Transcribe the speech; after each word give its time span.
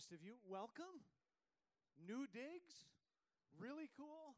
rest 0.00 0.16
of 0.16 0.24
you, 0.24 0.40
welcome. 0.48 1.04
New 2.00 2.24
digs, 2.32 2.88
really 3.60 3.92
cool. 3.92 4.32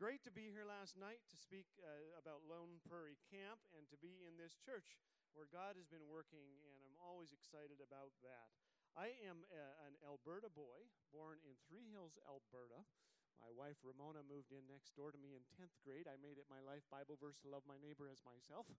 Great 0.00 0.24
to 0.24 0.32
be 0.32 0.48
here 0.48 0.64
last 0.64 0.96
night 0.96 1.20
to 1.28 1.36
speak 1.36 1.68
uh, 1.84 2.16
about 2.16 2.48
Lone 2.48 2.80
Prairie 2.88 3.20
Camp 3.28 3.60
and 3.76 3.84
to 3.92 4.00
be 4.00 4.24
in 4.24 4.40
this 4.40 4.56
church 4.56 4.96
where 5.36 5.44
God 5.44 5.76
has 5.76 5.84
been 5.84 6.08
working, 6.08 6.64
and 6.64 6.80
I'm 6.80 6.96
always 7.04 7.36
excited 7.36 7.84
about 7.84 8.16
that. 8.24 8.48
I 8.96 9.12
am 9.28 9.44
a, 9.52 9.92
an 9.92 10.00
Alberta 10.08 10.48
boy, 10.48 10.88
born 11.12 11.36
in 11.44 11.60
Three 11.68 11.92
Hills, 11.92 12.16
Alberta. 12.24 12.80
My 13.44 13.52
wife 13.52 13.76
Ramona 13.84 14.24
moved 14.24 14.56
in 14.56 14.64
next 14.72 14.96
door 14.96 15.12
to 15.12 15.20
me 15.20 15.36
in 15.36 15.44
10th 15.52 15.76
grade. 15.84 16.08
I 16.08 16.16
made 16.16 16.40
it 16.40 16.48
my 16.48 16.64
life 16.64 16.88
Bible 16.88 17.20
verse 17.20 17.36
to 17.44 17.52
love 17.52 17.68
my 17.68 17.76
neighbor 17.76 18.08
as 18.08 18.24
myself. 18.24 18.72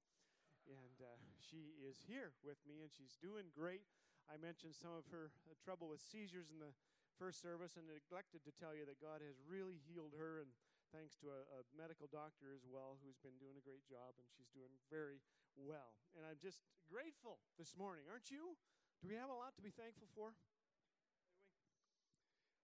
And 0.65 1.05
uh, 1.05 1.21
she 1.37 1.77
is 1.77 2.01
here 2.09 2.33
with 2.41 2.57
me, 2.65 2.81
and 2.81 2.89
she's 2.89 3.13
doing 3.21 3.53
great. 3.53 3.85
I 4.29 4.37
mentioned 4.37 4.77
some 4.77 4.93
of 4.93 5.09
her 5.09 5.33
uh, 5.49 5.57
trouble 5.57 5.89
with 5.89 6.05
seizures 6.05 6.53
in 6.53 6.61
the 6.61 6.69
first 7.17 7.41
service 7.41 7.75
and 7.75 7.89
neglected 7.89 8.45
to 8.45 8.53
tell 8.53 8.77
you 8.77 8.85
that 8.85 9.01
God 9.01 9.25
has 9.25 9.41
really 9.43 9.81
healed 9.89 10.13
her 10.15 10.45
and 10.45 10.53
thanks 10.93 11.17
to 11.21 11.29
a, 11.29 11.41
a, 11.57 11.61
medical 11.77 12.09
doctor 12.09 12.49
as 12.53 12.65
well 12.65 12.97
who's 13.01 13.17
been 13.21 13.37
doing 13.37 13.57
a 13.57 13.65
great 13.65 13.85
job, 13.85 14.17
and 14.17 14.25
she's 14.33 14.49
doing 14.49 14.73
very 14.89 15.21
well. 15.53 15.93
And 16.17 16.25
I'm 16.25 16.41
just 16.41 16.65
grateful 16.89 17.37
this 17.61 17.77
morning, 17.77 18.09
aren't 18.09 18.33
you? 18.33 18.57
Do 19.01 19.05
we 19.05 19.17
have 19.17 19.29
a 19.29 19.37
lot 19.37 19.53
to 19.57 19.63
be 19.65 19.69
thankful 19.69 20.09
for? 20.17 20.33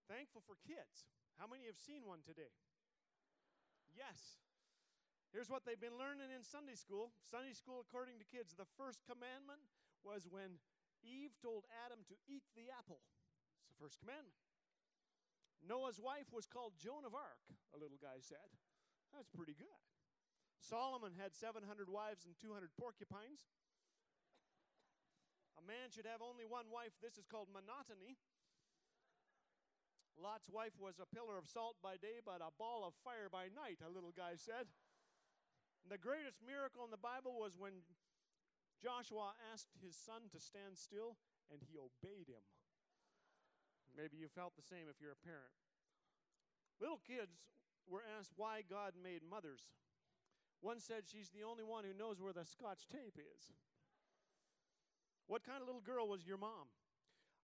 Thankful 0.09 0.41
for 0.45 0.57
kids. 0.65 1.05
How 1.37 1.45
many 1.45 1.69
have 1.69 1.77
seen 1.77 2.05
one 2.05 2.25
today? 2.25 2.53
Yes. 3.93 4.41
Here's 5.29 5.51
what 5.51 5.67
they've 5.67 5.79
been 5.79 5.99
learning 5.99 6.31
in 6.31 6.41
Sunday 6.41 6.77
school. 6.77 7.11
Sunday 7.27 7.53
school, 7.53 7.83
according 7.83 8.17
to 8.23 8.25
kids, 8.25 8.55
the 8.55 8.69
first 8.79 9.03
commandment 9.03 9.61
was 10.01 10.29
when 10.29 10.61
Eve 11.05 11.37
told 11.37 11.69
Adam 11.85 12.01
to 12.09 12.17
eat 12.25 12.43
the 12.57 12.73
apple. 12.73 13.05
It's 13.61 13.69
the 13.69 13.79
first 13.79 14.01
commandment. 14.01 14.35
Noah's 15.61 16.01
wife 16.01 16.29
was 16.33 16.49
called 16.49 16.77
Joan 16.77 17.05
of 17.05 17.13
Arc, 17.13 17.41
a 17.73 17.77
little 17.77 17.97
guy 18.01 18.21
said. 18.21 18.49
That's 19.13 19.29
pretty 19.29 19.55
good. 19.55 19.81
Solomon 20.59 21.13
had 21.17 21.37
700 21.37 21.61
wives 21.89 22.25
and 22.25 22.33
200 22.41 22.73
porcupines. 22.77 23.45
A 25.57 25.63
man 25.63 25.93
should 25.93 26.09
have 26.09 26.25
only 26.25 26.45
one 26.45 26.69
wife. 26.73 26.93
This 27.01 27.17
is 27.17 27.25
called 27.29 27.53
monotony. 27.53 28.17
Lot's 30.15 30.47
wife 30.47 30.75
was 30.79 30.99
a 30.99 31.09
pillar 31.11 31.35
of 31.35 31.47
salt 31.47 31.75
by 31.83 31.99
day, 31.99 32.23
but 32.23 32.39
a 32.39 32.53
ball 32.55 32.87
of 32.87 32.95
fire 33.03 33.27
by 33.27 33.51
night, 33.51 33.83
a 33.83 33.91
little 33.91 34.15
guy 34.15 34.39
said. 34.39 34.71
And 35.83 35.91
the 35.91 36.01
greatest 36.01 36.39
miracle 36.41 36.87
in 36.87 36.91
the 36.91 37.01
Bible 37.01 37.35
was 37.35 37.59
when 37.59 37.83
Joshua 38.81 39.33
asked 39.53 39.71
his 39.81 39.95
son 39.95 40.27
to 40.31 40.39
stand 40.39 40.77
still, 40.77 41.17
and 41.51 41.61
he 41.63 41.79
obeyed 41.79 42.27
him. 42.27 42.43
Maybe 43.95 44.17
you 44.19 44.27
felt 44.27 44.55
the 44.55 44.65
same 44.65 44.91
if 44.91 44.99
you're 44.99 45.15
a 45.15 45.27
parent. 45.27 45.55
Little 46.83 46.99
kids 46.99 47.47
were 47.87 48.03
asked 48.19 48.35
why 48.35 48.61
God 48.67 48.93
made 48.99 49.23
mothers. 49.23 49.63
One 50.59 50.79
said 50.79 51.07
she's 51.07 51.31
the 51.31 51.47
only 51.47 51.63
one 51.63 51.85
who 51.87 51.95
knows 51.95 52.19
where 52.19 52.35
the 52.35 52.43
scotch 52.43 52.87
tape 52.91 53.15
is. 53.15 53.53
What 55.27 55.45
kind 55.45 55.61
of 55.61 55.67
little 55.67 55.81
girl 55.81 56.07
was 56.07 56.27
your 56.27 56.37
mom? 56.37 56.67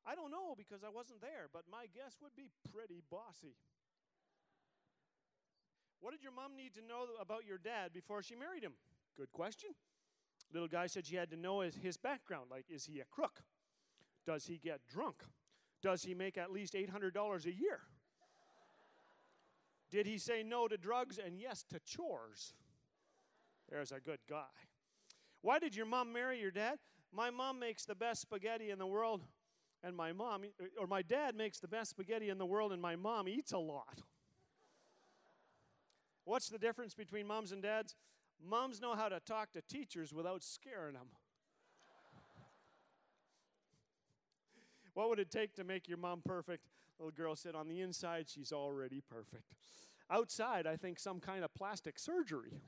I 0.06 0.16
don't 0.16 0.32
know 0.34 0.58
because 0.58 0.84
I 0.84 0.90
wasn't 0.90 1.22
there, 1.22 1.48
but 1.54 1.70
my 1.70 1.86
guess 1.94 2.18
would 2.22 2.36
be 2.36 2.50
pretty 2.74 3.02
bossy. 3.09 3.56
What 6.02 6.12
did 6.12 6.26
your 6.26 6.34
mom 6.34 6.58
need 6.58 6.74
to 6.76 6.82
know 6.82 7.06
about 7.22 7.46
your 7.46 7.62
dad 7.62 7.94
before 7.94 8.26
she 8.26 8.34
married 8.34 8.64
him? 8.66 8.74
Good 9.16 9.32
question. 9.32 9.70
Little 10.53 10.67
guy 10.67 10.88
said 10.88 11.05
she 11.05 11.16
had 11.16 11.31
to 11.31 11.38
know 11.38 11.61
his, 11.61 11.75
his 11.75 11.97
background. 11.97 12.45
Like, 12.52 12.66
is 12.69 12.85
he 12.85 12.99
a 12.99 13.05
crook? 13.05 13.41
Does 14.25 14.45
he 14.45 14.57
get 14.57 14.81
drunk? 14.89 15.23
Does 15.81 16.03
he 16.03 16.13
make 16.13 16.38
at 16.38 16.52
least 16.52 16.73
$800 16.73 17.45
a 17.45 17.53
year? 17.53 17.81
Did 19.89 20.05
he 20.05 20.17
say 20.17 20.44
no 20.44 20.67
to 20.67 20.77
drugs 20.77 21.17
and 21.23 21.39
yes 21.39 21.66
to 21.69 21.79
chores? 21.85 22.53
There's 23.69 23.91
a 23.91 24.00
good 24.00 24.19
guy. 24.29 24.45
Why 25.41 25.59
did 25.59 25.75
your 25.75 25.85
mom 25.85 26.13
marry 26.13 26.40
your 26.40 26.51
dad? 26.51 26.78
My 27.13 27.29
mom 27.29 27.59
makes 27.59 27.85
the 27.85 27.95
best 27.95 28.22
spaghetti 28.22 28.69
in 28.69 28.78
the 28.78 28.85
world, 28.85 29.22
and 29.84 29.95
my 29.95 30.13
mom, 30.13 30.44
or 30.79 30.88
my 30.88 31.01
dad 31.01 31.35
makes 31.35 31.59
the 31.59 31.67
best 31.67 31.90
spaghetti 31.90 32.29
in 32.29 32.38
the 32.38 32.45
world, 32.45 32.72
and 32.72 32.81
my 32.81 32.95
mom 32.95 33.28
eats 33.28 33.51
a 33.51 33.57
lot. 33.57 34.01
What's 36.23 36.47
the 36.47 36.59
difference 36.59 36.94
between 36.94 37.28
moms 37.28 37.51
and 37.51 37.61
dads? 37.61 37.95
Moms 38.44 38.81
know 38.81 38.96
how 38.96 39.09
to 39.09 39.19
talk 39.19 39.52
to 39.53 39.62
teachers 39.62 40.13
without 40.13 40.44
scaring 40.44 40.94
them. 40.94 41.07
What 44.94 45.09
would 45.09 45.19
it 45.19 45.31
take 45.31 45.56
to 45.56 45.63
make 45.63 45.88
your 45.88 45.97
mom 45.97 46.22
perfect? 46.25 46.68
Little 47.00 47.12
girl 47.12 47.35
said, 47.35 47.56
On 47.56 47.68
the 47.68 47.81
inside, 47.81 48.29
she's 48.29 48.52
already 48.52 49.02
perfect. 49.02 49.53
Outside, 50.09 50.68
I 50.68 50.75
think 50.75 51.00
some 51.00 51.19
kind 51.19 51.44
of 51.44 51.53
plastic 51.53 51.97
surgery. 51.97 52.62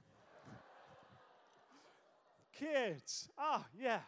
Kids. 2.53 3.29
Ah, 3.37 3.65
yeah. 3.77 3.99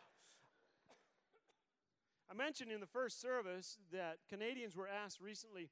I 2.30 2.34
mentioned 2.34 2.72
in 2.72 2.80
the 2.80 2.88
first 2.88 3.20
service 3.20 3.78
that 3.92 4.18
Canadians 4.30 4.76
were 4.76 4.88
asked 4.88 5.20
recently 5.20 5.70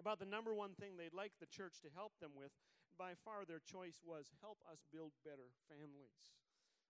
about 0.00 0.18
the 0.18 0.24
number 0.24 0.54
one 0.54 0.72
thing 0.74 0.92
they'd 0.96 1.14
like 1.14 1.32
the 1.40 1.46
church 1.46 1.80
to 1.82 1.88
help 1.94 2.12
them 2.20 2.30
with. 2.34 2.52
By 2.98 3.14
far, 3.14 3.46
their 3.46 3.62
choice 3.62 4.02
was 4.02 4.34
help 4.42 4.58
us 4.66 4.82
build 4.90 5.14
better 5.22 5.54
families. 5.70 6.34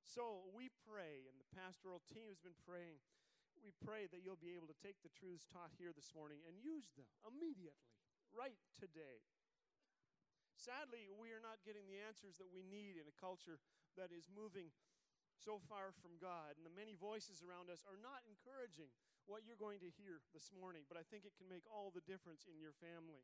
So 0.01 0.49
we 0.57 0.73
pray, 0.89 1.29
and 1.29 1.37
the 1.37 1.53
pastoral 1.53 2.01
team 2.09 2.33
has 2.33 2.41
been 2.41 2.57
praying 2.65 3.05
we 3.63 3.75
pray 3.83 4.07
that 4.11 4.23
you'll 4.23 4.41
be 4.41 4.55
able 4.55 4.71
to 4.71 4.83
take 4.83 4.99
the 5.03 5.13
truths 5.15 5.47
taught 5.51 5.75
here 5.79 5.91
this 5.91 6.15
morning 6.15 6.43
and 6.47 6.55
use 6.63 6.95
them 6.95 7.07
immediately, 7.27 7.91
right 8.31 8.59
today. 8.79 9.23
Sadly, 10.59 11.07
we 11.15 11.31
are 11.31 11.43
not 11.43 11.63
getting 11.63 11.87
the 11.87 12.03
answers 12.03 12.39
that 12.43 12.51
we 12.51 12.67
need 12.67 12.99
in 12.99 13.07
a 13.07 13.21
culture 13.21 13.63
that 13.95 14.11
is 14.11 14.27
moving 14.27 14.75
so 15.39 15.63
far 15.71 15.95
from 16.03 16.19
God. 16.19 16.59
And 16.59 16.67
the 16.67 16.75
many 16.75 16.99
voices 16.99 17.47
around 17.47 17.71
us 17.71 17.87
are 17.87 17.99
not 17.99 18.27
encouraging 18.27 18.91
what 19.31 19.47
you're 19.47 19.61
going 19.61 19.79
to 19.87 19.97
hear 20.01 20.19
this 20.35 20.51
morning, 20.51 20.83
but 20.91 20.99
I 20.99 21.07
think 21.07 21.23
it 21.23 21.39
can 21.39 21.47
make 21.47 21.67
all 21.71 21.95
the 21.95 22.03
difference 22.03 22.49
in 22.51 22.59
your 22.59 22.75
family. 22.83 23.23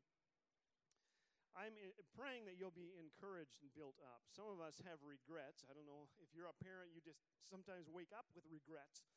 I'm 1.55 1.71
praying 2.11 2.43
that 2.51 2.59
you'll 2.59 2.75
be 2.75 2.91
encouraged 2.99 3.63
and 3.63 3.71
built 3.71 3.95
up. 4.03 4.27
Some 4.27 4.51
of 4.51 4.59
us 4.59 4.83
have 4.83 4.99
regrets. 4.99 5.63
I 5.63 5.71
don't 5.71 5.87
know 5.87 6.11
if 6.19 6.27
you're 6.35 6.51
a 6.51 6.59
parent, 6.59 6.91
you 6.91 6.99
just 6.99 7.23
sometimes 7.47 7.87
wake 7.87 8.11
up 8.11 8.27
with 8.35 8.43
regrets 8.51 9.07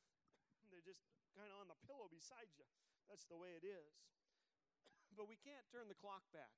they're 0.70 0.84
just 0.84 1.02
kind 1.32 1.48
of 1.48 1.56
on 1.64 1.68
the 1.68 1.78
pillow 1.88 2.08
beside 2.10 2.50
you. 2.54 2.66
That's 3.08 3.24
the 3.28 3.38
way 3.38 3.56
it 3.56 3.64
is. 3.64 3.94
But 5.16 5.26
we 5.26 5.40
can't 5.40 5.64
turn 5.72 5.88
the 5.88 5.98
clock 5.98 6.22
back. 6.30 6.52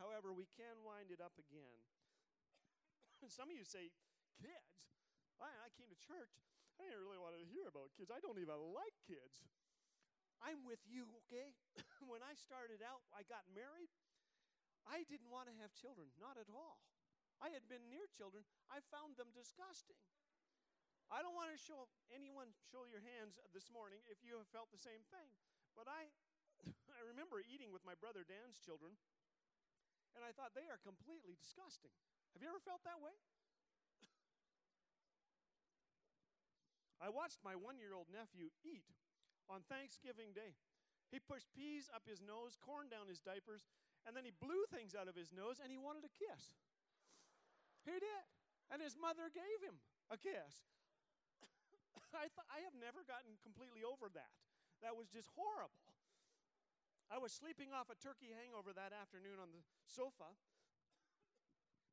However, 0.00 0.32
we 0.32 0.48
can 0.56 0.80
wind 0.86 1.12
it 1.12 1.20
up 1.20 1.36
again. 1.36 1.84
Some 3.28 3.50
of 3.50 3.56
you 3.58 3.66
say, 3.66 3.92
kids? 4.40 4.88
I, 5.36 5.50
I 5.50 5.68
came 5.76 5.90
to 5.92 5.98
church. 6.00 6.32
I 6.80 6.88
didn't 6.88 7.04
really 7.04 7.20
want 7.20 7.36
to 7.36 7.44
hear 7.44 7.68
about 7.68 7.92
kids. 7.92 8.08
I 8.08 8.22
don't 8.24 8.40
even 8.40 8.56
like 8.72 8.96
kids. 9.04 9.44
I'm 10.40 10.64
with 10.64 10.80
you, 10.88 11.04
okay? 11.26 11.52
when 12.08 12.24
I 12.24 12.32
started 12.32 12.80
out, 12.80 13.04
I 13.12 13.26
got 13.28 13.44
married. 13.52 13.92
I 14.88 15.04
didn't 15.08 15.32
want 15.32 15.48
to 15.48 15.54
have 15.60 15.72
children, 15.76 16.08
not 16.16 16.40
at 16.40 16.48
all. 16.48 16.80
I 17.40 17.52
had 17.52 17.64
been 17.68 17.88
near 17.88 18.04
children. 18.12 18.44
I 18.68 18.84
found 18.92 19.16
them 19.16 19.32
disgusting. 19.32 19.96
I 21.10 21.24
don't 21.24 21.34
want 21.34 21.50
to 21.50 21.58
show 21.58 21.90
anyone 22.14 22.54
show 22.70 22.86
your 22.86 23.02
hands 23.02 23.40
this 23.50 23.66
morning 23.72 23.98
if 24.06 24.22
you 24.22 24.38
have 24.38 24.46
felt 24.54 24.70
the 24.70 24.78
same 24.78 25.02
thing. 25.10 25.26
But 25.74 25.90
I 25.90 26.06
I 26.98 27.02
remember 27.02 27.42
eating 27.42 27.74
with 27.74 27.82
my 27.82 27.98
brother 27.98 28.22
Dan's 28.22 28.60
children, 28.62 28.94
and 30.14 30.22
I 30.22 30.30
thought 30.30 30.54
they 30.54 30.70
are 30.70 30.78
completely 30.78 31.34
disgusting. 31.34 31.90
Have 32.36 32.44
you 32.44 32.52
ever 32.52 32.62
felt 32.62 32.86
that 32.86 33.02
way? 33.02 33.16
I 37.04 37.10
watched 37.10 37.42
my 37.42 37.58
one 37.58 37.80
year 37.80 37.96
old 37.96 38.06
nephew 38.12 38.54
eat 38.62 38.86
on 39.50 39.66
Thanksgiving 39.66 40.30
Day. 40.30 40.54
He 41.10 41.18
pushed 41.18 41.50
peas 41.50 41.90
up 41.90 42.06
his 42.06 42.22
nose, 42.22 42.54
corn 42.54 42.86
down 42.86 43.10
his 43.10 43.18
diapers, 43.18 43.66
and 44.06 44.16
then 44.16 44.24
he 44.24 44.32
blew 44.32 44.64
things 44.72 44.96
out 44.96 45.06
of 45.06 45.16
his 45.16 45.32
nose 45.32 45.60
and 45.60 45.68
he 45.68 45.80
wanted 45.80 46.04
a 46.04 46.12
kiss. 46.12 46.56
He 47.84 47.96
did. 47.96 48.24
And 48.70 48.78
his 48.78 48.94
mother 48.94 49.28
gave 49.32 49.58
him 49.60 49.80
a 50.08 50.16
kiss. 50.16 50.68
I, 52.14 52.30
th- 52.30 52.50
I 52.50 52.62
have 52.64 52.76
never 52.78 53.02
gotten 53.02 53.36
completely 53.42 53.82
over 53.82 54.08
that. 54.14 54.32
That 54.80 54.96
was 54.96 55.10
just 55.10 55.28
horrible. 55.36 55.84
I 57.10 57.18
was 57.18 57.34
sleeping 57.34 57.74
off 57.74 57.90
a 57.90 57.98
turkey 57.98 58.30
hangover 58.30 58.70
that 58.70 58.94
afternoon 58.94 59.42
on 59.42 59.50
the 59.50 59.66
sofa. 59.90 60.30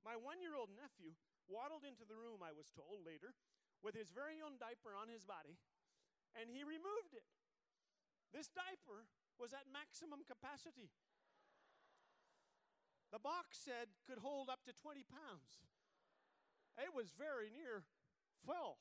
My 0.05 0.13
one 0.13 0.39
year 0.39 0.53
old 0.53 0.69
nephew 0.77 1.17
waddled 1.49 1.83
into 1.83 2.05
the 2.05 2.15
room, 2.15 2.45
I 2.45 2.53
was 2.53 2.69
told 2.69 3.01
later, 3.01 3.33
with 3.81 3.97
his 3.97 4.13
very 4.13 4.37
own 4.39 4.61
diaper 4.61 4.93
on 4.93 5.09
his 5.09 5.25
body, 5.25 5.57
and 6.37 6.53
he 6.53 6.61
removed 6.61 7.17
it. 7.17 7.25
This 8.29 8.51
diaper 8.51 9.09
was 9.41 9.57
at 9.57 9.65
maximum 9.65 10.21
capacity. 10.21 10.93
The 13.11 13.23
box 13.23 13.55
said 13.63 13.87
could 14.03 14.19
hold 14.19 14.51
up 14.51 14.67
to 14.67 14.75
20 14.75 15.07
pounds. 15.07 15.63
It 16.77 16.93
was 16.93 17.09
very 17.15 17.49
near 17.49 17.87
full. 18.45 18.77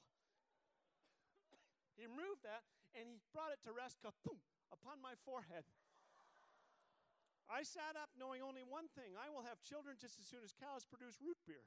He 1.96 2.05
removed 2.05 2.44
that, 2.44 2.67
and 2.93 3.08
he 3.08 3.17
brought 3.32 3.56
it 3.56 3.62
to 3.64 3.73
rest 3.73 4.05
kaboom, 4.05 4.43
upon 4.69 5.00
my 5.00 5.17
forehead. 5.25 5.64
I 7.46 7.62
sat 7.62 7.94
up 7.94 8.11
knowing 8.19 8.43
only 8.43 8.67
one 8.67 8.90
thing 8.93 9.14
I 9.14 9.31
will 9.31 9.46
have 9.46 9.62
children 9.62 9.96
just 9.96 10.19
as 10.19 10.26
soon 10.26 10.43
as 10.43 10.50
cows 10.52 10.82
produce 10.82 11.22
root 11.22 11.38
beer. 11.46 11.62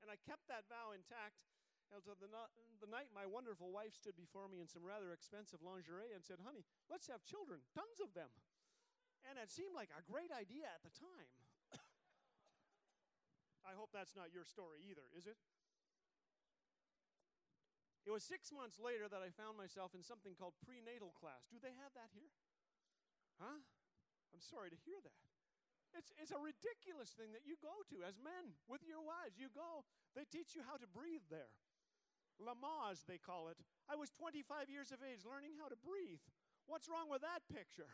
And 0.00 0.08
I 0.08 0.16
kept 0.22 0.46
that 0.46 0.70
vow 0.70 0.94
intact 0.94 1.42
until 1.90 2.16
the, 2.16 2.30
no- 2.30 2.50
the 2.80 2.88
night 2.88 3.10
my 3.12 3.26
wonderful 3.26 3.74
wife 3.74 3.92
stood 3.92 4.14
before 4.16 4.46
me 4.46 4.62
in 4.62 4.70
some 4.70 4.86
rather 4.86 5.10
expensive 5.12 5.60
lingerie 5.60 6.14
and 6.14 6.22
said, 6.22 6.40
Honey, 6.46 6.62
let's 6.88 7.10
have 7.10 7.26
children, 7.26 7.60
tons 7.74 7.98
of 7.98 8.14
them. 8.14 8.30
And 9.28 9.38
it 9.38 9.50
seemed 9.50 9.74
like 9.74 9.90
a 9.94 10.02
great 10.02 10.34
idea 10.34 10.66
at 10.66 10.82
the 10.82 10.92
time. 10.94 11.30
I 13.70 13.78
hope 13.78 13.94
that's 13.94 14.18
not 14.18 14.34
your 14.34 14.44
story 14.44 14.82
either, 14.86 15.06
is 15.14 15.30
it? 15.30 15.38
It 18.02 18.10
was 18.10 18.26
six 18.26 18.50
months 18.50 18.82
later 18.82 19.06
that 19.06 19.22
I 19.22 19.30
found 19.30 19.54
myself 19.54 19.94
in 19.94 20.02
something 20.02 20.34
called 20.34 20.58
prenatal 20.58 21.14
class. 21.14 21.46
Do 21.46 21.62
they 21.62 21.70
have 21.78 21.94
that 21.94 22.10
here? 22.10 22.34
Huh? 23.38 23.62
I'm 24.34 24.42
sorry 24.42 24.74
to 24.74 24.80
hear 24.82 24.98
that. 24.98 25.22
It's, 25.94 26.10
it's 26.18 26.34
a 26.34 26.40
ridiculous 26.40 27.14
thing 27.14 27.30
that 27.36 27.46
you 27.46 27.54
go 27.60 27.84
to 27.92 28.02
as 28.02 28.18
men 28.18 28.56
with 28.66 28.82
your 28.82 29.04
wives. 29.04 29.38
You 29.38 29.52
go, 29.52 29.86
they 30.16 30.24
teach 30.24 30.56
you 30.56 30.64
how 30.66 30.80
to 30.80 30.88
breathe 30.88 31.22
there. 31.30 31.52
Lamaze, 32.40 33.04
they 33.06 33.20
call 33.20 33.52
it. 33.52 33.60
I 33.86 33.94
was 33.94 34.10
25 34.10 34.72
years 34.72 34.90
of 34.90 35.04
age 35.04 35.22
learning 35.22 35.54
how 35.60 35.68
to 35.68 35.78
breathe. 35.78 36.24
What's 36.66 36.88
wrong 36.88 37.12
with 37.12 37.22
that 37.22 37.44
picture? 37.52 37.92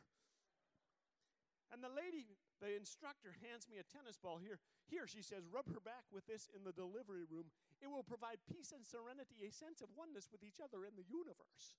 And 1.68 1.84
the 1.84 1.92
lady, 1.92 2.32
the 2.64 2.72
instructor, 2.72 3.36
hands 3.44 3.68
me 3.68 3.76
a 3.76 3.84
tennis 3.84 4.16
ball 4.16 4.40
here. 4.40 4.56
Here, 4.88 5.04
she 5.04 5.20
says, 5.20 5.44
rub 5.52 5.68
her 5.68 5.84
back 5.84 6.08
with 6.08 6.24
this 6.24 6.48
in 6.56 6.64
the 6.64 6.72
delivery 6.72 7.28
room. 7.28 7.52
It 7.84 7.92
will 7.92 8.06
provide 8.06 8.40
peace 8.48 8.72
and 8.72 8.82
serenity, 8.82 9.44
a 9.44 9.52
sense 9.52 9.84
of 9.84 9.92
oneness 9.92 10.32
with 10.32 10.40
each 10.40 10.64
other 10.64 10.88
in 10.88 10.96
the 10.96 11.04
universe. 11.04 11.76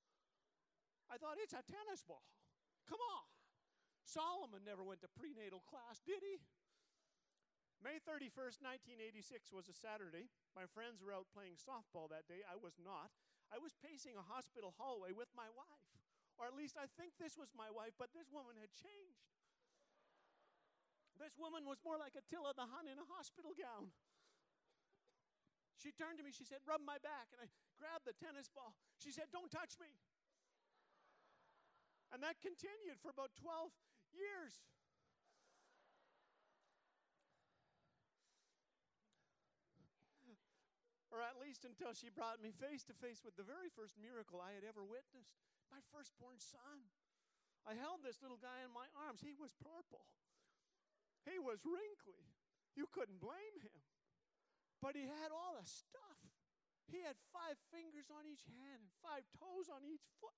I 1.09 1.17
thought, 1.17 1.41
it's 1.41 1.57
a 1.57 1.65
tennis 1.65 2.05
ball. 2.05 2.21
Come 2.85 3.01
on. 3.01 3.25
Solomon 4.05 4.61
never 4.61 4.85
went 4.85 5.01
to 5.01 5.09
prenatal 5.09 5.65
class, 5.65 6.01
did 6.05 6.21
he? 6.21 6.37
May 7.81 7.97
31st, 8.03 8.61
1986 8.99 9.55
was 9.55 9.71
a 9.71 9.75
Saturday. 9.77 10.27
My 10.51 10.67
friends 10.69 10.99
were 10.99 11.15
out 11.15 11.31
playing 11.31 11.55
softball 11.55 12.11
that 12.11 12.27
day. 12.27 12.43
I 12.45 12.59
was 12.59 12.75
not. 12.77 13.09
I 13.49 13.57
was 13.57 13.73
pacing 13.79 14.19
a 14.19 14.25
hospital 14.25 14.75
hallway 14.77 15.15
with 15.15 15.31
my 15.33 15.47
wife. 15.55 15.89
Or 16.37 16.45
at 16.45 16.59
least 16.59 16.75
I 16.75 16.91
think 16.99 17.15
this 17.15 17.39
was 17.39 17.55
my 17.55 17.71
wife, 17.71 17.95
but 17.95 18.11
this 18.11 18.27
woman 18.29 18.59
had 18.59 18.71
changed. 18.75 19.38
This 21.19 21.35
woman 21.35 21.67
was 21.67 21.83
more 21.83 21.99
like 21.99 22.15
Attila 22.15 22.55
the 22.55 22.63
Hun 22.63 22.87
in 22.87 22.95
a 22.95 23.07
hospital 23.11 23.51
gown. 23.51 23.91
She 25.75 25.91
turned 25.91 26.15
to 26.19 26.23
me, 26.23 26.31
she 26.31 26.47
said, 26.47 26.63
Rub 26.63 26.79
my 26.83 26.95
back. 26.99 27.31
And 27.35 27.43
I 27.43 27.47
grabbed 27.75 28.07
the 28.07 28.15
tennis 28.15 28.47
ball. 28.47 28.71
She 28.99 29.11
said, 29.11 29.27
Don't 29.35 29.51
touch 29.51 29.75
me. 29.79 29.91
And 32.15 32.23
that 32.23 32.39
continued 32.39 32.97
for 33.03 33.11
about 33.11 33.35
12 33.35 33.71
years. 34.15 34.63
Or 41.09 41.25
at 41.25 41.41
least 41.41 41.65
until 41.65 41.91
she 41.91 42.13
brought 42.13 42.39
me 42.39 42.53
face 42.53 42.85
to 42.87 42.95
face 42.95 43.25
with 43.25 43.35
the 43.35 43.45
very 43.45 43.67
first 43.73 43.97
miracle 43.97 44.39
I 44.39 44.53
had 44.53 44.63
ever 44.63 44.85
witnessed 44.85 45.35
my 45.67 45.81
firstborn 45.91 46.37
son. 46.37 46.89
I 47.65 47.75
held 47.75 48.01
this 48.01 48.21
little 48.21 48.39
guy 48.39 48.65
in 48.65 48.71
my 48.73 48.87
arms. 48.93 49.21
He 49.21 49.33
was 49.33 49.53
purple, 49.57 50.05
he 51.27 51.39
was 51.39 51.59
wrinkly. 51.65 52.23
You 52.75 52.87
couldn't 52.91 53.19
blame 53.19 53.59
him. 53.59 53.79
But 54.79 54.95
he 54.95 55.03
had 55.03 55.35
all 55.35 55.59
the 55.59 55.67
stuff. 55.67 56.19
He 56.87 57.03
had 57.03 57.19
five 57.35 57.59
fingers 57.69 58.07
on 58.09 58.25
each 58.25 58.47
hand 58.47 58.81
and 58.81 58.91
five 59.03 59.27
toes 59.37 59.67
on 59.69 59.83
each 59.85 60.07
foot. 60.23 60.33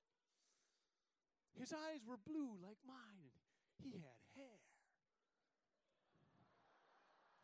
His 1.56 1.72
eyes 1.72 2.04
were 2.04 2.18
blue 2.18 2.58
like 2.60 2.80
mine, 2.84 3.30
and 3.30 3.86
he 3.86 4.02
had 4.02 4.20
hair. 4.36 4.60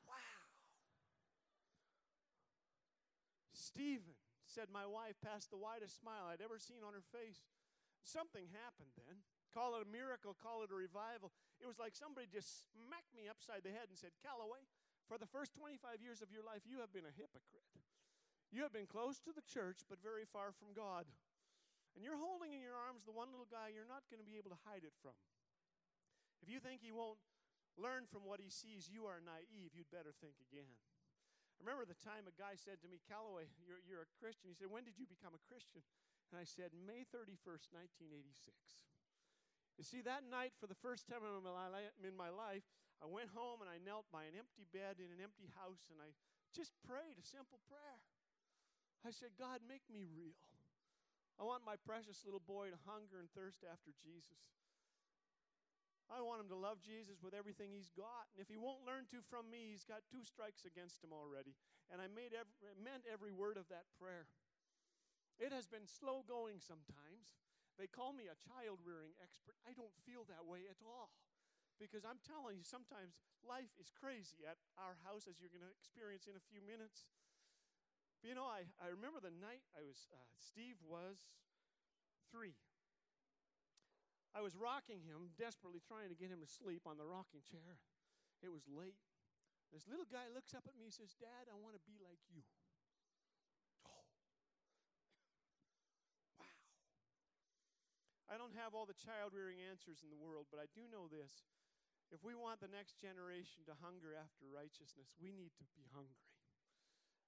Wow. 0.08 0.48
Stephen, 3.54 4.18
said 4.48 4.74
my 4.74 4.88
wife, 4.88 5.20
passed 5.22 5.52
the 5.52 5.60
widest 5.60 6.00
smile 6.00 6.28
I'd 6.32 6.42
ever 6.42 6.58
seen 6.58 6.82
on 6.82 6.96
her 6.96 7.06
face. 7.14 7.46
Something 8.02 8.48
happened 8.56 8.96
then. 8.96 9.22
Call 9.56 9.80
it 9.80 9.86
a 9.86 9.90
miracle, 9.90 10.36
call 10.38 10.62
it 10.64 10.72
a 10.72 10.78
revival. 10.78 11.32
It 11.58 11.68
was 11.68 11.80
like 11.80 11.96
somebody 11.96 12.28
just 12.28 12.68
smacked 12.72 13.12
me 13.16 13.32
upside 13.32 13.64
the 13.64 13.74
head 13.74 13.90
and 13.90 13.98
said, 13.98 14.14
Callaway, 14.22 14.62
for 15.08 15.16
the 15.16 15.30
first 15.30 15.56
25 15.56 16.04
years 16.04 16.20
of 16.20 16.30
your 16.30 16.44
life, 16.44 16.68
you 16.68 16.84
have 16.84 16.92
been 16.92 17.08
a 17.08 17.16
hypocrite. 17.16 17.66
You 18.52 18.64
have 18.64 18.76
been 18.76 18.88
close 18.88 19.20
to 19.24 19.32
the 19.32 19.44
church, 19.44 19.84
but 19.88 20.04
very 20.04 20.28
far 20.28 20.56
from 20.56 20.72
God. 20.76 21.08
And 21.96 22.06
you're 22.06 22.20
holding 22.20 22.54
in 22.54 22.62
your 22.62 22.78
arms 22.78 23.04
the 23.04 23.16
one 23.16 23.34
little 23.34 23.50
guy 23.50 23.74
you're 23.74 23.90
not 23.90 24.06
going 24.12 24.22
to 24.22 24.28
be 24.28 24.38
able 24.38 24.54
to 24.54 24.62
hide 24.68 24.86
it 24.86 24.94
from. 25.02 25.18
If 26.46 26.48
you 26.52 26.62
think 26.62 26.86
he 26.86 26.94
won't 26.94 27.18
learn 27.76 28.06
from 28.06 28.24
what 28.28 28.38
he 28.38 28.54
sees, 28.54 28.86
you 28.86 29.10
are 29.10 29.18
naive. 29.24 29.74
You'd 29.74 29.90
better 29.90 30.14
think 30.22 30.38
again. 30.46 30.70
I 31.58 31.66
remember 31.66 31.90
the 31.90 31.98
time 31.98 32.30
a 32.30 32.36
guy 32.38 32.54
said 32.54 32.78
to 32.86 32.92
me, 32.92 33.02
Callaway, 33.10 33.50
you're, 33.66 33.82
you're 33.82 34.06
a 34.06 34.16
Christian. 34.22 34.54
He 34.54 34.58
said, 34.58 34.70
When 34.70 34.86
did 34.86 35.02
you 35.02 35.10
become 35.10 35.34
a 35.34 35.42
Christian? 35.50 35.82
And 36.30 36.38
I 36.38 36.46
said, 36.46 36.70
May 36.78 37.02
31st, 37.10 37.74
1986. 37.74 38.54
You 39.78 39.86
see, 39.86 40.02
that 40.02 40.26
night, 40.26 40.58
for 40.58 40.66
the 40.66 40.78
first 40.82 41.06
time 41.06 41.22
in 41.22 42.18
my 42.18 42.34
life, 42.34 42.66
I 42.98 43.06
went 43.06 43.30
home 43.30 43.62
and 43.62 43.70
I 43.70 43.78
knelt 43.78 44.10
by 44.10 44.26
an 44.26 44.34
empty 44.34 44.66
bed 44.74 44.98
in 44.98 45.14
an 45.14 45.22
empty 45.22 45.54
house 45.54 45.86
and 45.94 46.02
I 46.02 46.18
just 46.50 46.74
prayed 46.82 47.14
a 47.22 47.26
simple 47.26 47.62
prayer. 47.70 48.02
I 49.06 49.14
said, 49.14 49.38
God, 49.38 49.62
make 49.62 49.86
me 49.86 50.02
real. 50.02 50.34
I 51.38 51.46
want 51.46 51.62
my 51.62 51.78
precious 51.78 52.26
little 52.26 52.42
boy 52.42 52.74
to 52.74 52.80
hunger 52.90 53.22
and 53.22 53.30
thirst 53.38 53.62
after 53.62 53.94
Jesus. 54.02 54.42
I 56.10 56.26
want 56.26 56.42
him 56.42 56.50
to 56.50 56.58
love 56.58 56.82
Jesus 56.82 57.22
with 57.22 57.38
everything 57.38 57.70
he's 57.70 57.94
got. 57.94 58.26
And 58.34 58.42
if 58.42 58.50
he 58.50 58.58
won't 58.58 58.88
learn 58.88 59.06
to 59.14 59.22
from 59.30 59.52
me, 59.52 59.70
he's 59.70 59.86
got 59.86 60.08
two 60.10 60.26
strikes 60.26 60.66
against 60.66 61.04
him 61.04 61.14
already. 61.14 61.54
And 61.94 62.02
I 62.02 62.10
made 62.10 62.34
every, 62.34 62.58
meant 62.80 63.06
every 63.06 63.30
word 63.30 63.60
of 63.60 63.70
that 63.70 63.86
prayer. 64.02 64.26
It 65.38 65.54
has 65.54 65.70
been 65.70 65.86
slow 65.86 66.26
going 66.26 66.58
sometimes. 66.58 67.38
They 67.78 67.86
call 67.86 68.12
me 68.12 68.26
a 68.26 68.38
child 68.42 68.82
rearing 68.82 69.14
expert. 69.22 69.54
I 69.62 69.78
don't 69.78 69.94
feel 70.02 70.26
that 70.28 70.50
way 70.50 70.66
at 70.66 70.82
all. 70.82 71.14
Because 71.78 72.02
I'm 72.02 72.18
telling 72.26 72.58
you, 72.58 72.66
sometimes 72.66 73.22
life 73.46 73.70
is 73.78 73.94
crazy 73.94 74.42
at 74.50 74.58
our 74.82 74.98
house, 75.06 75.30
as 75.30 75.38
you're 75.38 75.54
going 75.54 75.66
to 75.66 75.78
experience 75.78 76.26
in 76.26 76.34
a 76.34 76.50
few 76.50 76.58
minutes. 76.66 77.06
But 78.18 78.34
you 78.34 78.36
know, 78.36 78.50
I, 78.50 78.66
I 78.82 78.90
remember 78.90 79.22
the 79.22 79.34
night 79.34 79.62
I 79.78 79.86
was, 79.86 80.10
uh, 80.10 80.18
Steve 80.42 80.82
was 80.82 81.22
three. 82.34 82.58
I 84.34 84.42
was 84.42 84.58
rocking 84.58 85.06
him, 85.06 85.34
desperately 85.38 85.82
trying 85.82 86.10
to 86.10 86.18
get 86.18 86.34
him 86.34 86.42
to 86.42 86.50
sleep 86.50 86.90
on 86.90 86.98
the 86.98 87.06
rocking 87.06 87.46
chair. 87.46 87.78
It 88.42 88.50
was 88.50 88.66
late. 88.66 88.98
This 89.70 89.86
little 89.86 90.10
guy 90.10 90.30
looks 90.34 90.58
up 90.58 90.66
at 90.66 90.78
me 90.78 90.90
and 90.90 90.94
says, 90.94 91.14
Dad, 91.18 91.50
I 91.50 91.58
want 91.58 91.78
to 91.78 91.84
be 91.86 91.98
like 92.02 92.22
you. 92.30 92.42
I 98.28 98.36
don't 98.36 98.56
have 98.60 98.76
all 98.76 98.84
the 98.84 98.98
child 98.98 99.32
rearing 99.32 99.64
answers 99.64 100.04
in 100.04 100.12
the 100.12 100.20
world, 100.20 100.52
but 100.52 100.60
I 100.60 100.68
do 100.76 100.84
know 100.92 101.08
this. 101.08 101.48
If 102.12 102.24
we 102.24 102.36
want 102.36 102.64
the 102.64 102.72
next 102.72 103.00
generation 103.00 103.64
to 103.68 103.76
hunger 103.84 104.16
after 104.16 104.48
righteousness, 104.48 105.12
we 105.20 105.32
need 105.36 105.52
to 105.60 105.66
be 105.76 105.88
hungry. 105.92 106.28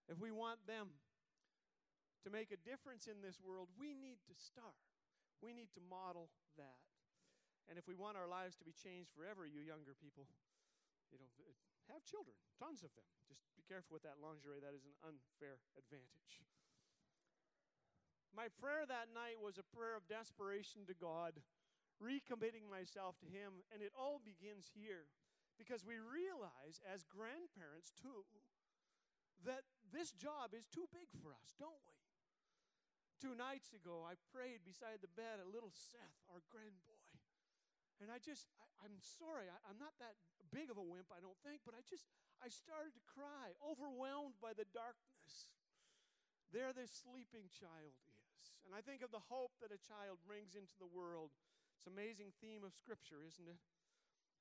If 0.08 0.20
we 0.20 0.32
want 0.32 0.64
them 0.68 0.92
to 2.24 2.30
make 2.32 2.52
a 2.52 2.60
difference 2.60 3.08
in 3.08 3.24
this 3.24 3.40
world, 3.40 3.72
we 3.80 3.96
need 3.96 4.20
to 4.28 4.36
start. 4.36 4.80
We 5.40 5.56
need 5.56 5.72
to 5.76 5.84
model 5.84 6.32
that. 6.60 6.84
And 7.72 7.80
if 7.80 7.88
we 7.88 7.96
want 7.96 8.20
our 8.20 8.28
lives 8.28 8.60
to 8.60 8.66
be 8.68 8.76
changed 8.76 9.12
forever, 9.16 9.48
you 9.48 9.64
younger 9.64 9.96
people, 9.96 10.28
you 11.12 11.20
know, 11.20 11.30
have 11.92 12.04
children, 12.04 12.36
tons 12.60 12.84
of 12.84 12.92
them. 12.98 13.08
Just 13.28 13.46
be 13.56 13.64
careful 13.64 13.96
with 13.96 14.04
that 14.04 14.20
lingerie, 14.20 14.60
that 14.60 14.76
is 14.76 14.84
an 14.84 14.96
unfair 15.06 15.62
advantage. 15.78 16.44
My 18.36 18.48
prayer 18.62 18.86
that 18.86 19.12
night 19.12 19.42
was 19.42 19.58
a 19.58 19.72
prayer 19.76 19.98
of 19.98 20.08
desperation 20.08 20.86
to 20.88 20.96
God 20.96 21.42
recommitting 22.00 22.68
myself 22.72 23.20
to 23.20 23.28
Him. 23.28 23.62
And 23.74 23.84
it 23.84 23.92
all 23.94 24.24
begins 24.24 24.72
here 24.72 25.12
because 25.60 25.84
we 25.84 26.00
realize 26.00 26.80
as 26.88 27.04
grandparents, 27.04 27.92
too, 28.00 28.24
that 29.44 29.68
this 29.92 30.16
job 30.16 30.56
is 30.56 30.68
too 30.68 30.88
big 30.92 31.12
for 31.20 31.36
us, 31.36 31.56
don't 31.60 31.84
we? 31.88 32.00
Two 33.20 33.36
nights 33.36 33.76
ago, 33.76 34.08
I 34.08 34.16
prayed 34.32 34.64
beside 34.64 35.04
the 35.04 35.12
bed 35.12 35.44
a 35.44 35.52
little 35.52 35.76
Seth, 35.76 36.24
our 36.32 36.40
grandboy. 36.48 37.04
And 38.00 38.08
I 38.08 38.16
just, 38.24 38.48
I, 38.80 38.88
am 38.88 38.96
sorry, 39.04 39.52
I, 39.52 39.60
I'm 39.68 39.76
not 39.76 39.92
that 40.00 40.16
big 40.56 40.72
of 40.72 40.80
a 40.80 40.86
wimp, 40.86 41.12
I 41.12 41.20
don't 41.20 41.36
think, 41.44 41.68
but 41.68 41.76
I 41.76 41.84
just, 41.84 42.08
I 42.40 42.48
started 42.48 42.96
to 42.96 43.04
cry, 43.04 43.52
overwhelmed 43.60 44.40
by 44.40 44.56
the 44.56 44.64
darkness. 44.72 45.52
There, 46.56 46.72
this 46.72 46.96
sleeping 46.96 47.52
child 47.52 48.00
is. 48.40 48.56
And 48.64 48.72
I 48.72 48.80
think 48.80 49.04
of 49.04 49.12
the 49.12 49.28
hope 49.28 49.52
that 49.60 49.76
a 49.76 49.82
child 49.84 50.24
brings 50.24 50.56
into 50.56 50.74
the 50.80 50.88
world 50.88 51.36
it's 51.80 51.88
an 51.88 51.96
amazing 51.96 52.36
theme 52.44 52.68
of 52.68 52.76
Scripture, 52.76 53.24
isn't 53.24 53.48
it? 53.48 53.64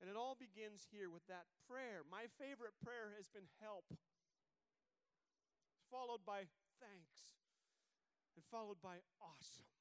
And 0.03 0.11
it 0.11 0.19
all 0.19 0.35
begins 0.35 0.91
here 0.91 1.07
with 1.07 1.23
that 1.31 1.47
prayer. 1.71 2.03
My 2.03 2.27
favorite 2.35 2.75
prayer 2.83 3.15
has 3.15 3.31
been 3.31 3.47
help, 3.63 3.87
followed 5.87 6.27
by 6.27 6.51
thanks, 6.83 7.39
and 8.35 8.43
followed 8.51 8.83
by 8.83 8.99
awesome. 9.23 9.71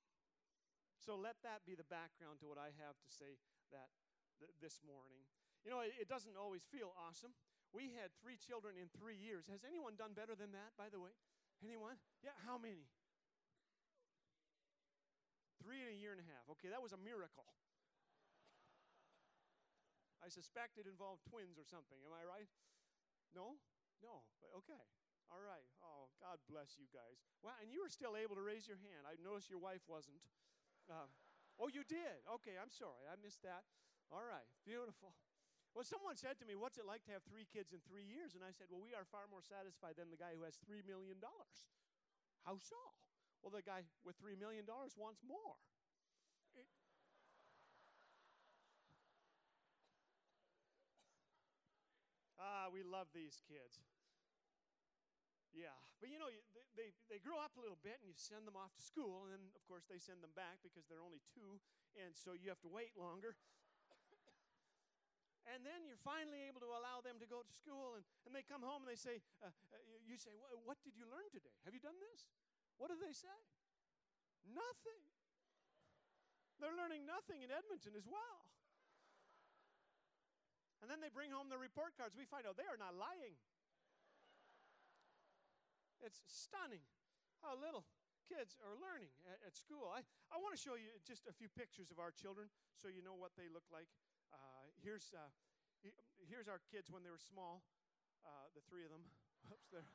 So 1.02 1.18
let 1.18 1.42
that 1.42 1.66
be 1.66 1.74
the 1.74 1.86
background 1.90 2.38
to 2.42 2.46
what 2.46 2.62
I 2.62 2.70
have 2.78 2.94
to 2.94 3.10
say 3.10 3.42
that 3.74 3.90
th- 4.38 4.54
this 4.62 4.78
morning. 4.86 5.26
You 5.66 5.74
know, 5.74 5.82
it, 5.82 5.98
it 5.98 6.06
doesn't 6.06 6.38
always 6.38 6.62
feel 6.70 6.94
awesome. 6.94 7.34
We 7.74 7.90
had 7.98 8.14
three 8.22 8.38
children 8.38 8.78
in 8.78 8.86
three 8.94 9.18
years. 9.18 9.50
Has 9.50 9.66
anyone 9.66 9.98
done 9.98 10.14
better 10.14 10.38
than 10.38 10.54
that, 10.54 10.78
by 10.78 10.94
the 10.94 11.02
way? 11.02 11.10
Anyone? 11.58 11.98
Yeah, 12.22 12.38
how 12.46 12.54
many? 12.54 12.86
Three 15.58 15.82
in 15.82 15.90
a 15.90 15.98
year 15.98 16.14
and 16.14 16.22
a 16.22 16.28
half. 16.30 16.46
Okay, 16.56 16.70
that 16.70 16.82
was 16.82 16.94
a 16.94 17.00
miracle. 17.00 17.50
I 20.22 20.30
suspect 20.30 20.78
it 20.78 20.86
involved 20.86 21.26
twins 21.26 21.58
or 21.58 21.66
something. 21.66 21.98
Am 22.02 22.14
I 22.14 22.22
right? 22.26 22.50
No? 23.34 23.58
No. 24.02 24.26
Okay. 24.62 24.82
All 25.28 25.42
right. 25.42 25.66
Oh, 25.84 26.08
God 26.18 26.40
bless 26.48 26.80
you 26.80 26.88
guys. 26.88 27.20
Wow, 27.44 27.56
and 27.60 27.68
you 27.68 27.84
were 27.84 27.92
still 27.92 28.16
able 28.16 28.34
to 28.34 28.44
raise 28.44 28.64
your 28.64 28.80
hand. 28.80 29.04
I 29.04 29.20
noticed 29.20 29.52
your 29.52 29.60
wife 29.60 29.84
wasn't. 29.84 30.20
Um, 30.88 31.12
oh, 31.60 31.68
you 31.68 31.84
did? 31.84 32.24
Okay, 32.40 32.56
I'm 32.56 32.72
sorry. 32.72 33.04
I 33.06 33.16
missed 33.20 33.44
that. 33.44 33.68
All 34.08 34.24
right. 34.24 34.48
Beautiful. 34.64 35.12
Well, 35.76 35.84
someone 35.84 36.16
said 36.16 36.40
to 36.40 36.48
me, 36.48 36.56
What's 36.56 36.80
it 36.80 36.88
like 36.88 37.04
to 37.06 37.12
have 37.12 37.22
three 37.28 37.44
kids 37.44 37.76
in 37.76 37.84
three 37.84 38.08
years? 38.08 38.32
And 38.32 38.40
I 38.42 38.56
said, 38.56 38.72
Well, 38.72 38.80
we 38.80 38.96
are 38.96 39.04
far 39.04 39.28
more 39.28 39.44
satisfied 39.44 40.00
than 40.00 40.08
the 40.08 40.18
guy 40.18 40.32
who 40.32 40.48
has 40.48 40.56
$3 40.64 40.82
million. 40.88 41.20
How 42.42 42.56
so? 42.56 42.80
Well, 43.42 43.54
the 43.54 43.62
guy 43.62 43.86
with 44.04 44.18
$3 44.18 44.38
million 44.38 44.66
wants 44.66 45.22
more. 45.22 45.56
It, 46.58 46.66
ah, 52.42 52.66
we 52.74 52.82
love 52.82 53.06
these 53.14 53.38
kids. 53.46 53.78
Yeah, 55.54 55.74
but 55.98 56.12
you 56.12 56.20
know, 56.20 56.28
they, 56.76 56.92
they, 57.08 57.18
grow 57.18 57.40
up 57.40 57.56
a 57.56 57.62
little 57.62 57.80
bit 57.80 57.98
and 57.98 58.06
you 58.06 58.14
send 58.14 58.44
them 58.44 58.54
off 58.54 58.70
to 58.76 58.84
school, 58.84 59.26
and 59.26 59.32
then, 59.32 59.44
of 59.56 59.64
course, 59.64 59.88
they 59.88 59.98
send 59.98 60.20
them 60.20 60.34
back 60.36 60.60
because 60.60 60.84
they're 60.86 61.02
only 61.02 61.24
two, 61.32 61.58
and 61.96 62.12
so 62.12 62.36
you 62.36 62.52
have 62.52 62.60
to 62.62 62.70
wait 62.70 62.92
longer. 62.94 63.34
and 65.50 65.64
then 65.64 65.88
you're 65.88 66.00
finally 66.04 66.44
able 66.46 66.60
to 66.60 66.70
allow 66.70 67.00
them 67.00 67.16
to 67.18 67.26
go 67.26 67.40
to 67.40 67.52
school, 67.56 67.96
and, 67.96 68.04
and 68.28 68.36
they 68.36 68.44
come 68.44 68.60
home 68.60 68.84
and 68.84 68.90
they 68.92 69.00
say, 69.00 69.24
uh, 69.40 69.48
uh, 69.48 69.80
You 70.04 70.20
say, 70.20 70.36
What 70.68 70.78
did 70.84 70.94
you 70.94 71.08
learn 71.08 71.26
today? 71.32 71.56
Have 71.64 71.72
you 71.72 71.80
done 71.80 71.96
this? 71.96 72.28
What 72.78 72.94
do 72.94 72.96
they 72.96 73.12
say? 73.12 73.38
Nothing. 74.46 75.02
They're 76.62 76.74
learning 76.74 77.06
nothing 77.06 77.42
in 77.42 77.50
Edmonton 77.50 77.94
as 77.94 78.06
well. 78.06 78.48
And 80.82 80.86
then 80.86 81.02
they 81.02 81.10
bring 81.10 81.34
home 81.34 81.50
the 81.50 81.58
report 81.58 81.98
cards. 81.98 82.14
We 82.14 82.26
find 82.26 82.46
out 82.46 82.54
they 82.54 82.70
are 82.70 82.78
not 82.78 82.94
lying. 82.94 83.34
It's 85.98 86.22
stunning 86.30 86.86
how 87.42 87.58
little 87.58 87.82
kids 88.30 88.54
are 88.62 88.78
learning 88.78 89.10
at, 89.26 89.42
at 89.50 89.54
school. 89.58 89.90
I, 89.90 90.06
I 90.30 90.38
want 90.38 90.54
to 90.54 90.60
show 90.60 90.78
you 90.78 90.94
just 91.02 91.26
a 91.26 91.34
few 91.34 91.50
pictures 91.50 91.90
of 91.90 91.98
our 91.98 92.14
children 92.14 92.46
so 92.78 92.86
you 92.86 93.02
know 93.02 93.18
what 93.18 93.34
they 93.34 93.50
look 93.50 93.66
like. 93.74 93.90
Uh, 94.30 94.70
here's, 94.78 95.10
uh, 95.10 95.30
here's 96.30 96.46
our 96.46 96.62
kids 96.70 96.92
when 96.92 97.02
they 97.02 97.10
were 97.10 97.22
small, 97.22 97.66
uh, 98.22 98.46
the 98.54 98.62
three 98.70 98.86
of 98.86 98.94
them. 98.94 99.02
Oops, 99.54 99.66
there. 99.74 99.88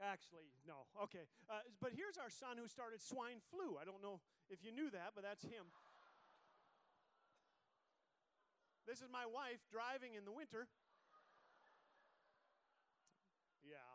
Actually, 0.00 0.48
no. 0.64 0.88
Okay. 0.96 1.28
Uh, 1.44 1.60
but 1.76 1.92
here's 1.92 2.16
our 2.16 2.32
son 2.32 2.56
who 2.56 2.64
started 2.64 3.04
swine 3.04 3.44
flu. 3.52 3.76
I 3.76 3.84
don't 3.84 4.00
know 4.00 4.24
if 4.48 4.64
you 4.64 4.72
knew 4.72 4.88
that, 4.96 5.12
but 5.12 5.20
that's 5.20 5.44
him. 5.44 5.68
This 8.88 9.04
is 9.04 9.12
my 9.12 9.28
wife 9.28 9.60
driving 9.68 10.16
in 10.16 10.24
the 10.24 10.32
winter. 10.32 10.72
Yeah. 13.60 13.92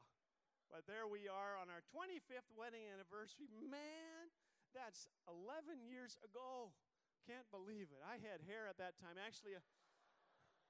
But 0.69 0.85
there 0.85 1.09
we 1.09 1.25
are 1.25 1.57
on 1.57 1.73
our 1.73 1.81
25th 1.89 2.53
wedding 2.53 2.85
anniversary. 2.85 3.49
Man, 3.49 4.29
that's 4.77 5.09
11 5.25 5.81
years 5.89 6.21
ago. 6.21 6.69
Can't 7.25 7.49
believe 7.49 7.89
it. 7.89 8.05
I 8.05 8.21
had 8.21 8.45
hair 8.45 8.69
at 8.69 8.77
that 8.77 8.93
time. 9.01 9.17
Actually, 9.17 9.57
a, 9.57 9.63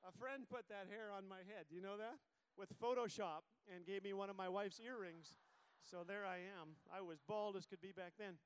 a 0.08 0.16
friend 0.16 0.48
put 0.48 0.72
that 0.72 0.88
hair 0.88 1.12
on 1.12 1.28
my 1.28 1.44
head. 1.44 1.68
Do 1.68 1.76
you 1.76 1.84
know 1.84 2.00
that? 2.00 2.16
With 2.56 2.72
Photoshop 2.80 3.44
and 3.70 3.86
gave 3.86 4.04
me 4.04 4.14
one 4.14 4.30
of 4.30 4.38
my 4.38 4.50
wife's 4.50 4.80
earrings. 4.80 5.38
So 5.86 6.02
there 6.06 6.26
I 6.26 6.42
am. 6.58 6.78
I 6.90 7.02
was 7.02 7.22
bald 7.22 7.56
as 7.56 7.66
could 7.66 7.82
be 7.82 7.94
back 7.94 8.14
then. 8.18 8.42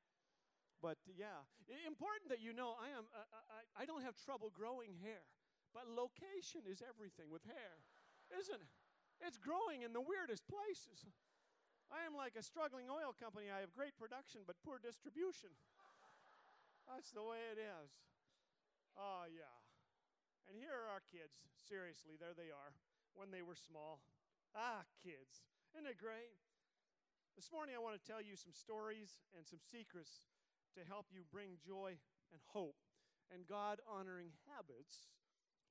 But 0.80 0.96
yeah, 1.12 1.44
important 1.88 2.32
that 2.32 2.40
you 2.40 2.56
know 2.56 2.76
I 2.80 2.92
am 2.96 3.04
uh, 3.12 3.28
I, 3.52 3.84
I 3.84 3.84
don't 3.84 4.04
have 4.04 4.16
trouble 4.16 4.52
growing 4.52 4.96
hair. 5.04 5.24
But 5.76 5.86
location 5.92 6.66
is 6.66 6.82
everything 6.82 7.30
with 7.30 7.46
hair, 7.46 7.84
isn't 8.34 8.58
it? 8.58 8.74
It's 9.22 9.38
growing 9.38 9.84
in 9.84 9.92
the 9.92 10.02
weirdest 10.02 10.48
places. 10.48 11.04
I 11.92 12.08
am 12.08 12.16
like 12.16 12.40
a 12.40 12.44
struggling 12.46 12.88
oil 12.88 13.12
company. 13.18 13.52
I 13.52 13.60
have 13.60 13.76
great 13.76 13.98
production 14.00 14.48
but 14.48 14.56
poor 14.64 14.80
distribution. 14.80 15.52
That's 16.88 17.12
the 17.14 17.22
way 17.22 17.38
it 17.54 17.60
is. 17.62 17.92
Oh, 18.98 19.30
yeah. 19.30 19.54
And 20.50 20.58
here 20.58 20.74
are 20.74 20.90
our 20.90 21.06
kids. 21.06 21.38
Seriously, 21.70 22.18
there 22.18 22.34
they 22.34 22.50
are 22.50 22.74
when 23.14 23.30
they 23.30 23.46
were 23.46 23.58
small. 23.58 24.02
Ah, 24.56 24.82
kids. 24.98 25.46
Isn't 25.78 25.86
it 25.86 26.02
great? 26.02 26.34
This 27.38 27.54
morning, 27.54 27.78
I 27.78 27.82
want 27.82 27.96
to 27.96 28.04
tell 28.04 28.20
you 28.20 28.34
some 28.36 28.54
stories 28.54 29.22
and 29.38 29.46
some 29.46 29.62
secrets 29.62 30.26
to 30.74 30.82
help 30.84 31.08
you 31.14 31.24
bring 31.30 31.62
joy 31.62 31.98
and 32.34 32.42
hope 32.50 32.78
and 33.30 33.46
God 33.46 33.78
honoring 33.86 34.34
habits 34.50 35.10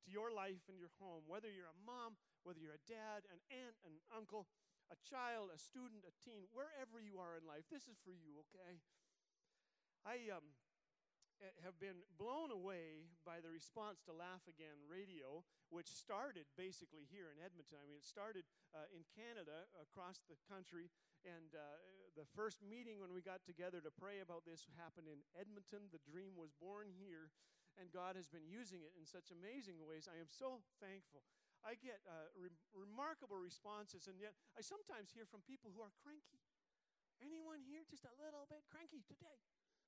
to 0.07 0.09
your 0.11 0.31
life 0.31 0.63
and 0.71 0.79
your 0.79 0.95
home. 1.03 1.27
Whether 1.27 1.51
you're 1.51 1.71
a 1.71 1.83
mom, 1.83 2.15
whether 2.47 2.63
you're 2.63 2.79
a 2.79 2.89
dad, 2.89 3.27
an 3.35 3.43
aunt, 3.51 3.77
an 3.83 3.99
uncle, 4.15 4.47
a 4.89 4.97
child, 5.03 5.51
a 5.53 5.59
student, 5.59 6.07
a 6.07 6.15
teen, 6.23 6.47
wherever 6.55 7.03
you 7.03 7.19
are 7.19 7.37
in 7.37 7.45
life, 7.45 7.67
this 7.69 7.91
is 7.91 7.99
for 8.01 8.15
you, 8.15 8.41
okay? 8.49 8.81
I 10.07 10.33
um, 10.33 10.55
have 11.63 11.79
been 11.79 12.03
blown 12.19 12.51
away 12.51 13.07
by 13.23 13.39
the 13.39 13.51
response 13.51 14.03
to 14.07 14.13
Laugh 14.15 14.43
Again 14.51 14.79
radio, 14.91 15.47
which 15.71 15.87
started 15.87 16.51
basically 16.59 17.07
here 17.07 17.31
in 17.31 17.39
Edmonton. 17.39 17.79
I 17.79 17.87
mean, 17.87 18.03
it 18.03 18.07
started 18.07 18.43
uh, 18.75 18.91
in 18.91 19.07
Canada, 19.15 19.71
across 19.79 20.23
the 20.27 20.39
country, 20.51 20.91
and 21.23 21.55
uh, 21.55 21.79
the 22.19 22.27
first 22.35 22.63
meeting 22.67 22.99
when 22.99 23.15
we 23.15 23.23
got 23.23 23.47
together 23.47 23.79
to 23.79 23.93
pray 23.95 24.19
about 24.19 24.43
this 24.43 24.67
happened 24.75 25.07
in 25.07 25.23
Edmonton. 25.39 25.87
The 25.95 26.03
dream 26.03 26.35
was 26.35 26.51
born 26.59 26.91
here, 26.91 27.31
and 27.79 27.95
God 27.95 28.19
has 28.19 28.27
been 28.27 28.47
using 28.47 28.83
it 28.83 28.95
in 28.99 29.07
such 29.07 29.31
amazing 29.31 29.79
ways. 29.87 30.11
I 30.11 30.19
am 30.19 30.31
so 30.31 30.59
thankful. 30.83 31.23
I 31.63 31.79
get 31.79 32.03
uh, 32.07 32.31
re- 32.35 32.55
remarkable 32.75 33.39
responses, 33.39 34.07
and 34.11 34.19
yet 34.19 34.35
I 34.59 34.63
sometimes 34.63 35.15
hear 35.15 35.27
from 35.27 35.47
people 35.47 35.71
who 35.75 35.83
are 35.83 35.95
cranky. 36.03 36.43
Anyone 37.19 37.67
here 37.67 37.83
just 37.87 38.07
a 38.07 38.15
little 38.19 38.47
bit 38.47 38.63
cranky 38.71 39.03
today? 39.03 39.39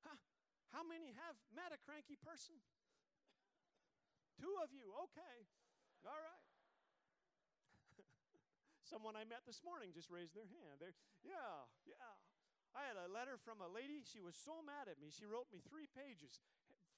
Huh? 0.02 0.19
How 0.70 0.86
many 0.86 1.10
have 1.18 1.36
met 1.50 1.74
a 1.74 1.80
cranky 1.82 2.14
person? 2.18 2.58
Two 4.38 4.54
of 4.62 4.70
you, 4.72 4.94
okay. 5.10 5.36
All 6.06 6.16
right. 6.16 6.46
Someone 8.90 9.18
I 9.18 9.26
met 9.26 9.44
this 9.44 9.60
morning 9.60 9.92
just 9.92 10.08
raised 10.08 10.32
their 10.32 10.48
hand. 10.48 10.80
They're, 10.80 10.96
yeah, 11.26 11.68
yeah. 11.84 12.14
I 12.70 12.86
had 12.86 12.94
a 12.94 13.10
letter 13.10 13.34
from 13.34 13.58
a 13.58 13.66
lady. 13.66 14.06
She 14.06 14.22
was 14.22 14.38
so 14.38 14.62
mad 14.62 14.86
at 14.86 15.02
me. 15.02 15.10
She 15.10 15.26
wrote 15.26 15.50
me 15.50 15.58
three 15.58 15.90
pages 15.90 16.38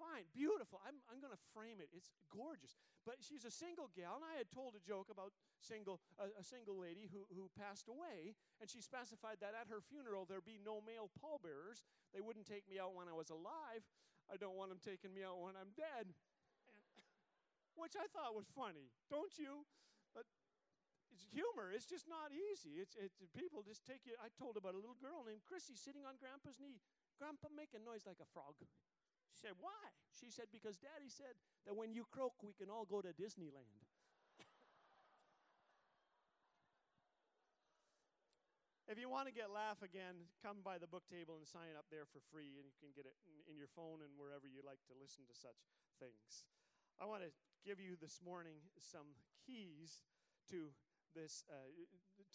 fine, 0.02 0.26
beautiful. 0.34 0.82
I'm, 0.82 0.98
I'm 1.06 1.22
going 1.22 1.30
to 1.30 1.44
frame 1.54 1.78
it. 1.78 1.86
It's 1.94 2.10
gorgeous. 2.34 2.74
But 3.06 3.22
she's 3.22 3.46
a 3.46 3.54
single 3.54 3.86
gal, 3.94 4.18
and 4.18 4.26
I 4.26 4.34
had 4.34 4.50
told 4.50 4.74
a 4.74 4.82
joke 4.82 5.06
about 5.06 5.30
single, 5.62 6.02
a, 6.18 6.42
single 6.42 6.74
lady 6.74 7.06
who, 7.06 7.22
who 7.30 7.46
passed 7.54 7.86
away, 7.86 8.34
and 8.58 8.66
she 8.66 8.82
specified 8.82 9.38
that 9.38 9.54
at 9.54 9.70
her 9.70 9.78
funeral 9.78 10.26
there'd 10.26 10.46
be 10.46 10.58
no 10.58 10.82
male 10.82 11.06
pallbearers. 11.22 11.86
They 12.10 12.18
wouldn't 12.18 12.50
take 12.50 12.66
me 12.66 12.82
out 12.82 12.98
when 12.98 13.06
I 13.06 13.14
was 13.14 13.30
alive. 13.30 13.86
I 14.26 14.34
don't 14.34 14.58
want 14.58 14.74
them 14.74 14.82
taking 14.82 15.14
me 15.14 15.22
out 15.22 15.38
when 15.38 15.54
I'm 15.54 15.70
dead. 15.78 16.10
And, 16.10 16.78
which 17.80 17.94
I 17.94 18.10
thought 18.10 18.34
was 18.34 18.50
funny, 18.50 18.90
don't 19.06 19.34
you? 19.38 19.62
But 20.14 20.26
it's 21.14 21.26
humor. 21.30 21.70
It's 21.70 21.86
just 21.86 22.10
not 22.10 22.34
easy. 22.34 22.82
It's, 22.82 22.98
it's 22.98 23.22
people 23.34 23.62
just 23.62 23.86
take 23.86 24.02
you. 24.02 24.18
I 24.18 24.30
told 24.34 24.58
about 24.58 24.74
a 24.74 24.82
little 24.82 24.98
girl 24.98 25.22
named 25.22 25.46
Chrissy 25.46 25.78
sitting 25.78 26.02
on 26.02 26.18
Grandpa's 26.18 26.58
knee. 26.58 26.82
Grandpa, 27.18 27.50
make 27.54 27.70
a 27.76 27.82
noise 27.82 28.02
like 28.02 28.18
a 28.18 28.28
frog. 28.34 28.58
She 29.32 29.40
said, 29.40 29.56
Why? 29.60 29.84
She 30.12 30.28
said, 30.28 30.52
Because 30.52 30.76
daddy 30.76 31.08
said 31.08 31.32
that 31.64 31.72
when 31.72 31.96
you 31.96 32.04
croak, 32.12 32.36
we 32.44 32.52
can 32.52 32.68
all 32.68 32.84
go 32.84 33.00
to 33.00 33.16
Disneyland. 33.16 33.80
if 38.92 39.00
you 39.00 39.08
want 39.08 39.32
to 39.32 39.34
get 39.34 39.48
Laugh 39.48 39.80
Again, 39.80 40.28
come 40.44 40.60
by 40.60 40.76
the 40.76 40.86
book 40.86 41.08
table 41.08 41.40
and 41.40 41.48
sign 41.48 41.80
up 41.80 41.88
there 41.88 42.04
for 42.04 42.20
free, 42.28 42.60
and 42.60 42.68
you 42.68 42.76
can 42.76 42.92
get 42.92 43.08
it 43.08 43.16
in, 43.48 43.56
your 43.56 43.72
phone 43.72 44.04
and 44.04 44.12
wherever 44.20 44.44
you 44.44 44.60
like 44.60 44.84
to 44.92 44.94
listen 45.00 45.24
to 45.24 45.32
such 45.32 45.64
things. 45.96 46.44
I 47.00 47.08
want 47.08 47.24
to 47.24 47.32
give 47.64 47.80
you 47.80 47.96
this 47.96 48.20
morning 48.20 48.60
some 48.76 49.16
keys 49.48 50.04
to 50.52 50.76
this 51.16 51.40
uh, 51.48 51.72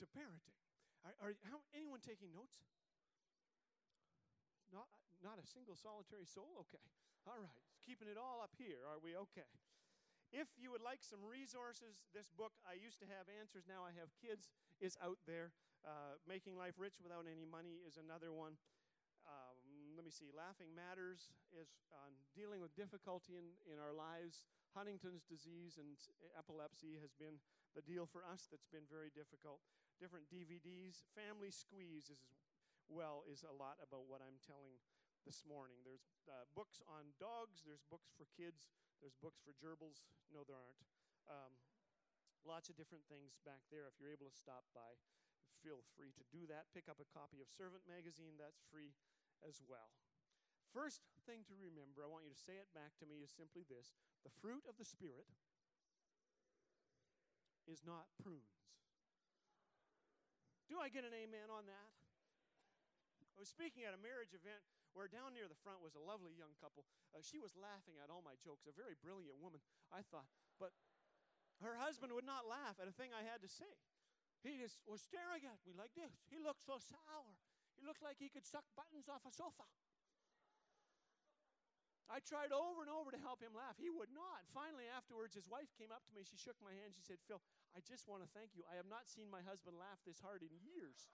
to 0.01 0.09
parenting. 0.09 0.57
Are, 1.05 1.13
are 1.21 1.37
how, 1.45 1.61
anyone 1.77 2.01
taking 2.01 2.33
notes? 2.33 2.65
Not, 4.73 4.89
not 5.23 5.41
a 5.41 5.45
single 5.45 5.77
solitary 5.77 6.25
soul? 6.25 6.65
Okay. 6.67 6.83
All 7.29 7.39
right. 7.39 7.63
Keeping 7.83 8.11
it 8.11 8.19
all 8.19 8.43
up 8.43 8.51
here. 8.59 8.83
Are 8.83 8.99
we 8.99 9.15
okay? 9.15 9.47
If 10.35 10.51
you 10.59 10.75
would 10.75 10.83
like 10.83 10.99
some 10.99 11.23
resources, 11.23 12.03
this 12.11 12.27
book, 12.35 12.51
I 12.67 12.75
used 12.75 12.99
to 12.99 13.07
have 13.07 13.31
answers, 13.31 13.63
now 13.63 13.87
I 13.87 13.95
have 13.95 14.11
kids, 14.19 14.51
is 14.83 14.99
out 14.99 15.23
there. 15.23 15.55
Uh, 15.87 16.19
Making 16.27 16.59
Life 16.59 16.75
Rich 16.75 16.99
Without 16.99 17.23
Any 17.23 17.47
Money 17.47 17.79
is 17.87 17.95
another 17.95 18.35
one. 18.35 18.59
Um, 19.23 19.95
let 19.95 20.03
me 20.03 20.11
see, 20.11 20.27
Laughing 20.35 20.71
Matters 20.75 21.31
is 21.55 21.79
on 21.95 22.11
dealing 22.35 22.59
with 22.59 22.75
difficulty 22.75 23.39
in, 23.39 23.55
in 23.67 23.79
our 23.79 23.95
lives. 23.95 24.43
Huntington's 24.75 25.23
disease 25.23 25.79
and 25.79 25.95
epilepsy 26.35 26.99
has 26.99 27.15
been 27.15 27.39
the 27.75 27.83
deal 27.83 28.03
for 28.03 28.23
us 28.27 28.51
that's 28.51 28.67
been 28.67 28.87
very 28.87 29.11
difficult. 29.15 29.63
Different 29.99 30.27
DVDs. 30.27 31.07
Family 31.15 31.51
Squeeze 31.51 32.11
is 32.11 32.19
well 32.87 33.27
is 33.27 33.43
a 33.43 33.51
lot 33.51 33.79
about 33.83 34.07
what 34.07 34.23
I'm 34.23 34.39
telling 34.43 34.79
this 35.27 35.43
morning. 35.43 35.83
There's 35.83 36.07
uh, 36.31 36.47
books 36.55 36.79
on 36.87 37.11
dogs. 37.19 37.67
There's 37.67 37.83
books 37.91 38.15
for 38.15 38.23
kids. 38.31 38.71
There's 39.03 39.19
books 39.19 39.43
for 39.43 39.51
gerbils. 39.59 40.07
No, 40.31 40.47
there 40.47 40.55
aren't. 40.55 40.79
Um, 41.27 41.51
lots 42.47 42.71
of 42.71 42.79
different 42.79 43.03
things 43.11 43.35
back 43.43 43.59
there. 43.67 43.91
If 43.91 43.99
you're 43.99 44.15
able 44.15 44.31
to 44.31 44.39
stop 44.39 44.63
by, 44.71 44.95
feel 45.59 45.83
free 45.99 46.15
to 46.15 46.23
do 46.31 46.47
that. 46.47 46.71
Pick 46.71 46.87
up 46.87 47.03
a 47.03 47.11
copy 47.11 47.43
of 47.43 47.51
Servant 47.51 47.83
Magazine. 47.83 48.39
That's 48.39 48.63
free 48.71 48.95
as 49.43 49.59
well. 49.67 49.91
First 50.71 51.03
thing 51.27 51.43
to 51.51 51.59
remember, 51.59 52.07
I 52.07 52.11
want 52.11 52.23
you 52.23 52.31
to 52.31 52.39
say 52.39 52.55
it 52.55 52.71
back 52.71 52.95
to 53.03 53.05
me, 53.07 53.19
is 53.19 53.35
simply 53.35 53.67
this 53.67 53.91
the 54.23 54.31
fruit 54.39 54.63
of 54.63 54.79
the 54.79 54.87
Spirit 54.87 55.27
is 57.67 57.83
not 57.83 58.07
prunes. 58.15 58.63
Do 60.71 60.79
I 60.79 60.87
get 60.87 61.03
an 61.03 61.11
amen 61.11 61.51
on 61.51 61.67
that? 61.67 61.91
I 63.35 63.43
was 63.43 63.51
speaking 63.51 63.83
at 63.83 63.91
a 63.91 63.99
marriage 63.99 64.31
event 64.31 64.63
where 64.97 65.05
down 65.05 65.37
near 65.37 65.45
the 65.45 65.61
front 65.61 65.77
was 65.85 65.93
a 65.93 66.01
lovely 66.01 66.33
young 66.33 66.57
couple. 66.57 66.81
Uh, 67.13 67.21
she 67.21 67.37
was 67.37 67.53
laughing 67.53 68.01
at 68.01 68.09
all 68.09 68.25
my 68.25 68.33
jokes, 68.41 68.65
a 68.65 68.73
very 68.73 68.97
brilliant 68.97 69.37
woman, 69.37 69.61
I 69.93 70.01
thought. 70.01 70.25
But 70.57 70.73
her 71.61 71.77
husband 71.77 72.17
would 72.17 72.25
not 72.25 72.49
laugh 72.49 72.81
at 72.81 72.89
a 72.89 72.95
thing 72.97 73.13
I 73.13 73.21
had 73.21 73.45
to 73.45 73.49
say. 73.49 73.69
He 74.41 74.57
just 74.57 74.81
was 74.89 75.05
staring 75.05 75.45
at 75.45 75.61
me 75.69 75.77
like 75.77 75.93
this. 75.93 76.25
He 76.33 76.41
looked 76.41 76.65
so 76.65 76.81
sour. 76.81 77.37
He 77.77 77.85
looked 77.85 78.01
like 78.01 78.17
he 78.17 78.33
could 78.33 78.49
suck 78.49 78.65
buttons 78.73 79.05
off 79.05 79.21
a 79.21 79.33
sofa. 79.33 79.69
I 82.07 82.23
tried 82.23 82.55
over 82.55 82.81
and 82.81 82.89
over 82.89 83.11
to 83.11 83.19
help 83.19 83.43
him 83.43 83.51
laugh. 83.51 83.75
He 83.75 83.91
would 83.91 84.09
not. 84.15 84.47
Finally, 84.49 84.87
afterwards, 84.87 85.35
his 85.35 85.45
wife 85.45 85.67
came 85.75 85.91
up 85.91 86.07
to 86.07 86.15
me. 86.15 86.23
She 86.23 86.39
shook 86.39 86.55
my 86.63 86.71
hand. 86.71 86.95
She 86.95 87.03
said, 87.03 87.19
Phil, 87.27 87.43
I 87.75 87.83
just 87.83 88.07
want 88.07 88.23
to 88.23 88.29
thank 88.31 88.55
you. 88.55 88.63
I 88.65 88.79
have 88.79 88.87
not 88.87 89.11
seen 89.11 89.27
my 89.27 89.43
husband 89.43 89.75
laugh 89.75 89.99
this 90.07 90.23
hard 90.23 90.39
in 90.39 90.55
years. 90.63 91.11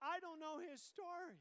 I 0.00 0.18
don't 0.20 0.40
know 0.40 0.58
his 0.58 0.80
story. 0.80 1.38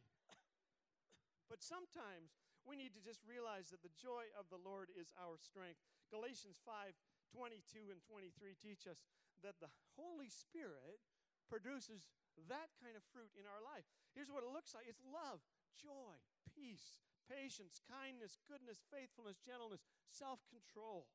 but 1.50 1.66
sometimes 1.66 2.38
we 2.68 2.78
need 2.78 2.94
to 2.94 3.02
just 3.02 3.26
realize 3.26 3.74
that 3.74 3.82
the 3.82 3.96
joy 3.98 4.30
of 4.38 4.46
the 4.54 4.62
Lord 4.62 4.94
is 4.94 5.10
our 5.18 5.40
strength. 5.40 5.82
Galatians 6.14 6.62
5 6.62 6.94
22 7.34 7.94
and 7.94 8.02
23 8.10 8.58
teach 8.58 8.90
us 8.90 9.06
that 9.46 9.62
the 9.62 9.70
Holy 9.94 10.30
Spirit 10.30 10.98
produces 11.46 12.10
that 12.50 12.74
kind 12.82 12.98
of 12.98 13.06
fruit 13.14 13.30
in 13.38 13.46
our 13.46 13.62
life. 13.62 13.86
Here's 14.14 14.34
what 14.34 14.46
it 14.46 14.54
looks 14.54 14.74
like 14.74 14.90
it's 14.90 15.02
love, 15.06 15.42
joy, 15.78 16.18
peace, 16.50 16.98
patience, 17.30 17.82
kindness, 17.86 18.42
goodness, 18.50 18.82
faithfulness, 18.90 19.38
gentleness, 19.42 19.86
self 20.10 20.42
control. 20.50 21.10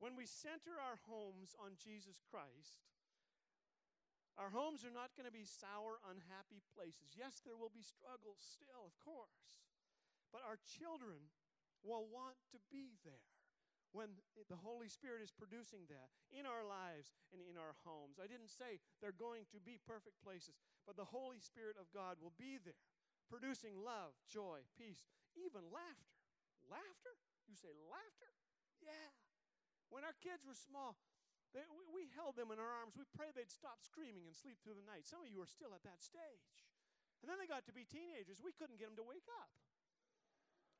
When 0.00 0.16
we 0.16 0.24
center 0.24 0.80
our 0.80 1.00
homes 1.04 1.52
on 1.60 1.76
Jesus 1.76 2.24
Christ, 2.24 2.80
our 4.38 4.50
homes 4.52 4.86
are 4.86 4.94
not 4.94 5.14
going 5.18 5.26
to 5.26 5.34
be 5.34 5.46
sour, 5.46 5.98
unhappy 6.06 6.62
places. 6.76 7.16
Yes, 7.18 7.42
there 7.42 7.58
will 7.58 7.72
be 7.72 7.84
struggles 7.84 8.38
still, 8.38 8.86
of 8.86 8.94
course, 9.02 9.62
but 10.30 10.46
our 10.46 10.58
children 10.62 11.30
will 11.82 12.06
want 12.06 12.36
to 12.52 12.58
be 12.70 12.94
there 13.02 13.26
when 13.90 14.14
the 14.46 14.58
Holy 14.62 14.86
Spirit 14.86 15.18
is 15.18 15.34
producing 15.34 15.82
that 15.90 16.14
in 16.30 16.46
our 16.46 16.62
lives 16.62 17.10
and 17.34 17.42
in 17.42 17.58
our 17.58 17.74
homes. 17.82 18.22
I 18.22 18.30
didn't 18.30 18.54
say 18.54 18.78
they're 19.02 19.16
going 19.16 19.50
to 19.50 19.58
be 19.58 19.82
perfect 19.82 20.22
places, 20.22 20.62
but 20.86 20.94
the 20.94 21.10
Holy 21.10 21.42
Spirit 21.42 21.74
of 21.74 21.90
God 21.90 22.22
will 22.22 22.34
be 22.38 22.62
there, 22.62 22.78
producing 23.26 23.74
love, 23.82 24.14
joy, 24.30 24.62
peace, 24.78 25.10
even 25.34 25.66
laughter. 25.74 26.14
Laughter? 26.70 27.18
You 27.50 27.58
say 27.58 27.74
laughter? 27.90 28.30
Yeah. 28.78 29.10
When 29.90 30.06
our 30.06 30.14
kids 30.22 30.46
were 30.46 30.54
small, 30.54 30.94
they, 31.50 31.66
we, 31.66 31.82
we 31.90 32.02
held 32.14 32.38
them 32.38 32.54
in 32.54 32.62
our 32.62 32.72
arms. 32.82 32.94
We 32.94 33.06
prayed 33.10 33.34
they'd 33.34 33.50
stop 33.50 33.82
screaming 33.82 34.26
and 34.26 34.34
sleep 34.34 34.62
through 34.62 34.78
the 34.78 34.86
night. 34.86 35.06
Some 35.06 35.22
of 35.26 35.28
you 35.30 35.42
are 35.42 35.50
still 35.50 35.74
at 35.74 35.82
that 35.82 35.98
stage. 35.98 36.54
And 37.20 37.26
then 37.28 37.36
they 37.36 37.50
got 37.50 37.66
to 37.68 37.74
be 37.74 37.84
teenagers. 37.84 38.40
We 38.40 38.54
couldn't 38.54 38.78
get 38.78 38.88
them 38.88 38.98
to 39.02 39.06
wake 39.06 39.26
up. 39.42 39.50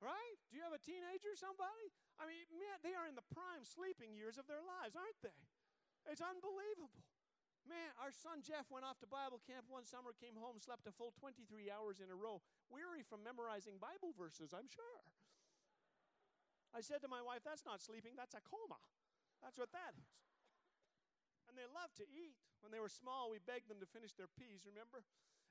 Right? 0.01 0.39
Do 0.49 0.57
you 0.57 0.65
have 0.65 0.73
a 0.73 0.81
teenager, 0.81 1.37
somebody? 1.37 1.93
I 2.17 2.25
mean, 2.25 2.41
man, 2.57 2.81
they 2.81 2.97
are 2.97 3.05
in 3.05 3.19
the 3.19 3.27
prime 3.37 3.69
sleeping 3.69 4.17
years 4.17 4.41
of 4.41 4.49
their 4.49 4.65
lives, 4.65 4.97
aren't 4.97 5.21
they? 5.21 5.37
It's 6.09 6.25
unbelievable. 6.25 7.05
Man, 7.69 7.93
our 8.01 8.09
son 8.09 8.41
Jeff 8.41 8.65
went 8.73 8.89
off 8.89 8.97
to 9.05 9.09
Bible 9.11 9.45
camp 9.45 9.69
one 9.69 9.85
summer, 9.85 10.17
came 10.17 10.41
home, 10.41 10.57
slept 10.57 10.89
a 10.89 10.95
full 10.97 11.13
23 11.21 11.69
hours 11.69 12.01
in 12.01 12.09
a 12.09 12.17
row, 12.17 12.41
weary 12.73 13.05
from 13.05 13.21
memorizing 13.21 13.77
Bible 13.77 14.17
verses, 14.17 14.57
I'm 14.57 14.73
sure. 14.73 15.05
I 16.73 16.81
said 16.81 17.05
to 17.05 17.11
my 17.11 17.21
wife, 17.21 17.45
That's 17.45 17.69
not 17.69 17.85
sleeping, 17.85 18.17
that's 18.17 18.33
a 18.33 18.41
coma. 18.41 18.81
That's 19.45 19.61
what 19.61 19.73
that 19.77 19.93
is. 20.01 20.30
And 21.51 21.59
they 21.59 21.67
love 21.67 21.91
to 21.99 22.07
eat. 22.07 22.39
When 22.63 22.71
they 22.71 22.79
were 22.79 22.93
small, 22.93 23.27
we 23.27 23.43
begged 23.43 23.67
them 23.67 23.83
to 23.83 23.89
finish 23.91 24.15
their 24.15 24.31
peas, 24.31 24.63
remember? 24.63 25.03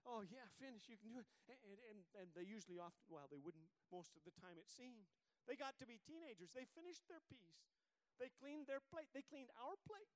Oh, 0.07 0.23
yeah, 0.23 0.47
finish, 0.55 0.88
you 0.88 0.95
can 0.95 1.12
do 1.12 1.19
it. 1.19 1.27
And, 1.51 1.75
and, 1.91 1.99
and 2.15 2.27
they 2.31 2.47
usually 2.47 2.79
often, 2.79 3.03
well, 3.12 3.27
they 3.27 3.41
wouldn't 3.41 3.67
most 3.91 4.15
of 4.15 4.23
the 4.23 4.31
time, 4.39 4.55
it 4.55 4.71
seemed. 4.71 5.12
They 5.43 5.59
got 5.59 5.75
to 5.83 5.85
be 5.89 5.99
teenagers. 5.99 6.55
They 6.55 6.63
finished 6.71 7.03
their 7.12 7.19
peas. 7.27 7.67
They 8.15 8.31
cleaned 8.31 8.71
their 8.71 8.79
plate. 8.79 9.12
They 9.12 9.25
cleaned 9.25 9.51
our 9.59 9.75
plate. 9.83 10.07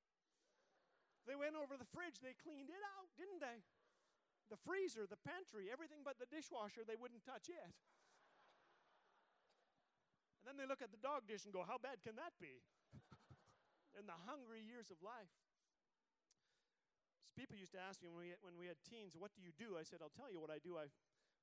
They 1.27 1.35
went 1.35 1.59
over 1.59 1.75
the 1.75 1.87
fridge. 1.89 2.23
They 2.23 2.35
cleaned 2.35 2.71
it 2.71 2.83
out, 2.95 3.11
didn't 3.19 3.43
they? 3.43 3.63
The 4.51 4.59
freezer, 4.59 5.07
the 5.07 5.19
pantry, 5.19 5.71
everything 5.71 6.03
but 6.03 6.19
the 6.19 6.29
dishwasher, 6.29 6.83
they 6.83 6.99
wouldn't 6.99 7.27
touch 7.27 7.51
it. 7.51 7.59
And 10.43 10.51
then 10.51 10.59
they 10.59 10.67
look 10.67 10.83
at 10.83 10.91
the 10.91 10.99
dog 10.99 11.23
dish 11.23 11.47
and 11.47 11.55
go, 11.55 11.63
How 11.63 11.79
bad 11.79 12.03
can 12.03 12.19
that 12.19 12.35
be? 12.35 12.59
In 13.99 14.03
the 14.03 14.19
hungry 14.27 14.59
years 14.59 14.91
of 14.91 14.99
life. 14.99 15.31
People 17.33 17.57
used 17.57 17.73
to 17.73 17.81
ask 17.81 17.97
me 18.01 18.13
when 18.13 18.29
we, 18.29 18.31
when 18.45 18.55
we 18.57 18.69
had 18.69 18.77
teens, 18.85 19.17
What 19.17 19.33
do 19.33 19.41
you 19.41 19.49
do? 19.57 19.73
I 19.77 19.83
said, 19.83 20.05
I'll 20.05 20.13
tell 20.13 20.29
you 20.29 20.37
what 20.37 20.53
I 20.53 20.61
do. 20.61 20.77
I 20.77 20.89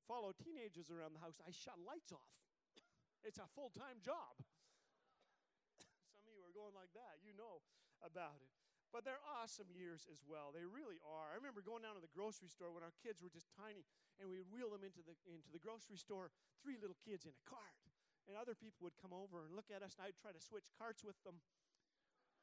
follow 0.06 0.30
teenagers 0.34 0.90
around 0.90 1.18
the 1.18 1.22
house. 1.22 1.38
I 1.42 1.50
shut 1.50 1.78
lights 1.82 2.14
off. 2.14 2.34
It's 3.20 3.36
a 3.36 3.44
full 3.52 3.68
time 3.76 4.00
job. 4.00 4.32
Some 6.24 6.32
of 6.32 6.40
you 6.40 6.46
are 6.46 6.56
going 6.56 6.72
like 6.72 6.88
that. 6.96 7.20
You 7.20 7.36
know 7.36 7.60
about 8.00 8.40
it. 8.40 8.48
But 8.90 9.06
they're 9.06 9.22
awesome 9.38 9.70
years 9.70 10.02
as 10.10 10.18
well. 10.26 10.50
They 10.50 10.66
really 10.66 10.98
are. 11.06 11.30
I 11.30 11.38
remember 11.38 11.62
going 11.62 11.86
down 11.86 11.94
to 11.94 12.02
the 12.02 12.10
grocery 12.10 12.50
store 12.50 12.74
when 12.74 12.82
our 12.82 12.94
kids 12.98 13.22
were 13.22 13.30
just 13.30 13.46
tiny, 13.54 13.86
and 14.18 14.26
we 14.26 14.42
would 14.42 14.50
wheel 14.50 14.66
them 14.66 14.82
into 14.82 14.98
the, 15.06 15.14
into 15.30 15.46
the 15.54 15.62
grocery 15.62 15.94
store, 15.94 16.34
three 16.58 16.74
little 16.74 16.98
kids 17.06 17.22
in 17.22 17.30
a 17.30 17.42
cart. 17.46 17.78
And 18.26 18.34
other 18.34 18.58
people 18.58 18.82
would 18.82 18.98
come 18.98 19.14
over 19.14 19.46
and 19.46 19.54
look 19.54 19.70
at 19.70 19.86
us, 19.86 19.94
and 19.94 20.10
I'd 20.10 20.18
try 20.18 20.34
to 20.34 20.42
switch 20.42 20.66
carts 20.74 21.06
with 21.06 21.18
them. 21.22 21.38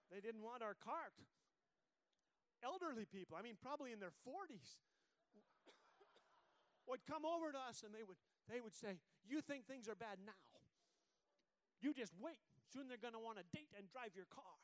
They 0.07 0.23
didn't 0.23 0.39
want 0.39 0.63
our 0.63 0.75
cart. 0.79 1.19
Elderly 2.63 3.05
people, 3.05 3.37
I 3.37 3.43
mean, 3.45 3.55
probably 3.59 3.93
in 3.93 3.99
their 4.01 4.15
40s, 4.25 4.81
would 6.87 7.03
come 7.03 7.27
over 7.27 7.51
to 7.51 7.59
us 7.59 7.83
and 7.83 7.91
they 7.91 8.01
would, 8.01 8.17
they 8.47 8.63
would 8.63 8.73
say, 8.73 8.97
You 9.27 9.43
think 9.43 9.67
things 9.67 9.91
are 9.91 9.97
bad 9.97 10.23
now? 10.23 10.39
You 11.83 11.93
just 11.93 12.15
wait. 12.17 12.41
Soon 12.71 12.89
they're 12.89 12.99
going 12.99 13.15
to 13.15 13.21
want 13.21 13.37
to 13.37 13.45
date 13.53 13.69
and 13.77 13.85
drive 13.87 14.15
your 14.17 14.27
car. 14.27 14.57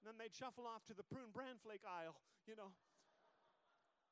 And 0.00 0.06
then 0.06 0.14
they'd 0.20 0.32
shuffle 0.32 0.64
off 0.64 0.86
to 0.86 0.94
the 0.94 1.02
prune 1.02 1.34
bran 1.34 1.58
flake 1.58 1.82
aisle, 1.82 2.16
you 2.46 2.54
know. 2.54 2.70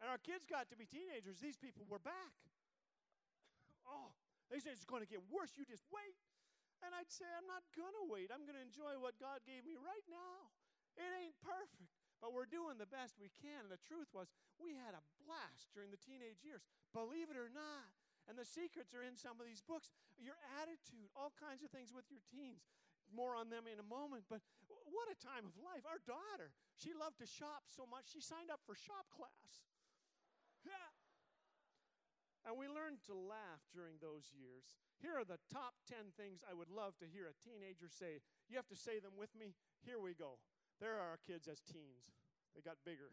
And 0.03 0.11
our 0.11 0.21
kids 0.21 0.45
got 0.45 0.69
to 0.69 0.77
be 0.77 0.85
teenagers. 0.85 1.41
These 1.41 1.57
people 1.57 1.87
were 1.89 2.03
back. 2.03 2.37
Oh, 3.87 4.13
they 4.51 4.59
said 4.59 4.75
it's 4.75 4.85
going 4.85 5.01
to 5.01 5.09
get 5.09 5.23
worse. 5.31 5.55
You 5.55 5.65
just 5.65 5.87
wait. 5.89 6.19
And 6.85 6.93
I'd 6.93 7.09
say, 7.09 7.25
I'm 7.33 7.49
not 7.49 7.65
going 7.73 7.95
to 8.03 8.05
wait. 8.11 8.29
I'm 8.29 8.45
going 8.45 8.59
to 8.59 8.65
enjoy 8.67 9.01
what 9.01 9.17
God 9.17 9.41
gave 9.49 9.65
me 9.65 9.79
right 9.81 10.05
now. 10.11 10.53
It 11.01 11.09
ain't 11.17 11.39
perfect, 11.41 12.06
but 12.21 12.33
we're 12.33 12.49
doing 12.49 12.81
the 12.81 12.89
best 12.89 13.21
we 13.21 13.33
can. 13.43 13.69
And 13.69 13.73
the 13.73 13.83
truth 13.85 14.09
was, 14.17 14.33
we 14.57 14.77
had 14.77 14.97
a 14.97 15.07
blast 15.25 15.73
during 15.77 15.93
the 15.93 16.01
teenage 16.01 16.41
years. 16.43 16.65
Believe 16.93 17.29
it 17.29 17.37
or 17.37 17.53
not, 17.53 17.93
and 18.27 18.35
the 18.35 18.47
secrets 18.47 18.91
are 18.91 19.07
in 19.07 19.15
some 19.15 19.39
of 19.39 19.47
these 19.47 19.63
books. 19.63 19.95
Your 20.19 20.39
attitude, 20.59 21.07
all 21.15 21.31
kinds 21.39 21.63
of 21.63 21.71
things 21.71 21.95
with 21.95 22.11
your 22.11 22.23
teens. 22.27 22.67
More 23.15 23.39
on 23.39 23.55
them 23.55 23.71
in 23.71 23.79
a 23.79 23.87
moment. 23.87 24.27
But 24.27 24.43
what 24.67 25.07
a 25.07 25.19
time 25.23 25.47
of 25.47 25.55
life. 25.63 25.87
Our 25.87 26.03
daughter, 26.03 26.51
she 26.75 26.91
loved 26.91 27.23
to 27.23 27.29
shop 27.29 27.71
so 27.71 27.87
much, 27.87 28.11
she 28.11 28.19
signed 28.19 28.51
up 28.51 28.59
for 28.67 28.75
shop 28.75 29.07
class. 29.15 29.63
Yeah. 30.67 30.75
And 32.47 32.55
we 32.55 32.71
learned 32.71 33.03
to 33.11 33.15
laugh 33.19 33.59
during 33.75 33.99
those 33.99 34.31
years. 34.31 34.71
Here 35.03 35.19
are 35.19 35.27
the 35.27 35.43
top 35.51 35.75
10 35.91 36.15
things 36.15 36.47
I 36.47 36.55
would 36.55 36.71
love 36.71 36.95
to 37.03 37.11
hear 37.11 37.27
a 37.27 37.35
teenager 37.43 37.91
say. 37.91 38.23
You 38.47 38.55
have 38.55 38.71
to 38.71 38.79
say 38.79 39.03
them 39.03 39.19
with 39.19 39.35
me. 39.35 39.59
Here 39.83 39.99
we 39.99 40.15
go. 40.15 40.39
There 40.81 40.93
are 40.97 41.17
our 41.17 41.21
kids 41.25 41.49
as 41.49 41.61
teens, 41.65 42.12
they 42.55 42.61
got 42.61 42.77
bigger. 42.85 43.09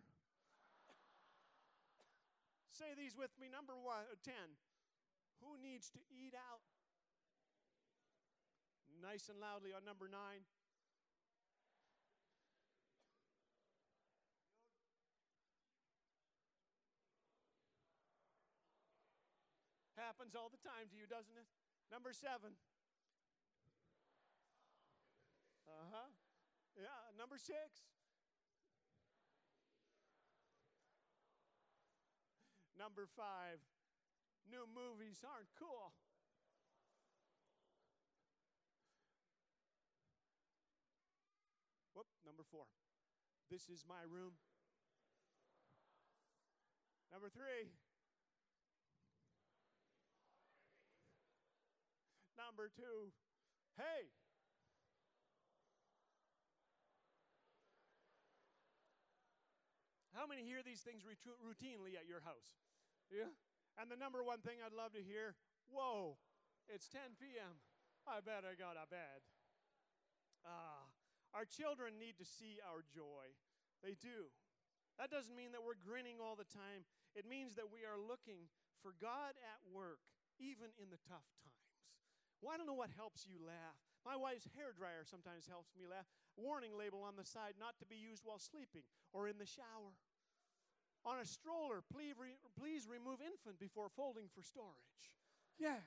say 2.75 2.91
these 2.97 3.15
with 3.15 3.31
me. 3.39 3.47
Number 3.47 3.73
one, 3.79 4.03
uh, 4.11 4.19
10. 4.19 4.33
Who 5.39 5.55
needs 5.59 5.87
to 5.95 5.99
eat 6.11 6.35
out? 6.35 6.63
Nice 8.99 9.27
and 9.27 9.39
loudly 9.39 9.75
on 9.75 9.83
number 9.83 10.07
nine. 10.07 10.47
happens 20.03 20.35
all 20.35 20.51
the 20.51 20.59
time 20.59 20.91
to 20.91 20.95
you, 20.99 21.07
doesn't 21.07 21.33
it? 21.39 21.47
Number 21.87 22.11
seven. 22.11 22.53
Uh 25.65 25.87
huh. 25.89 26.22
Yeah, 26.77 27.17
number 27.17 27.37
six. 27.37 27.85
Number 32.77 33.07
five. 33.15 33.61
New 34.49 34.65
movies 34.67 35.23
aren't 35.23 35.47
cool. 35.57 35.93
Whoop, 41.93 42.07
number 42.25 42.43
four. 42.51 42.65
This 43.49 43.69
is 43.69 43.85
my 43.87 44.03
room. 44.09 44.33
Number 47.11 47.29
three. 47.29 47.69
Number 52.35 52.69
two. 52.75 53.13
Hey. 53.77 54.09
How 60.13 60.29
many 60.29 60.45
hear 60.45 60.61
these 60.61 60.85
things 60.85 61.01
routinely 61.03 61.97
at 61.97 62.05
your 62.05 62.21
house? 62.21 62.61
Yeah? 63.09 63.33
And 63.81 63.89
the 63.89 63.97
number 63.97 64.21
one 64.21 64.45
thing 64.45 64.61
I'd 64.61 64.73
love 64.73 64.93
to 64.93 65.01
hear 65.01 65.33
whoa, 65.73 66.21
it's 66.69 66.85
10 66.91 67.17
p.m. 67.17 67.57
I 68.05 68.21
better 68.21 68.53
go 68.53 68.69
to 68.75 68.85
bed. 68.85 69.25
Ah, 70.45 70.91
our 71.33 71.47
children 71.47 71.97
need 71.97 72.19
to 72.19 72.27
see 72.27 72.59
our 72.61 72.83
joy. 72.83 73.31
They 73.81 73.95
do. 73.97 74.29
That 75.01 75.09
doesn't 75.09 75.33
mean 75.33 75.55
that 75.57 75.65
we're 75.65 75.79
grinning 75.79 76.21
all 76.21 76.37
the 76.37 76.47
time. 76.47 76.85
It 77.17 77.25
means 77.25 77.57
that 77.57 77.73
we 77.73 77.87
are 77.87 77.97
looking 77.97 78.51
for 78.85 78.93
God 79.01 79.33
at 79.39 79.59
work, 79.65 80.03
even 80.37 80.69
in 80.77 80.93
the 80.93 81.01
tough 81.09 81.25
times. 81.41 81.73
Well, 82.43 82.51
I 82.53 82.59
don't 82.59 82.67
know 82.67 82.77
what 82.77 82.93
helps 82.93 83.25
you 83.25 83.39
laugh. 83.39 83.79
My 84.03 84.19
wife's 84.19 84.51
hair 84.53 84.75
dryer 84.75 85.07
sometimes 85.07 85.47
helps 85.47 85.71
me 85.79 85.87
laugh. 85.87 86.05
Warning 86.37 86.73
label 86.73 87.05
on 87.05 87.15
the 87.15 87.25
side 87.25 87.55
not 87.59 87.77
to 87.79 87.85
be 87.85 87.95
used 87.95 88.25
while 88.25 88.41
sleeping 88.41 88.83
or 89.13 89.27
in 89.29 89.37
the 89.37 89.45
shower. 89.45 89.93
On 91.05 91.19
a 91.19 91.27
stroller, 91.27 91.83
please, 91.91 92.15
re- 92.15 92.39
please 92.55 92.87
remove 92.87 93.19
infant 93.19 93.59
before 93.59 93.91
folding 93.91 94.31
for 94.31 94.41
storage. 94.41 95.11
Yeah, 95.59 95.83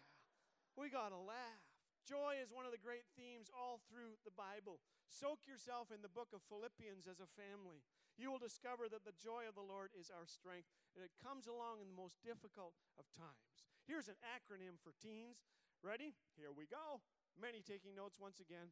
we 0.76 0.92
got 0.92 1.10
to 1.10 1.18
laugh. 1.18 1.64
Joy 2.06 2.38
is 2.38 2.54
one 2.54 2.62
of 2.62 2.70
the 2.70 2.78
great 2.78 3.02
themes 3.18 3.50
all 3.50 3.82
through 3.90 4.14
the 4.22 4.36
Bible. 4.36 4.78
Soak 5.10 5.42
yourself 5.48 5.90
in 5.90 6.06
the 6.06 6.12
book 6.12 6.30
of 6.30 6.44
Philippians 6.46 7.10
as 7.10 7.18
a 7.18 7.34
family. 7.34 7.82
You 8.14 8.30
will 8.30 8.38
discover 8.38 8.86
that 8.86 9.02
the 9.02 9.16
joy 9.18 9.50
of 9.50 9.58
the 9.58 9.66
Lord 9.66 9.90
is 9.90 10.12
our 10.14 10.28
strength, 10.28 10.70
and 10.94 11.02
it 11.02 11.10
comes 11.18 11.50
along 11.50 11.82
in 11.82 11.90
the 11.90 11.98
most 11.98 12.22
difficult 12.22 12.78
of 12.94 13.10
times. 13.10 13.66
Here's 13.84 14.06
an 14.06 14.20
acronym 14.22 14.78
for 14.78 14.94
teens. 15.02 15.42
Ready? 15.82 16.14
Here 16.38 16.54
we 16.54 16.70
go. 16.70 17.02
Many 17.34 17.60
taking 17.60 17.98
notes 17.98 18.22
once 18.22 18.38
again. 18.38 18.70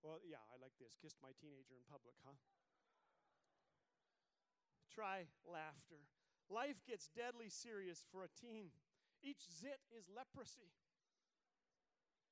Well, 0.00 0.20
yeah, 0.24 0.40
I 0.48 0.56
like 0.60 0.72
this. 0.80 0.96
Kissed 0.96 1.20
my 1.20 1.36
teenager 1.36 1.76
in 1.76 1.84
public, 1.88 2.16
huh? 2.24 2.36
Try 4.88 5.28
laughter. 5.44 6.08
Life 6.48 6.82
gets 6.88 7.12
deadly 7.12 7.52
serious 7.52 8.02
for 8.10 8.24
a 8.26 8.32
teen. 8.32 8.74
Each 9.22 9.44
zit 9.46 9.78
is 9.92 10.08
leprosy. 10.10 10.72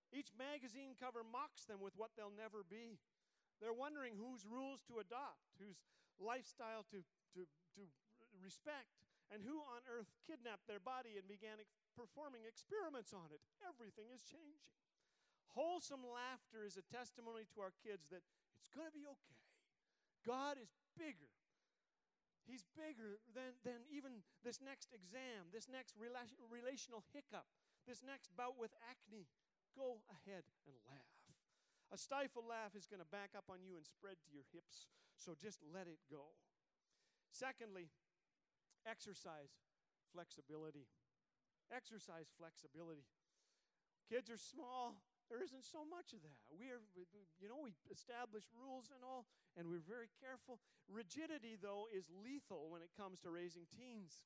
Each 0.09 0.33
magazine 0.35 0.97
cover 0.97 1.21
mocks 1.21 1.69
them 1.69 1.85
with 1.85 1.93
what 1.95 2.17
they'll 2.17 2.33
never 2.33 2.65
be. 2.65 2.97
They're 3.61 3.77
wondering 3.77 4.17
whose 4.17 4.49
rules 4.49 4.81
to 4.89 4.99
adopt, 4.99 5.53
whose 5.61 5.85
lifestyle 6.17 6.89
to, 6.89 7.05
to, 7.37 7.45
to 7.77 7.83
respect, 8.41 8.89
and 9.29 9.45
who 9.45 9.61
on 9.61 9.85
earth 9.85 10.09
kidnapped 10.25 10.65
their 10.65 10.81
body 10.81 11.21
and 11.21 11.29
began 11.29 11.61
ex- 11.61 11.77
performing 11.93 12.49
experiments 12.49 13.13
on 13.13 13.29
it. 13.29 13.45
Everything 13.61 14.09
is 14.09 14.25
changing. 14.25 14.73
Wholesome 15.57 16.05
laughter 16.05 16.67
is 16.67 16.77
a 16.77 16.85
testimony 16.89 17.49
to 17.55 17.65
our 17.65 17.73
kids 17.81 18.09
that 18.13 18.25
it's 18.61 18.73
going 18.73 18.89
to 18.89 18.95
be 18.95 19.09
okay. 19.09 19.41
God 20.27 20.61
is 20.61 20.69
bigger. 20.99 21.33
He's 22.49 22.65
bigger 22.73 23.21
than, 23.37 23.57
than 23.61 23.85
even 23.93 24.25
this 24.41 24.61
next 24.65 24.89
exam, 24.93 25.53
this 25.53 25.69
next 25.69 25.93
rela- 26.01 26.33
relational 26.49 27.05
hiccup, 27.13 27.45
this 27.85 28.01
next 28.01 28.33
bout 28.33 28.57
with 28.57 28.73
acne. 28.89 29.29
Go 29.77 30.01
ahead 30.09 30.49
and 30.65 30.77
laugh. 30.89 31.17
A 31.93 31.97
stifled 31.97 32.49
laugh 32.49 32.77
is 32.77 32.89
going 32.89 33.05
to 33.05 33.09
back 33.09 33.33
up 33.37 33.49
on 33.49 33.65
you 33.65 33.77
and 33.77 33.85
spread 33.85 34.21
to 34.25 34.31
your 34.33 34.45
hips, 34.53 34.89
so 35.17 35.33
just 35.37 35.61
let 35.73 35.89
it 35.89 36.01
go. 36.09 36.37
Secondly, 37.33 37.93
exercise 38.85 39.53
flexibility. 40.13 40.89
Exercise 41.69 42.33
flexibility. 42.37 43.05
Kids 44.09 44.33
are 44.33 44.41
small. 44.41 44.97
There 45.29 45.45
isn't 45.45 45.69
so 45.69 45.85
much 45.85 46.17
of 46.17 46.25
that. 46.25 46.41
We 46.49 46.73
are, 46.73 46.81
you 47.37 47.53
know, 47.53 47.61
we 47.61 47.77
establish 47.93 48.49
rules 48.57 48.89
and 48.89 49.05
all, 49.05 49.29
and 49.61 49.69
we're 49.69 49.85
very 49.85 50.09
careful. 50.17 50.57
Rigidity, 50.89 51.61
though, 51.61 51.85
is 51.93 52.09
lethal 52.09 52.73
when 52.73 52.81
it 52.81 52.97
comes 52.97 53.21
to 53.21 53.29
raising 53.29 53.69
teens. 53.69 54.25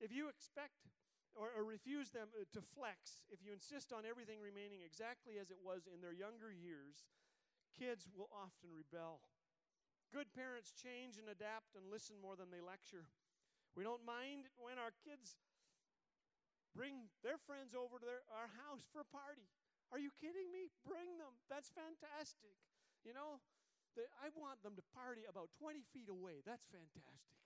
If 0.00 0.08
you 0.08 0.32
expect 0.32 0.88
or, 1.36 1.52
or 1.52 1.62
refuse 1.66 2.08
them 2.08 2.32
uh, 2.32 2.48
to 2.56 2.64
flex, 2.64 3.26
if 3.28 3.44
you 3.44 3.52
insist 3.52 3.92
on 3.92 4.08
everything 4.08 4.40
remaining 4.40 4.80
exactly 4.80 5.36
as 5.36 5.52
it 5.52 5.60
was 5.60 5.84
in 5.90 6.00
their 6.00 6.14
younger 6.14 6.48
years, 6.48 7.04
kids 7.76 8.08
will 8.08 8.32
often 8.32 8.72
rebel. 8.72 9.20
Good 10.14 10.30
parents 10.32 10.70
change 10.70 11.18
and 11.18 11.26
adapt 11.26 11.74
and 11.74 11.90
listen 11.90 12.16
more 12.22 12.38
than 12.38 12.48
they 12.48 12.62
lecture. 12.62 13.10
We 13.74 13.82
don't 13.82 14.06
mind 14.06 14.46
when 14.56 14.78
our 14.78 14.94
kids 15.02 15.34
bring 16.70 17.10
their 17.26 17.38
friends 17.38 17.74
over 17.74 17.98
to 17.98 18.06
their, 18.06 18.22
our 18.30 18.50
house 18.66 18.86
for 18.94 19.02
a 19.02 19.10
party. 19.10 19.50
Are 19.92 20.00
you 20.00 20.10
kidding 20.16 20.48
me? 20.52 20.72
Bring 20.84 21.18
them. 21.20 21.36
That's 21.48 21.70
fantastic. 21.72 22.56
You 23.04 23.12
know, 23.12 23.42
the, 23.94 24.08
I 24.18 24.32
want 24.34 24.64
them 24.64 24.74
to 24.76 24.84
party 24.96 25.28
about 25.28 25.52
20 25.60 25.84
feet 25.92 26.08
away. 26.08 26.40
That's 26.42 26.66
fantastic. 26.70 27.38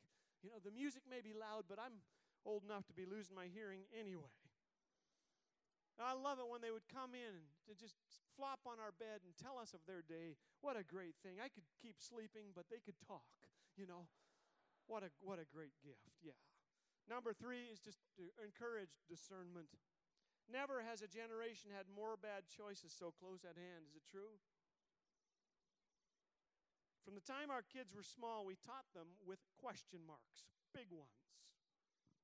You 0.43 0.55
know, 0.55 0.63
the 0.63 0.73
music 0.73 1.03
may 1.05 1.21
be 1.21 1.35
loud, 1.35 1.67
but 1.67 1.83
I'm 1.83 2.01
old 2.47 2.63
enough 2.63 2.87
to 2.89 2.95
be 2.95 3.05
losing 3.05 3.35
my 3.35 3.51
hearing 3.51 3.85
anyway. 3.91 4.33
I 5.99 6.15
love 6.15 6.39
it 6.39 6.47
when 6.47 6.63
they 6.63 6.71
would 6.71 6.87
come 6.87 7.11
in 7.11 7.35
and 7.35 7.51
to 7.67 7.75
just 7.75 7.99
flop 8.39 8.63
on 8.71 8.79
our 8.79 8.95
bed 9.03 9.27
and 9.27 9.35
tell 9.35 9.59
us 9.59 9.75
of 9.75 9.83
their 9.83 10.07
day. 10.07 10.39
What 10.63 10.79
a 10.79 10.87
great 10.87 11.19
thing. 11.27 11.43
I 11.43 11.51
could 11.51 11.67
keep 11.83 11.99
sleeping, 11.99 12.55
but 12.55 12.71
they 12.71 12.79
could 12.79 12.95
talk, 13.03 13.27
you 13.75 13.91
know. 13.91 14.07
What 14.87 15.03
a 15.03 15.11
what 15.21 15.43
a 15.43 15.47
great 15.51 15.75
gift. 15.83 16.07
Yeah. 16.23 16.39
Number 17.11 17.35
3 17.35 17.73
is 17.73 17.83
just 17.83 17.99
to 18.21 18.31
encourage 18.41 18.95
discernment. 19.11 19.69
Never 20.49 20.81
has 20.81 21.05
a 21.05 21.09
generation 21.13 21.69
had 21.69 21.85
more 21.93 22.17
bad 22.17 22.49
choices 22.49 22.97
so 22.97 23.13
close 23.13 23.45
at 23.45 23.61
hand. 23.61 23.85
Is 23.85 24.01
it 24.01 24.09
true? 24.09 24.41
From 27.05 27.17
the 27.17 27.25
time 27.25 27.53
our 27.53 27.65
kids 27.65 27.93
were 27.93 28.05
small, 28.05 28.49
we 28.49 28.57
taught 28.61 28.89
them 28.97 29.17
with 29.25 29.41
question 29.61 30.05
marks, 30.05 30.49
big 30.73 30.89
ones. 30.93 31.29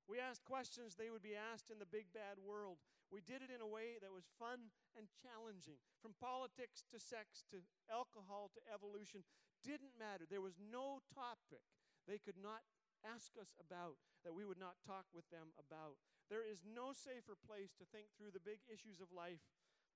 We 0.05 0.21
asked 0.21 0.45
questions 0.45 0.97
they 0.97 1.09
would 1.09 1.25
be 1.25 1.37
asked 1.37 1.73
in 1.73 1.81
the 1.81 1.89
big 1.89 2.13
bad 2.13 2.37
world. 2.37 2.77
We 3.09 3.25
did 3.25 3.41
it 3.41 3.49
in 3.49 3.65
a 3.65 3.69
way 3.69 3.97
that 4.01 4.13
was 4.13 4.29
fun 4.37 4.73
and 4.93 5.09
challenging. 5.09 5.81
From 6.05 6.13
politics 6.21 6.85
to 6.93 7.01
sex 7.01 7.45
to 7.49 7.65
alcohol 7.89 8.53
to 8.53 8.61
evolution, 8.69 9.25
didn't 9.65 9.97
matter. 9.97 10.29
There 10.29 10.45
was 10.45 10.61
no 10.61 11.01
topic 11.13 11.65
they 12.05 12.21
could 12.21 12.37
not 12.37 12.61
ask 13.05 13.33
us 13.41 13.57
about 13.57 13.97
that 14.25 14.37
we 14.37 14.45
would 14.45 14.61
not 14.61 14.81
talk 14.85 15.09
with 15.17 15.25
them 15.33 15.57
about. 15.57 15.97
There 16.33 16.45
is 16.45 16.65
no 16.65 16.97
safer 16.97 17.37
place 17.37 17.77
to 17.77 17.89
think 17.89 18.13
through 18.17 18.33
the 18.33 18.43
big 18.43 18.65
issues 18.67 18.99
of 18.99 19.13
life 19.13 19.45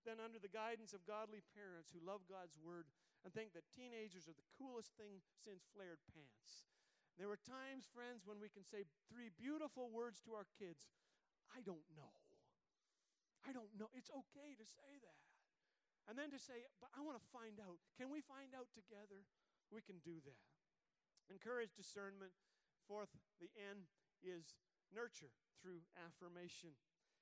than 0.05 0.23
under 0.23 0.39
the 0.39 0.53
guidance 0.53 0.93
of 0.93 1.09
godly 1.09 1.43
parents 1.57 1.91
who 1.91 2.01
love 2.01 2.29
God's 2.29 2.55
word 2.61 2.87
and 3.25 3.35
think 3.35 3.57
that 3.57 3.67
teenagers 3.73 4.31
are 4.31 4.37
the 4.37 4.53
coolest 4.55 4.95
thing 4.95 5.25
since 5.43 5.67
flared 5.75 6.01
pants. 6.13 6.69
There 7.19 7.27
were 7.27 7.41
times, 7.41 7.91
friends, 7.91 8.23
when 8.23 8.39
we 8.39 8.53
can 8.53 8.63
say 8.63 8.87
three 9.11 9.35
beautiful 9.35 9.91
words 9.91 10.23
to 10.23 10.39
our 10.39 10.47
kids 10.55 10.87
I 11.51 11.65
don't 11.65 11.89
know. 11.97 12.13
I 13.43 13.57
don't 13.57 13.73
know. 13.81 13.89
It's 13.97 14.13
okay 14.13 14.53
to 14.53 14.67
say 14.69 15.01
that. 15.01 15.23
And 16.05 16.17
then 16.17 16.29
to 16.33 16.41
say, 16.41 16.65
but 16.81 16.93
I 16.93 17.01
want 17.01 17.17
to 17.17 17.25
find 17.33 17.57
out. 17.61 17.81
Can 17.97 18.13
we 18.13 18.21
find 18.21 18.53
out 18.53 18.69
together? 18.77 19.25
We 19.73 19.81
can 19.81 20.01
do 20.05 20.21
that. 20.25 20.45
Encourage 21.29 21.73
discernment. 21.77 22.33
Fourth, 22.89 23.13
the 23.41 23.53
N 23.57 23.89
is 24.25 24.57
nurture 24.95 25.33
through 25.61 25.85
affirmation. 25.99 26.77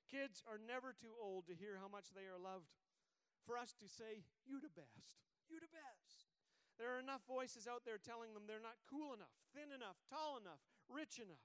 Kids 0.07 0.39
are 0.47 0.61
never 0.61 0.95
too 0.95 1.15
old 1.19 1.47
to 1.47 1.57
hear 1.57 1.79
how 1.81 1.91
much 1.91 2.15
they 2.15 2.29
are 2.29 2.39
loved. 2.39 2.71
For 3.43 3.59
us 3.59 3.75
to 3.79 3.87
say, 3.87 4.23
you 4.43 4.59
the 4.59 4.71
best, 4.71 5.15
you 5.47 5.59
the 5.59 5.71
best. 5.71 6.27
There 6.75 6.93
are 6.93 7.01
enough 7.01 7.25
voices 7.25 7.65
out 7.65 7.87
there 7.87 7.97
telling 7.97 8.35
them 8.35 8.45
they're 8.45 8.63
not 8.63 8.77
cool 8.85 9.15
enough, 9.15 9.33
thin 9.55 9.73
enough, 9.73 9.97
tall 10.07 10.37
enough, 10.37 10.61
rich 10.87 11.17
enough, 11.17 11.41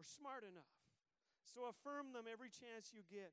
or 0.00 0.04
smart 0.04 0.42
enough. 0.42 0.74
So 1.46 1.70
affirm 1.70 2.12
them 2.12 2.26
every 2.26 2.50
chance 2.50 2.90
you 2.90 3.06
get. 3.06 3.30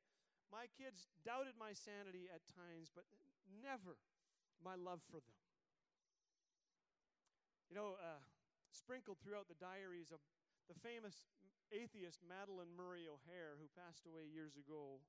My 0.53 0.69
kids 0.77 1.09
doubted 1.25 1.57
my 1.59 1.75
sanity 1.75 2.31
at 2.31 2.45
times, 2.47 2.93
but 2.93 3.03
never 3.49 3.99
my 4.63 4.77
love 4.77 5.03
for 5.11 5.19
them. 5.19 5.37
You 7.67 7.75
know, 7.75 7.99
uh, 7.99 8.23
sprinkled 8.71 9.19
throughout 9.19 9.51
the 9.51 9.59
diaries 9.59 10.13
of 10.13 10.23
the 10.71 10.77
famous 10.79 11.27
atheist 11.73 12.23
Madalyn 12.23 12.71
Murray 12.75 13.07
O'Hair, 13.07 13.59
who 13.59 13.67
passed 13.73 14.07
away 14.07 14.27
years 14.27 14.55
ago, 14.55 15.03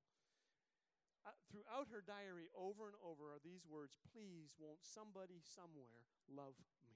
uh, 1.26 1.34
throughout 1.50 1.90
her 1.90 2.00
diary, 2.00 2.48
over 2.54 2.88
and 2.88 2.98
over, 3.02 3.34
are 3.34 3.42
these 3.42 3.66
words 3.66 3.98
Please, 4.14 4.54
won't 4.56 4.80
somebody 4.80 5.42
somewhere 5.42 6.06
love 6.30 6.56
me? 6.78 6.94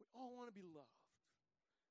We 0.00 0.08
all 0.16 0.34
want 0.34 0.50
to 0.50 0.56
be 0.56 0.66
loved. 0.66 1.06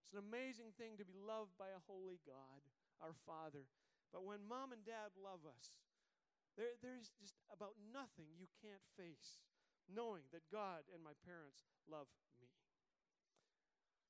It's 0.04 0.12
an 0.12 0.22
amazing 0.22 0.76
thing 0.76 1.00
to 1.00 1.08
be 1.08 1.16
loved 1.16 1.56
by 1.56 1.72
a 1.72 1.86
holy 1.88 2.20
God, 2.28 2.62
our 3.00 3.16
Father. 3.24 3.70
But 4.12 4.28
when 4.28 4.46
mom 4.46 4.76
and 4.76 4.84
dad 4.86 5.16
love 5.18 5.42
us, 5.48 5.82
there, 6.54 6.78
there's 6.86 7.10
just 7.18 7.34
about 7.50 7.74
nothing 7.90 8.30
you 8.38 8.46
can't 8.62 8.84
face 8.94 9.42
knowing 9.90 10.30
that 10.32 10.46
God 10.54 10.86
and 10.94 11.02
my 11.02 11.18
parents 11.26 11.66
love 11.90 12.08
me. 12.40 12.48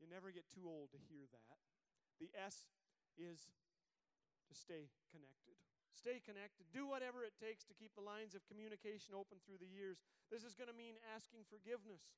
You 0.01 0.11
never 0.11 0.35
get 0.35 0.51
too 0.51 0.67
old 0.67 0.91
to 0.91 0.99
hear 1.07 1.23
that. 1.31 1.72
The 2.23 2.31
S 2.39 2.71
is 3.19 3.51
to 4.47 4.55
stay 4.55 4.87
connected. 5.11 5.59
Stay 5.91 6.23
connected. 6.23 6.71
Do 6.71 6.87
whatever 6.87 7.27
it 7.27 7.35
takes 7.35 7.67
to 7.67 7.75
keep 7.75 7.91
the 7.99 8.03
lines 8.03 8.31
of 8.31 8.47
communication 8.47 9.11
open 9.11 9.43
through 9.43 9.59
the 9.59 9.67
years. 9.67 9.99
This 10.31 10.47
is 10.47 10.55
going 10.55 10.71
to 10.71 10.75
mean 10.75 10.95
asking 11.11 11.43
forgiveness. 11.51 12.15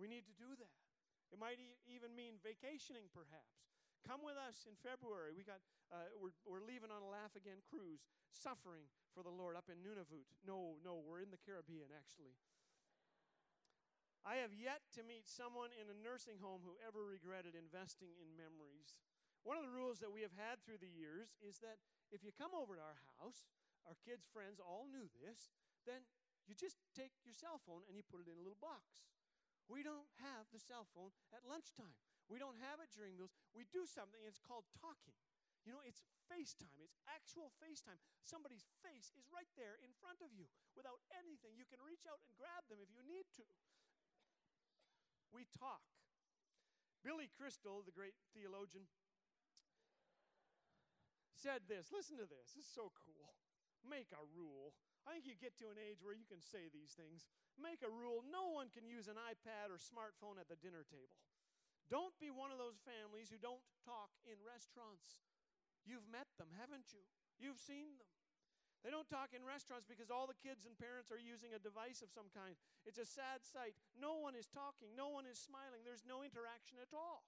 We 0.00 0.08
need 0.08 0.24
to 0.32 0.34
do 0.40 0.56
that. 0.56 0.80
It 1.28 1.36
might 1.36 1.60
e- 1.60 1.76
even 1.92 2.16
mean 2.16 2.40
vacationing, 2.40 3.12
perhaps. 3.12 3.68
Come 4.00 4.24
with 4.24 4.40
us 4.40 4.64
in 4.64 4.80
February. 4.80 5.36
We 5.36 5.44
got, 5.44 5.60
uh, 5.92 6.08
we're, 6.16 6.32
we're 6.48 6.64
leaving 6.64 6.88
on 6.88 7.04
a 7.04 7.10
Laugh 7.12 7.36
Again 7.36 7.60
cruise, 7.68 8.08
suffering 8.32 8.88
for 9.12 9.20
the 9.20 9.34
Lord 9.34 9.60
up 9.60 9.68
in 9.68 9.84
Nunavut. 9.84 10.24
No, 10.40 10.80
no, 10.80 11.04
we're 11.04 11.20
in 11.20 11.28
the 11.28 11.42
Caribbean, 11.44 11.92
actually. 11.92 12.32
I 14.26 14.42
have 14.42 14.52
yet 14.52 14.82
to 14.98 15.06
meet 15.06 15.24
someone 15.30 15.70
in 15.78 15.86
a 15.88 15.96
nursing 15.96 16.42
home 16.42 16.60
who 16.66 16.76
ever 16.82 17.00
regretted 17.06 17.54
investing 17.54 18.12
in 18.18 18.34
memories. 18.34 18.98
One 19.46 19.56
of 19.56 19.64
the 19.64 19.72
rules 19.72 19.98
that 20.02 20.12
we 20.12 20.22
have 20.26 20.34
had 20.34 20.60
through 20.62 20.82
the 20.82 20.90
years 20.90 21.34
is 21.40 21.58
that 21.64 21.80
if 22.10 22.20
you 22.24 22.34
come 22.34 22.52
over 22.52 22.76
to 22.76 22.82
our 22.84 23.00
house, 23.16 23.48
our 23.88 23.96
kids' 24.04 24.28
friends 24.28 24.60
all 24.60 24.88
knew 24.90 25.08
this, 25.20 25.52
then 25.88 26.04
you 26.44 26.56
just 26.56 26.80
take 26.96 27.12
your 27.24 27.36
cell 27.36 27.60
phone 27.64 27.84
and 27.88 27.96
you 27.96 28.04
put 28.04 28.20
it 28.20 28.28
in 28.28 28.36
a 28.36 28.44
little 28.44 28.60
box. 28.60 29.04
We 29.68 29.84
don't 29.84 30.08
have 30.24 30.48
the 30.48 30.60
cell 30.60 30.88
phone 30.96 31.12
at 31.32 31.44
lunchtime. 31.44 31.96
We 32.28 32.40
don't 32.40 32.56
have 32.60 32.80
it 32.80 32.92
during 32.92 33.16
meals. 33.16 33.32
We 33.52 33.68
do 33.68 33.84
something, 33.88 34.20
it's 34.24 34.40
called 34.40 34.68
talking. 34.76 35.16
You 35.64 35.76
know, 35.76 35.84
it's 35.84 36.00
FaceTime, 36.28 36.80
it's 36.80 36.96
actual 37.08 37.52
FaceTime. 37.60 38.00
Somebody's 38.24 38.64
face 38.80 39.12
is 39.16 39.28
right 39.28 39.48
there 39.56 39.76
in 39.84 39.92
front 40.00 40.24
of 40.24 40.32
you 40.32 40.48
without 40.72 41.00
anything. 41.12 41.56
You 41.56 41.68
can 41.68 41.80
reach 41.84 42.08
out 42.08 42.20
and 42.24 42.32
grab 42.36 42.64
them 42.72 42.80
if 42.80 42.88
you 42.92 43.04
need 43.04 43.28
to. 43.40 43.44
We 45.28 45.44
talk. 45.56 45.84
Billy 47.04 47.28
Crystal, 47.28 47.84
the 47.84 47.92
great 47.92 48.16
theologian, 48.32 48.88
said 51.38 51.70
this. 51.70 51.94
Listen 51.94 52.18
to 52.18 52.26
this. 52.26 52.58
This 52.58 52.66
is 52.66 52.74
so 52.74 52.90
cool. 53.06 53.38
Make 53.86 54.10
a 54.10 54.26
rule. 54.34 54.74
I 55.06 55.14
think 55.14 55.24
you 55.24 55.38
get 55.38 55.54
to 55.62 55.70
an 55.70 55.78
age 55.78 56.02
where 56.02 56.12
you 56.12 56.26
can 56.26 56.42
say 56.42 56.66
these 56.68 56.98
things. 56.98 57.30
Make 57.54 57.80
a 57.86 57.88
rule 57.88 58.26
no 58.26 58.50
one 58.50 58.68
can 58.74 58.84
use 58.84 59.06
an 59.06 59.16
iPad 59.16 59.70
or 59.70 59.78
smartphone 59.78 60.36
at 60.36 60.50
the 60.50 60.58
dinner 60.58 60.82
table. 60.82 61.22
Don't 61.88 62.12
be 62.20 62.28
one 62.28 62.52
of 62.52 62.60
those 62.60 62.76
families 62.84 63.32
who 63.32 63.40
don't 63.40 63.64
talk 63.86 64.12
in 64.28 64.36
restaurants. 64.44 65.24
You've 65.88 66.04
met 66.10 66.28
them, 66.36 66.52
haven't 66.52 66.92
you? 66.92 67.00
You've 67.40 67.62
seen 67.62 67.96
them. 67.96 68.12
They 68.84 68.94
don't 68.94 69.08
talk 69.10 69.34
in 69.34 69.42
restaurants 69.42 69.88
because 69.88 70.12
all 70.12 70.30
the 70.30 70.38
kids 70.38 70.62
and 70.68 70.76
parents 70.78 71.10
are 71.10 71.18
using 71.18 71.50
a 71.50 71.58
device 71.58 71.98
of 71.98 72.14
some 72.14 72.30
kind. 72.30 72.54
It's 72.86 73.00
a 73.00 73.08
sad 73.08 73.42
sight. 73.42 73.74
No 73.98 74.22
one 74.22 74.38
is 74.38 74.46
talking, 74.46 74.94
no 74.94 75.10
one 75.10 75.26
is 75.26 75.40
smiling, 75.40 75.82
there's 75.82 76.06
no 76.06 76.22
interaction 76.22 76.78
at 76.78 76.94
all. 76.94 77.26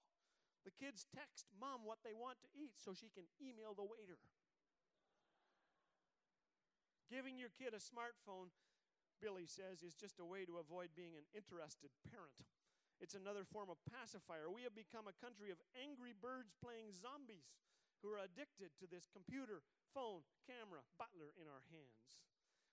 The 0.61 0.75
kids 0.77 1.09
text 1.09 1.49
mom 1.57 1.81
what 1.83 2.05
they 2.05 2.13
want 2.13 2.37
to 2.45 2.49
eat 2.53 2.77
so 2.77 2.93
she 2.93 3.09
can 3.09 3.25
email 3.41 3.73
the 3.73 3.85
waiter. 3.85 4.21
Giving 7.09 7.35
your 7.35 7.51
kid 7.51 7.75
a 7.75 7.81
smartphone, 7.81 8.53
Billy 9.19 9.49
says, 9.49 9.83
is 9.83 9.97
just 9.97 10.21
a 10.21 10.25
way 10.25 10.47
to 10.47 10.61
avoid 10.61 10.95
being 10.95 11.17
an 11.17 11.27
interested 11.35 11.91
parent. 12.07 12.45
It's 13.01 13.17
another 13.17 13.43
form 13.43 13.73
of 13.73 13.81
pacifier. 13.89 14.47
We 14.47 14.61
have 14.63 14.77
become 14.77 15.09
a 15.09 15.17
country 15.17 15.49
of 15.49 15.57
angry 15.73 16.13
birds 16.13 16.53
playing 16.61 16.93
zombies 16.93 17.57
who 18.05 18.13
are 18.13 18.21
addicted 18.21 18.73
to 18.77 18.85
this 18.85 19.09
computer, 19.09 19.65
phone, 19.93 20.25
camera, 20.45 20.85
butler 21.01 21.33
in 21.37 21.49
our 21.49 21.65
hands. 21.73 22.21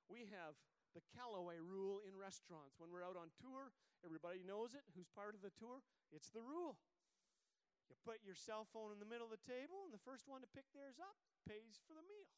We 0.09 0.29
have 0.33 0.57
the 0.96 1.05
Callaway 1.16 1.61
rule 1.61 2.01
in 2.05 2.16
restaurants. 2.16 2.81
When 2.81 2.88
we're 2.88 3.05
out 3.05 3.16
on 3.16 3.33
tour, 3.40 3.72
everybody 4.05 4.40
knows 4.40 4.72
it. 4.72 4.85
Who's 4.96 5.09
part 5.12 5.37
of 5.37 5.44
the 5.44 5.53
tour? 5.57 5.85
It's 6.12 6.33
the 6.33 6.44
rule. 6.44 6.81
You 7.88 7.96
put 8.05 8.20
your 8.20 8.37
cell 8.37 8.68
phone 8.68 8.92
in 8.92 9.01
the 9.01 9.09
middle 9.09 9.29
of 9.29 9.35
the 9.35 9.48
table, 9.48 9.88
and 9.88 9.92
the 9.92 10.05
first 10.05 10.29
one 10.29 10.44
to 10.44 10.55
pick 10.55 10.68
theirs 10.77 11.01
up 11.01 11.16
pays 11.48 11.81
for 11.88 11.96
the 11.96 12.05
meal. 12.05 12.29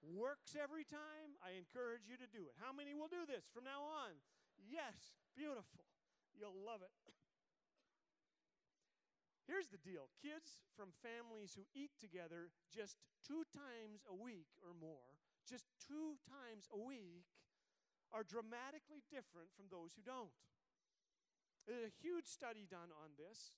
Works 0.00 0.56
every 0.56 0.84
time. 0.84 1.36
I 1.44 1.56
encourage 1.56 2.08
you 2.08 2.16
to 2.16 2.28
do 2.28 2.48
it. 2.48 2.56
How 2.60 2.72
many 2.72 2.96
will 2.96 3.08
do 3.08 3.28
this 3.28 3.48
from 3.52 3.68
now 3.68 3.84
on? 3.84 4.16
Yes, 4.56 5.20
beautiful. 5.36 5.84
You'll 6.32 6.56
love 6.56 6.80
it. 6.80 6.92
Here's 9.48 9.68
the 9.68 9.80
deal 9.80 10.08
kids 10.20 10.64
from 10.72 10.96
families 11.04 11.56
who 11.56 11.68
eat 11.76 11.92
together 12.00 12.48
just 12.72 12.96
two 13.20 13.44
times 13.52 14.00
a 14.08 14.16
week 14.16 14.48
or 14.64 14.72
more, 14.72 15.20
just 15.44 15.68
two 15.84 16.16
times 16.24 16.64
a 16.72 16.80
week, 16.80 17.28
are 18.08 18.24
dramatically 18.24 19.04
different 19.12 19.52
from 19.52 19.68
those 19.68 19.92
who 19.94 20.02
don't. 20.02 20.34
There's 21.68 21.86
a 21.86 22.00
huge 22.02 22.26
study 22.26 22.64
done 22.64 22.90
on 22.90 23.20
this. 23.20 23.52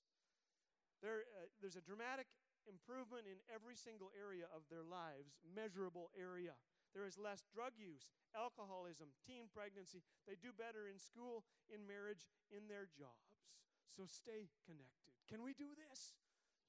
There, 1.02 1.26
uh, 1.34 1.50
there's 1.58 1.76
a 1.76 1.82
dramatic 1.82 2.30
improvement 2.70 3.26
in 3.26 3.42
every 3.50 3.74
single 3.74 4.14
area 4.14 4.46
of 4.54 4.62
their 4.70 4.86
lives, 4.86 5.34
measurable 5.42 6.14
area. 6.14 6.54
There 6.94 7.08
is 7.08 7.18
less 7.18 7.42
drug 7.50 7.74
use, 7.74 8.14
alcoholism, 8.38 9.10
teen 9.26 9.50
pregnancy. 9.50 10.06
They 10.28 10.38
do 10.38 10.54
better 10.54 10.86
in 10.86 11.02
school, 11.02 11.42
in 11.72 11.82
marriage, 11.88 12.30
in 12.54 12.70
their 12.70 12.86
jobs. 12.86 13.42
So 13.90 14.06
stay 14.06 14.52
connected. 14.62 15.12
Can 15.26 15.42
we 15.42 15.56
do 15.58 15.74
this? 15.74 16.14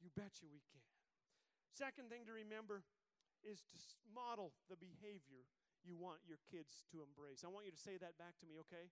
You 0.01 0.09
betcha 0.15 0.49
we 0.49 0.63
can. 0.65 0.83
Second 1.71 2.09
thing 2.09 2.25
to 2.25 2.33
remember 2.33 2.83
is 3.43 3.63
to 3.69 3.77
model 4.11 4.55
the 4.71 4.79
behavior 4.79 5.45
you 5.83 5.99
want 5.99 6.23
your 6.23 6.39
kids 6.47 6.87
to 6.95 7.03
embrace. 7.03 7.43
I 7.43 7.51
want 7.51 7.67
you 7.67 7.75
to 7.75 7.79
say 7.79 7.99
that 7.99 8.15
back 8.15 8.39
to 8.39 8.47
me, 8.47 8.55
okay? 8.67 8.87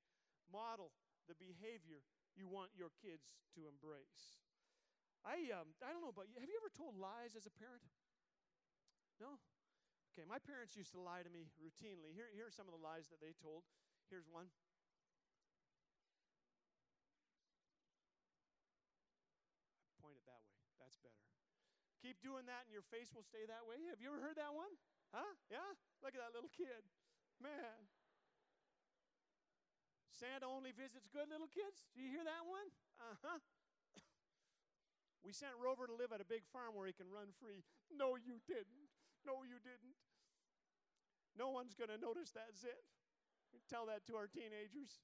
Model 0.51 0.91
the 1.31 1.39
behavior 1.39 2.03
you 2.35 2.51
want 2.51 2.75
your 2.75 2.91
kids 2.99 3.39
to 3.55 3.67
embrace. 3.67 4.40
I, 5.21 5.53
um, 5.53 5.69
I 5.85 5.93
don't 5.93 6.01
know 6.01 6.09
about 6.09 6.25
you. 6.29 6.37
Have 6.41 6.49
you 6.49 6.57
ever 6.57 6.73
told 6.73 6.97
lies 6.97 7.37
as 7.37 7.45
a 7.45 7.53
parent? 7.53 7.85
No? 9.21 9.37
Okay, 10.11 10.25
my 10.25 10.41
parents 10.41 10.73
used 10.73 10.91
to 10.97 11.01
lie 11.01 11.21
to 11.21 11.29
me 11.29 11.47
routinely. 11.61 12.11
Here, 12.11 12.27
here 12.33 12.49
are 12.49 12.53
some 12.53 12.65
of 12.65 12.73
the 12.73 12.81
lies 12.81 13.07
that 13.13 13.21
they 13.21 13.37
told. 13.37 13.63
Here's 14.09 14.25
one. 14.27 14.49
Point 20.01 20.17
it 20.17 20.25
that 20.25 20.41
way. 20.41 20.57
That's 20.81 20.97
better. 20.99 21.21
Keep 22.01 22.19
doing 22.25 22.49
that 22.49 22.65
and 22.65 22.73
your 22.73 22.83
face 22.89 23.13
will 23.13 23.23
stay 23.23 23.45
that 23.45 23.69
way. 23.69 23.77
Have 23.93 24.01
you 24.01 24.09
ever 24.09 24.19
heard 24.19 24.41
that 24.41 24.57
one? 24.57 24.73
Huh? 25.13 25.31
Yeah? 25.53 25.69
Look 26.01 26.17
at 26.17 26.19
that 26.19 26.33
little 26.33 26.51
kid. 26.51 26.81
Man. 27.37 27.87
Santa 30.09 30.49
only 30.49 30.73
visits 30.73 31.07
good 31.13 31.29
little 31.29 31.49
kids. 31.49 31.87
Do 31.93 32.01
you 32.01 32.09
hear 32.09 32.25
that 32.25 32.43
one? 32.49 32.67
Uh 32.99 33.17
huh. 33.21 33.39
We 35.21 35.31
sent 35.31 35.53
Rover 35.61 35.85
to 35.85 35.93
live 35.93 36.09
at 36.09 36.21
a 36.21 36.27
big 36.27 36.41
farm 36.49 36.73
where 36.73 36.89
he 36.89 36.95
can 36.97 37.09
run 37.09 37.29
free. 37.37 37.61
No, 37.93 38.17
you 38.17 38.41
didn't. 38.49 38.89
No, 39.21 39.45
you 39.45 39.61
didn't. 39.61 39.93
No 41.37 41.53
one's 41.53 41.77
going 41.77 41.93
to 41.93 42.01
notice 42.01 42.33
that 42.33 42.57
zit. 42.57 42.83
Tell 43.69 43.85
that 43.87 44.07
to 44.07 44.17
our 44.17 44.27
teenagers. 44.27 44.99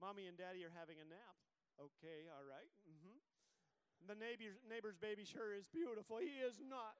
Mommy 0.00 0.26
and 0.26 0.36
daddy 0.36 0.64
are 0.64 0.72
having 0.72 0.96
a 0.96 1.06
nap. 1.06 1.36
Okay, 1.76 2.26
all 2.32 2.44
right. 2.44 2.72
Mm-hmm. 2.88 3.20
The 4.08 4.16
neighbor's, 4.16 4.56
neighbor's 4.64 4.96
baby 4.96 5.28
sure 5.28 5.52
is 5.52 5.68
beautiful. 5.68 6.16
He 6.16 6.40
is 6.40 6.56
not. 6.60 6.96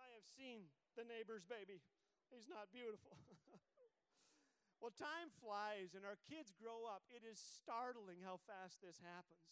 I 0.00 0.08
have 0.16 0.24
seen 0.24 0.72
the 0.96 1.04
neighbor's 1.04 1.44
baby. 1.44 1.84
He's 2.32 2.48
not 2.48 2.72
beautiful. 2.72 3.20
well, 4.84 4.92
time 4.92 5.32
flies 5.40 5.96
and 5.96 6.04
our 6.04 6.20
kids 6.28 6.52
grow 6.52 6.84
up. 6.84 7.08
It 7.08 7.24
is 7.24 7.40
startling 7.40 8.20
how 8.20 8.36
fast 8.44 8.84
this 8.84 9.00
happens. 9.00 9.48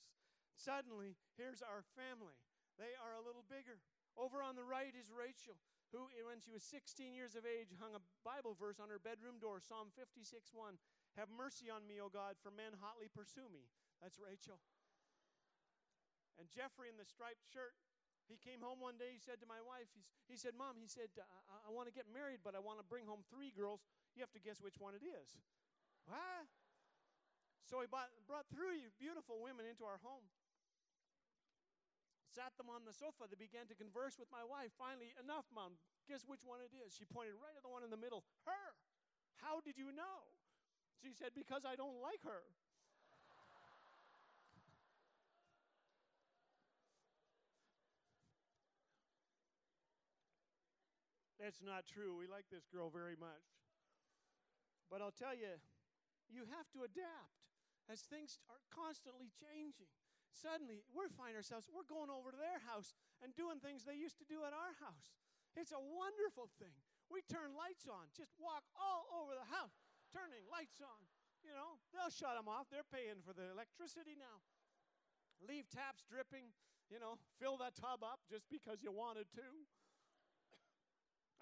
Suddenly, 0.52 1.16
here's 1.40 1.64
our 1.64 1.80
family. 1.96 2.36
They 2.76 2.92
are 3.00 3.16
a 3.16 3.24
little 3.24 3.40
bigger. 3.48 3.80
Over 4.12 4.44
on 4.44 4.60
the 4.60 4.68
right 4.68 4.92
is 4.92 5.08
Rachel, 5.08 5.56
who, 5.88 6.04
when 6.28 6.44
she 6.44 6.52
was 6.52 6.60
16 6.68 7.16
years 7.16 7.32
of 7.32 7.48
age, 7.48 7.72
hung 7.80 7.96
a 7.96 8.04
Bible 8.20 8.52
verse 8.60 8.76
on 8.76 8.92
her 8.92 9.00
bedroom 9.00 9.40
door 9.40 9.56
Psalm 9.56 9.88
56 9.96 10.52
1. 10.52 10.76
Have 11.16 11.32
mercy 11.32 11.72
on 11.72 11.88
me, 11.88 11.96
O 11.96 12.12
God, 12.12 12.36
for 12.36 12.52
men 12.52 12.76
hotly 12.76 13.08
pursue 13.08 13.48
me. 13.48 13.72
That's 14.04 14.20
Rachel. 14.20 14.60
And 16.36 16.52
Jeffrey 16.52 16.92
in 16.92 17.00
the 17.00 17.08
striped 17.08 17.48
shirt, 17.48 17.72
he 18.30 18.38
came 18.38 18.62
home 18.62 18.78
one 18.78 18.98
day. 18.98 19.10
He 19.14 19.22
said 19.22 19.42
to 19.42 19.48
my 19.48 19.60
wife, 19.62 19.90
he 20.30 20.38
said, 20.38 20.54
Mom, 20.54 20.78
he 20.78 20.86
said, 20.86 21.10
I, 21.18 21.68
I 21.68 21.70
want 21.74 21.90
to 21.90 21.94
get 21.94 22.06
married, 22.10 22.40
but 22.42 22.54
I 22.54 22.62
want 22.62 22.78
to 22.78 22.86
bring 22.86 23.06
home 23.06 23.26
three 23.28 23.50
girls. 23.52 23.82
You 24.14 24.22
have 24.22 24.32
to 24.36 24.42
guess 24.42 24.62
which 24.62 24.78
one 24.78 24.94
it 24.94 25.04
is. 25.04 25.38
What? 26.06 26.46
So 27.66 27.80
he 27.80 27.88
bought, 27.90 28.10
brought 28.26 28.46
three 28.50 28.90
beautiful 28.98 29.40
women 29.40 29.66
into 29.66 29.86
our 29.86 30.02
home. 30.02 30.26
Sat 32.32 32.56
them 32.56 32.72
on 32.72 32.88
the 32.88 32.96
sofa. 32.96 33.28
They 33.28 33.36
began 33.36 33.68
to 33.68 33.76
converse 33.76 34.16
with 34.16 34.32
my 34.32 34.40
wife. 34.40 34.72
Finally, 34.80 35.12
enough, 35.20 35.44
mom. 35.52 35.76
Guess 36.08 36.24
which 36.24 36.42
one 36.48 36.64
it 36.64 36.72
is? 36.72 36.96
She 36.96 37.04
pointed 37.04 37.36
right 37.36 37.52
at 37.52 37.60
the 37.60 37.68
one 37.68 37.84
in 37.84 37.92
the 37.92 38.00
middle. 38.00 38.24
Her. 38.48 38.72
How 39.44 39.60
did 39.60 39.76
you 39.76 39.92
know? 39.92 40.32
She 40.96 41.12
said, 41.12 41.36
Because 41.36 41.68
I 41.68 41.76
don't 41.76 42.00
like 42.00 42.24
her. 42.24 42.48
That's 51.42 51.58
not 51.58 51.90
true. 51.90 52.14
We 52.14 52.30
like 52.30 52.46
this 52.54 52.70
girl 52.70 52.86
very 52.86 53.18
much. 53.18 53.42
But 54.86 55.02
I'll 55.02 55.10
tell 55.10 55.34
you, 55.34 55.58
you 56.30 56.46
have 56.54 56.70
to 56.78 56.86
adapt 56.86 57.42
as 57.90 58.06
things 58.06 58.38
are 58.46 58.62
constantly 58.70 59.34
changing. 59.34 59.90
Suddenly, 60.30 60.86
we 60.94 61.10
find 61.18 61.34
ourselves, 61.34 61.66
we're 61.66 61.88
going 61.90 62.14
over 62.14 62.30
to 62.30 62.38
their 62.38 62.62
house 62.70 62.94
and 63.20 63.34
doing 63.34 63.58
things 63.58 63.82
they 63.82 63.98
used 63.98 64.22
to 64.22 64.28
do 64.30 64.46
at 64.46 64.54
our 64.54 64.72
house. 64.78 65.10
It's 65.58 65.74
a 65.74 65.82
wonderful 65.82 66.46
thing. 66.62 66.78
We 67.10 67.26
turn 67.26 67.58
lights 67.58 67.90
on, 67.90 68.08
just 68.14 68.32
walk 68.38 68.62
all 68.78 69.10
over 69.20 69.34
the 69.34 69.44
house, 69.50 69.82
turning 70.14 70.46
lights 70.48 70.78
on. 70.80 71.02
You 71.42 71.52
know, 71.52 71.82
they'll 71.90 72.14
shut 72.14 72.38
them 72.38 72.46
off. 72.46 72.70
They're 72.70 72.86
paying 72.86 73.18
for 73.26 73.34
the 73.34 73.50
electricity 73.50 74.14
now. 74.14 74.40
Leave 75.42 75.66
taps 75.68 76.06
dripping, 76.06 76.54
you 76.86 77.02
know, 77.02 77.18
fill 77.42 77.58
that 77.58 77.74
tub 77.74 78.06
up 78.06 78.22
just 78.30 78.46
because 78.46 78.78
you 78.78 78.94
wanted 78.94 79.26
to 79.34 79.66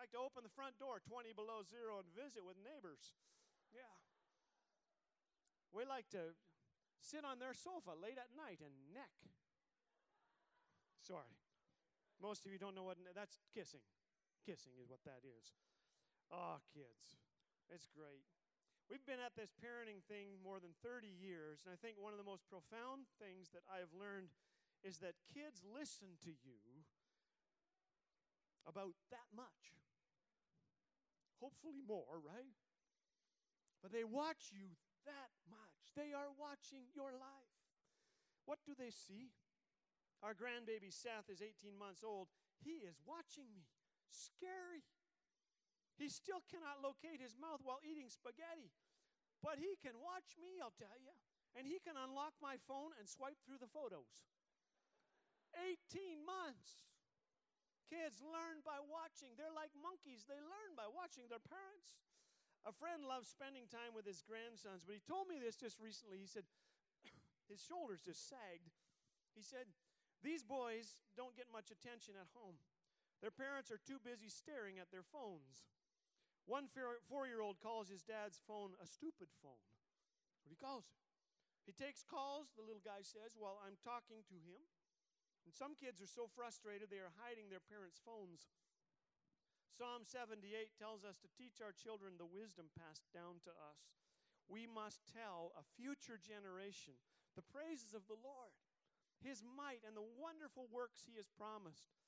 like 0.00 0.16
to 0.16 0.24
open 0.24 0.40
the 0.40 0.56
front 0.56 0.80
door 0.80 0.96
20 1.04 1.36
below 1.36 1.60
zero 1.60 2.00
and 2.00 2.08
visit 2.16 2.40
with 2.40 2.56
neighbors. 2.64 3.12
Yeah. 3.68 3.92
We 5.76 5.84
like 5.84 6.08
to 6.16 6.32
sit 7.04 7.20
on 7.20 7.36
their 7.36 7.52
sofa 7.52 7.92
late 7.92 8.16
at 8.16 8.32
night 8.32 8.64
and 8.64 8.72
neck. 8.96 9.12
Sorry. 11.04 11.36
Most 12.16 12.48
of 12.48 12.50
you 12.52 12.56
don't 12.56 12.72
know 12.72 12.88
what 12.88 12.96
that's 13.12 13.44
kissing. 13.52 13.84
Kissing 14.48 14.80
is 14.80 14.88
what 14.88 15.04
that 15.04 15.20
is. 15.20 15.52
Oh, 16.32 16.64
kids. 16.72 17.20
It's 17.68 17.92
great. 17.92 18.24
We've 18.88 19.04
been 19.04 19.20
at 19.20 19.36
this 19.36 19.52
parenting 19.52 20.00
thing 20.08 20.40
more 20.40 20.64
than 20.64 20.72
30 20.80 21.12
years, 21.12 21.60
and 21.68 21.70
I 21.70 21.78
think 21.78 22.00
one 22.00 22.16
of 22.16 22.18
the 22.18 22.26
most 22.26 22.48
profound 22.48 23.04
things 23.20 23.52
that 23.52 23.62
I've 23.68 23.92
learned 23.92 24.32
is 24.80 24.96
that 25.04 25.20
kids 25.28 25.60
listen 25.60 26.16
to 26.24 26.32
you 26.32 26.88
about 28.64 28.96
that 29.12 29.28
much 29.36 29.79
hopefully 31.40 31.80
more, 31.82 32.20
right? 32.20 32.54
But 33.80 33.90
they 33.90 34.04
watch 34.04 34.52
you 34.52 34.76
that 35.08 35.32
much. 35.48 35.96
They 35.96 36.12
are 36.12 36.30
watching 36.36 36.92
your 36.92 37.16
life. 37.16 37.56
What 38.44 38.60
do 38.68 38.76
they 38.76 38.92
see? 38.92 39.32
Our 40.20 40.36
grandbaby 40.36 40.92
Seth 40.92 41.32
is 41.32 41.40
18 41.40 41.72
months 41.80 42.04
old. 42.04 42.28
He 42.60 42.84
is 42.84 43.00
watching 43.08 43.48
me. 43.56 43.64
Scary. 44.12 44.84
He 45.96 46.12
still 46.12 46.44
cannot 46.48 46.84
locate 46.84 47.20
his 47.20 47.36
mouth 47.36 47.64
while 47.64 47.80
eating 47.84 48.08
spaghetti, 48.08 48.72
but 49.44 49.60
he 49.60 49.76
can 49.80 50.00
watch 50.00 50.36
me, 50.40 50.56
I'll 50.60 50.76
tell 50.76 50.96
you. 50.96 51.12
And 51.56 51.68
he 51.68 51.80
can 51.82 51.96
unlock 51.98 52.36
my 52.40 52.56
phone 52.64 52.96
and 52.96 53.08
swipe 53.08 53.36
through 53.44 53.60
the 53.60 53.68
photos. 53.68 54.28
18 55.56 56.24
months. 56.24 56.89
Kids 57.90 58.22
learn 58.22 58.62
by 58.62 58.78
watching. 58.86 59.34
They're 59.34 59.50
like 59.50 59.74
monkeys, 59.74 60.22
they 60.30 60.38
learn 60.38 60.78
by 60.78 60.86
watching 60.86 61.26
their 61.26 61.42
parents. 61.42 61.98
A 62.62 62.70
friend 62.70 63.02
loves 63.02 63.26
spending 63.26 63.66
time 63.66 63.96
with 63.96 64.06
his 64.06 64.22
grandsons, 64.22 64.86
but 64.86 64.94
he 64.94 65.02
told 65.02 65.26
me 65.26 65.42
this 65.42 65.58
just 65.58 65.82
recently. 65.82 66.22
He 66.22 66.30
said, 66.30 66.46
his 67.50 67.58
shoulders 67.58 67.98
just 68.04 68.30
sagged. 68.30 68.70
He 69.34 69.42
said, 69.42 69.66
These 70.22 70.46
boys 70.46 71.02
don't 71.18 71.34
get 71.34 71.50
much 71.50 71.74
attention 71.74 72.14
at 72.14 72.30
home. 72.30 72.62
Their 73.18 73.34
parents 73.34 73.74
are 73.74 73.80
too 73.82 73.98
busy 73.98 74.30
staring 74.30 74.78
at 74.78 74.94
their 74.94 75.04
phones. 75.04 75.66
One 76.46 76.70
four 76.70 77.26
year 77.26 77.42
old 77.42 77.58
calls 77.58 77.90
his 77.90 78.06
dad's 78.06 78.40
phone 78.46 78.78
a 78.78 78.86
stupid 78.86 79.28
phone. 79.42 79.66
That's 80.30 80.46
what 80.46 80.54
he 80.54 80.60
calls 80.60 80.86
it. 80.88 81.00
He 81.68 81.72
takes 81.76 82.02
calls, 82.02 82.50
the 82.56 82.64
little 82.64 82.82
guy 82.82 83.04
says, 83.04 83.36
while 83.36 83.60
I'm 83.60 83.76
talking 83.84 84.24
to 84.26 84.36
him. 84.40 84.62
And 85.50 85.58
some 85.58 85.74
kids 85.74 85.98
are 85.98 86.06
so 86.06 86.30
frustrated 86.30 86.94
they 86.94 87.02
are 87.02 87.10
hiding 87.26 87.50
their 87.50 87.58
parents' 87.58 87.98
phones. 88.06 88.46
Psalm 89.74 90.06
78 90.06 90.46
tells 90.78 91.02
us 91.02 91.18
to 91.18 91.34
teach 91.34 91.58
our 91.58 91.74
children 91.74 92.14
the 92.14 92.30
wisdom 92.30 92.70
passed 92.78 93.10
down 93.10 93.42
to 93.42 93.50
us. 93.58 93.82
We 94.46 94.70
must 94.70 95.02
tell 95.10 95.50
a 95.58 95.66
future 95.74 96.22
generation 96.22 96.94
the 97.34 97.42
praises 97.42 97.98
of 97.98 98.06
the 98.06 98.14
Lord, 98.22 98.54
His 99.26 99.42
might, 99.42 99.82
and 99.82 99.98
the 99.98 100.06
wonderful 100.22 100.70
works 100.70 101.02
He 101.02 101.18
has 101.18 101.26
promised. 101.34 101.98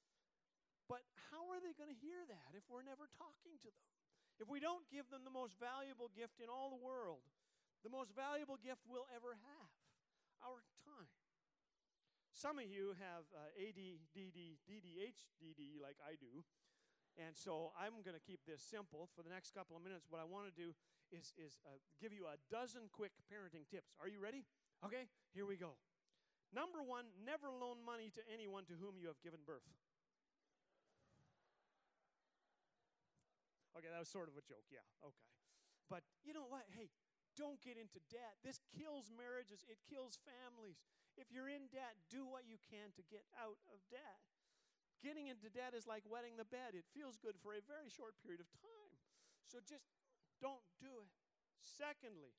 But 0.86 1.02
how 1.34 1.50
are 1.50 1.58
they 1.58 1.74
going 1.74 1.90
to 1.90 1.98
hear 1.98 2.22
that 2.22 2.54
if 2.54 2.62
we're 2.70 2.86
never 2.86 3.10
talking 3.18 3.58
to 3.66 3.70
them? 3.74 3.90
If 4.38 4.46
we 4.46 4.62
don't 4.62 4.86
give 4.86 5.10
them 5.10 5.26
the 5.26 5.34
most 5.34 5.58
valuable 5.58 6.14
gift 6.14 6.38
in 6.38 6.46
all 6.46 6.70
the 6.70 6.78
world, 6.78 7.26
the 7.82 7.90
most 7.90 8.14
valuable 8.14 8.62
gift 8.62 8.86
we'll 8.86 9.10
ever 9.10 9.34
have 9.34 9.70
our 10.46 10.62
time. 10.86 11.21
Some 12.32 12.58
of 12.58 12.66
you 12.66 12.96
have 12.96 13.28
uh, 13.36 13.52
ADD, 13.60 14.00
DDHDD 14.64 15.76
like 15.80 16.00
I 16.00 16.16
do. 16.16 16.44
And 17.20 17.36
so 17.36 17.76
I'm 17.76 18.00
going 18.00 18.16
to 18.16 18.24
keep 18.24 18.40
this 18.48 18.64
simple 18.64 19.12
for 19.12 19.20
the 19.20 19.28
next 19.28 19.52
couple 19.52 19.76
of 19.76 19.84
minutes. 19.84 20.08
What 20.08 20.24
I 20.24 20.24
want 20.24 20.48
to 20.48 20.54
do 20.56 20.72
is, 21.12 21.36
is 21.36 21.60
uh, 21.68 21.76
give 22.00 22.08
you 22.08 22.24
a 22.24 22.40
dozen 22.48 22.88
quick 22.88 23.12
parenting 23.28 23.68
tips. 23.68 23.92
Are 24.00 24.08
you 24.08 24.16
ready? 24.16 24.48
Okay, 24.80 25.12
here 25.36 25.44
we 25.44 25.60
go. 25.60 25.76
Number 26.52 26.80
one, 26.80 27.12
never 27.20 27.52
loan 27.52 27.84
money 27.84 28.08
to 28.16 28.22
anyone 28.32 28.64
to 28.68 28.76
whom 28.80 28.96
you 28.96 29.12
have 29.12 29.20
given 29.20 29.44
birth. 29.44 29.64
Okay, 33.76 33.88
that 33.88 34.00
was 34.00 34.12
sort 34.12 34.28
of 34.28 34.36
a 34.36 34.44
joke, 34.44 34.68
yeah, 34.68 34.84
okay. 35.00 35.24
But 35.88 36.04
you 36.24 36.36
know 36.36 36.44
what? 36.44 36.68
Hey, 36.76 36.92
don't 37.40 37.56
get 37.64 37.80
into 37.80 38.00
debt. 38.12 38.36
This 38.44 38.60
kills 38.76 39.08
marriages, 39.08 39.64
it 39.64 39.80
kills 39.88 40.20
families. 40.28 40.80
If 41.16 41.28
you're 41.28 41.48
in 41.48 41.68
debt, 41.68 41.96
do 42.08 42.24
what 42.24 42.48
you 42.48 42.56
can 42.72 42.92
to 42.96 43.02
get 43.12 43.24
out 43.36 43.60
of 43.68 43.78
debt. 43.92 44.20
Getting 45.04 45.26
into 45.26 45.50
debt 45.50 45.74
is 45.74 45.84
like 45.84 46.06
wetting 46.06 46.38
the 46.38 46.46
bed, 46.46 46.78
it 46.78 46.86
feels 46.94 47.18
good 47.18 47.34
for 47.42 47.52
a 47.52 47.62
very 47.66 47.90
short 47.90 48.14
period 48.22 48.38
of 48.38 48.48
time. 48.62 48.94
So 49.50 49.58
just 49.58 49.90
don't 50.38 50.62
do 50.78 51.02
it. 51.02 51.12
Secondly, 51.60 52.38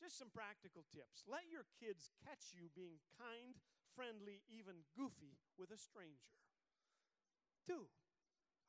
just 0.00 0.16
some 0.16 0.32
practical 0.32 0.88
tips. 0.88 1.26
Let 1.28 1.50
your 1.52 1.68
kids 1.76 2.08
catch 2.24 2.54
you 2.56 2.72
being 2.72 3.02
kind, 3.20 3.60
friendly, 3.92 4.46
even 4.48 4.88
goofy 4.96 5.36
with 5.60 5.68
a 5.68 5.78
stranger. 5.78 6.32
Do. 7.68 7.90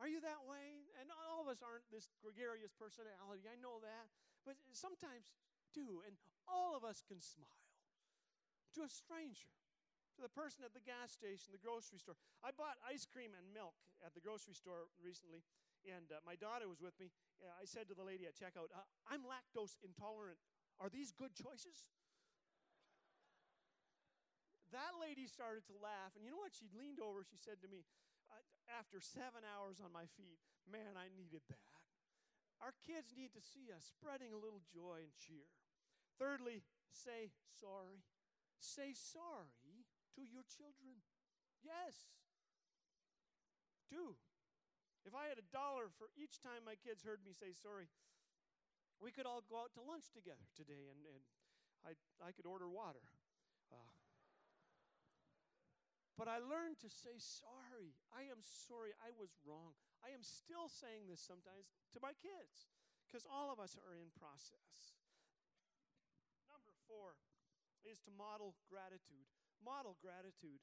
Are 0.03 0.07
you 0.07 0.19
that 0.19 0.47
way? 0.47 0.89
And 0.99 1.11
all 1.11 1.43
of 1.43 1.47
us 1.47 1.63
aren't 1.63 1.87
this 1.91 2.11
gregarious 2.19 2.71
personality. 2.75 3.47
I 3.47 3.59
know 3.59 3.79
that. 3.83 4.11
But 4.43 4.59
sometimes 4.71 5.31
do. 5.71 6.03
And 6.03 6.19
all 6.47 6.75
of 6.75 6.83
us 6.83 7.03
can 7.05 7.21
smile 7.23 7.68
to 8.75 8.85
a 8.85 8.91
stranger, 8.91 9.49
to 10.17 10.21
the 10.21 10.31
person 10.31 10.65
at 10.65 10.73
the 10.73 10.83
gas 10.83 11.15
station, 11.15 11.53
the 11.53 11.61
grocery 11.61 11.97
store. 12.01 12.19
I 12.43 12.51
bought 12.51 12.77
ice 12.85 13.07
cream 13.07 13.33
and 13.33 13.45
milk 13.49 13.77
at 14.03 14.13
the 14.13 14.21
grocery 14.21 14.57
store 14.57 14.91
recently, 14.99 15.45
and 15.87 16.11
uh, 16.11 16.19
my 16.27 16.35
daughter 16.35 16.67
was 16.67 16.83
with 16.83 16.97
me. 16.99 17.09
Uh, 17.39 17.49
I 17.55 17.65
said 17.65 17.87
to 17.87 17.95
the 17.95 18.05
lady 18.05 18.27
at 18.27 18.35
checkout, 18.35 18.69
uh, 18.75 18.83
I'm 19.07 19.23
lactose 19.23 19.79
intolerant. 19.79 20.39
Are 20.79 20.91
these 20.91 21.11
good 21.11 21.35
choices? 21.35 21.91
that 24.71 24.93
lady 25.01 25.25
started 25.25 25.65
to 25.65 25.75
laugh, 25.81 26.13
and 26.13 26.21
you 26.21 26.29
know 26.29 26.41
what? 26.41 26.53
She 26.53 26.69
leaned 26.77 27.01
over, 27.01 27.25
she 27.25 27.41
said 27.41 27.57
to 27.65 27.69
me, 27.69 27.85
uh, 28.29 28.37
after 28.77 29.01
seven 29.01 29.41
hours 29.41 29.81
on 29.81 29.89
my 29.89 30.05
feet, 30.13 30.37
man, 30.69 30.93
I 30.93 31.09
needed 31.17 31.41
that. 31.49 31.69
Our 32.61 32.75
kids 32.83 33.15
need 33.15 33.33
to 33.33 33.41
see 33.41 33.71
us 33.71 33.87
spreading 33.87 34.35
a 34.35 34.41
little 34.41 34.61
joy 34.67 35.07
and 35.07 35.15
cheer. 35.15 35.47
Thirdly, 36.19 36.61
say 36.91 37.31
sorry. 37.55 38.03
Say 38.59 38.91
sorry 38.93 39.87
to 40.15 40.21
your 40.21 40.43
children. 40.43 40.99
Yes. 41.63 42.11
Do. 43.87 44.19
If 45.07 45.15
I 45.15 45.31
had 45.31 45.39
a 45.39 45.47
dollar 45.55 45.87
for 45.95 46.11
each 46.19 46.43
time 46.43 46.67
my 46.67 46.75
kids 46.75 47.01
heard 47.01 47.23
me 47.23 47.31
say 47.31 47.55
sorry, 47.55 47.87
we 48.99 49.15
could 49.15 49.25
all 49.25 49.41
go 49.47 49.63
out 49.63 49.71
to 49.79 49.81
lunch 49.81 50.11
together 50.11 50.43
today 50.53 50.91
and, 50.91 51.01
and 51.07 51.23
I, 51.87 51.95
I 52.19 52.35
could 52.35 52.45
order 52.45 52.67
water. 52.67 53.03
Uh, 53.71 53.95
but 56.19 56.27
I 56.27 56.43
learned 56.43 56.83
to 56.83 56.91
say 56.91 57.15
sorry. 57.15 57.95
I 58.11 58.27
am 58.27 58.43
sorry. 58.43 58.91
I 58.99 59.15
was 59.15 59.31
wrong. 59.47 59.79
I 60.03 60.11
am 60.11 60.19
still 60.19 60.67
saying 60.67 61.07
this 61.07 61.23
sometimes 61.23 61.71
to 61.95 62.03
my 62.03 62.11
kids 62.19 62.67
because 63.07 63.23
all 63.23 63.47
of 63.47 63.63
us 63.63 63.79
are 63.79 63.95
in 63.95 64.11
process. 64.19 64.99
Number 66.51 66.75
four, 66.91 67.15
is 67.87 67.99
to 68.07 68.11
model 68.15 68.55
gratitude. 68.67 69.27
Model 69.59 69.99
gratitude. 69.99 70.59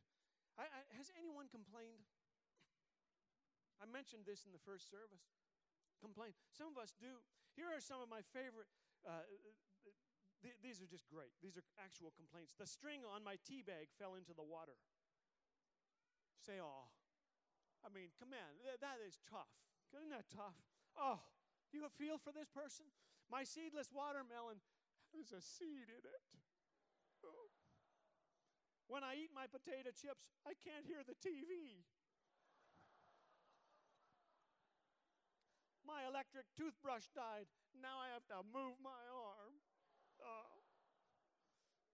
I, 0.57 0.69
I, 0.69 0.81
has 0.97 1.13
anyone 1.17 1.53
complained? 1.53 2.09
I 3.77 3.85
mentioned 3.85 4.25
this 4.25 4.49
in 4.49 4.57
the 4.57 4.63
first 4.65 4.89
service. 4.89 5.29
Complain. 6.01 6.33
Some 6.53 6.73
of 6.73 6.77
us 6.81 6.97
do. 6.97 7.21
Here 7.57 7.69
are 7.69 7.81
some 7.81 8.01
of 8.01 8.09
my 8.09 8.25
favorite 8.33 8.69
uh, 9.05 9.25
th- 10.43 10.59
these 10.61 10.83
are 10.83 10.89
just 10.89 11.07
great. 11.09 11.33
These 11.41 11.57
are 11.57 11.65
actual 11.81 12.13
complaints. 12.17 12.57
The 12.57 12.69
string 12.69 13.07
on 13.07 13.25
my 13.25 13.41
tea 13.45 13.63
bag 13.63 13.93
fell 13.97 14.19
into 14.19 14.35
the 14.37 14.45
water. 14.45 14.77
Say, 16.43 16.61
oh. 16.61 16.91
I 17.85 17.89
mean, 17.93 18.11
come 18.19 18.35
on. 18.35 18.53
Th- 18.61 18.81
that 18.83 18.99
is 19.03 19.19
tough. 19.29 19.51
Isn't 19.95 20.11
that 20.11 20.27
tough? 20.29 20.59
Oh, 20.99 21.23
you 21.73 21.85
feel 21.99 22.17
for 22.17 22.33
this 22.33 22.49
person? 22.49 22.89
My 23.31 23.45
seedless 23.45 23.93
watermelon 23.93 24.63
has 25.13 25.31
a 25.31 25.43
seed 25.43 25.93
in 25.93 26.03
it. 26.03 26.25
When 28.87 29.03
I 29.03 29.19
eat 29.19 29.35
my 29.35 29.51
potato 29.51 29.91
chips, 29.91 30.31
I 30.47 30.55
can't 30.63 30.87
hear 30.87 31.03
the 31.03 31.19
TV. 31.19 31.83
My 35.83 36.07
electric 36.07 36.47
toothbrush 36.55 37.11
died. 37.15 37.51
Now 37.75 37.99
I 37.99 38.15
have 38.15 38.27
to 38.31 38.47
move 38.47 38.79
my 38.83 39.03
arm. 39.11 39.59
Oh. 40.23 40.63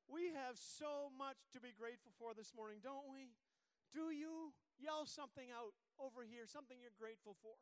We 0.08 0.32
have 0.36 0.60
so 0.60 1.08
much 1.16 1.40
to 1.56 1.60
be 1.60 1.72
grateful 1.72 2.12
for 2.20 2.36
this 2.36 2.52
morning, 2.52 2.80
don't 2.84 3.08
we? 3.08 3.36
Do 3.92 4.12
you? 4.12 4.52
Yell 4.80 5.06
something 5.06 5.52
out 5.52 5.76
over 6.00 6.24
here, 6.24 6.44
something 6.48 6.76
you're 6.80 6.96
grateful 6.98 7.36
for. 7.40 7.54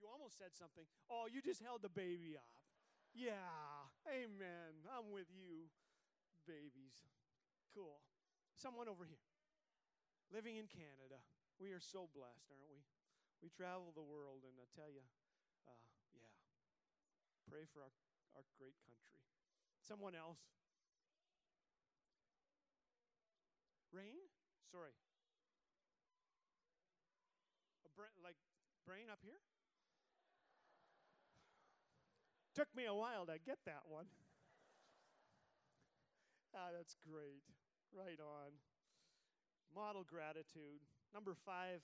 You 0.00 0.06
almost 0.30 0.38
said 0.38 0.54
something. 0.54 0.86
Oh, 1.10 1.26
you 1.26 1.42
just 1.42 1.62
held 1.62 1.82
the 1.82 1.90
baby 1.90 2.38
up. 2.38 2.46
Yeah, 3.10 3.90
amen. 4.06 4.86
I'm 4.86 5.10
with 5.10 5.26
you, 5.34 5.66
babies. 6.46 6.94
Cool. 7.74 7.98
Someone 8.54 8.86
over 8.86 9.02
here. 9.02 9.26
Living 10.30 10.54
in 10.54 10.70
Canada. 10.70 11.18
We 11.58 11.74
are 11.74 11.82
so 11.82 12.06
blessed, 12.14 12.46
aren't 12.54 12.70
we? 12.70 12.86
We 13.42 13.50
travel 13.50 13.90
the 13.90 14.06
world, 14.06 14.46
and 14.46 14.54
I 14.62 14.66
tell 14.70 14.86
you, 14.86 15.02
uh, 15.66 15.82
yeah, 16.14 16.30
pray 17.50 17.66
for 17.66 17.82
our, 17.82 17.94
our 18.38 18.46
great 18.54 18.78
country. 18.86 19.26
Someone 19.82 20.14
else. 20.14 20.38
Rain? 23.90 24.22
Sorry. 24.70 24.94
A 27.82 27.90
bra- 27.90 28.14
like 28.22 28.38
brain 28.86 29.10
up 29.10 29.18
here? 29.26 29.40
Took 32.60 32.76
me 32.76 32.84
a 32.84 32.92
while 32.92 33.24
to 33.24 33.40
get 33.40 33.56
that 33.64 33.88
one. 33.88 34.04
ah, 36.52 36.68
that's 36.76 36.92
great. 37.00 37.40
Right 37.88 38.20
on. 38.20 38.52
Model 39.72 40.04
gratitude. 40.04 40.84
Number 41.16 41.32
five, 41.32 41.80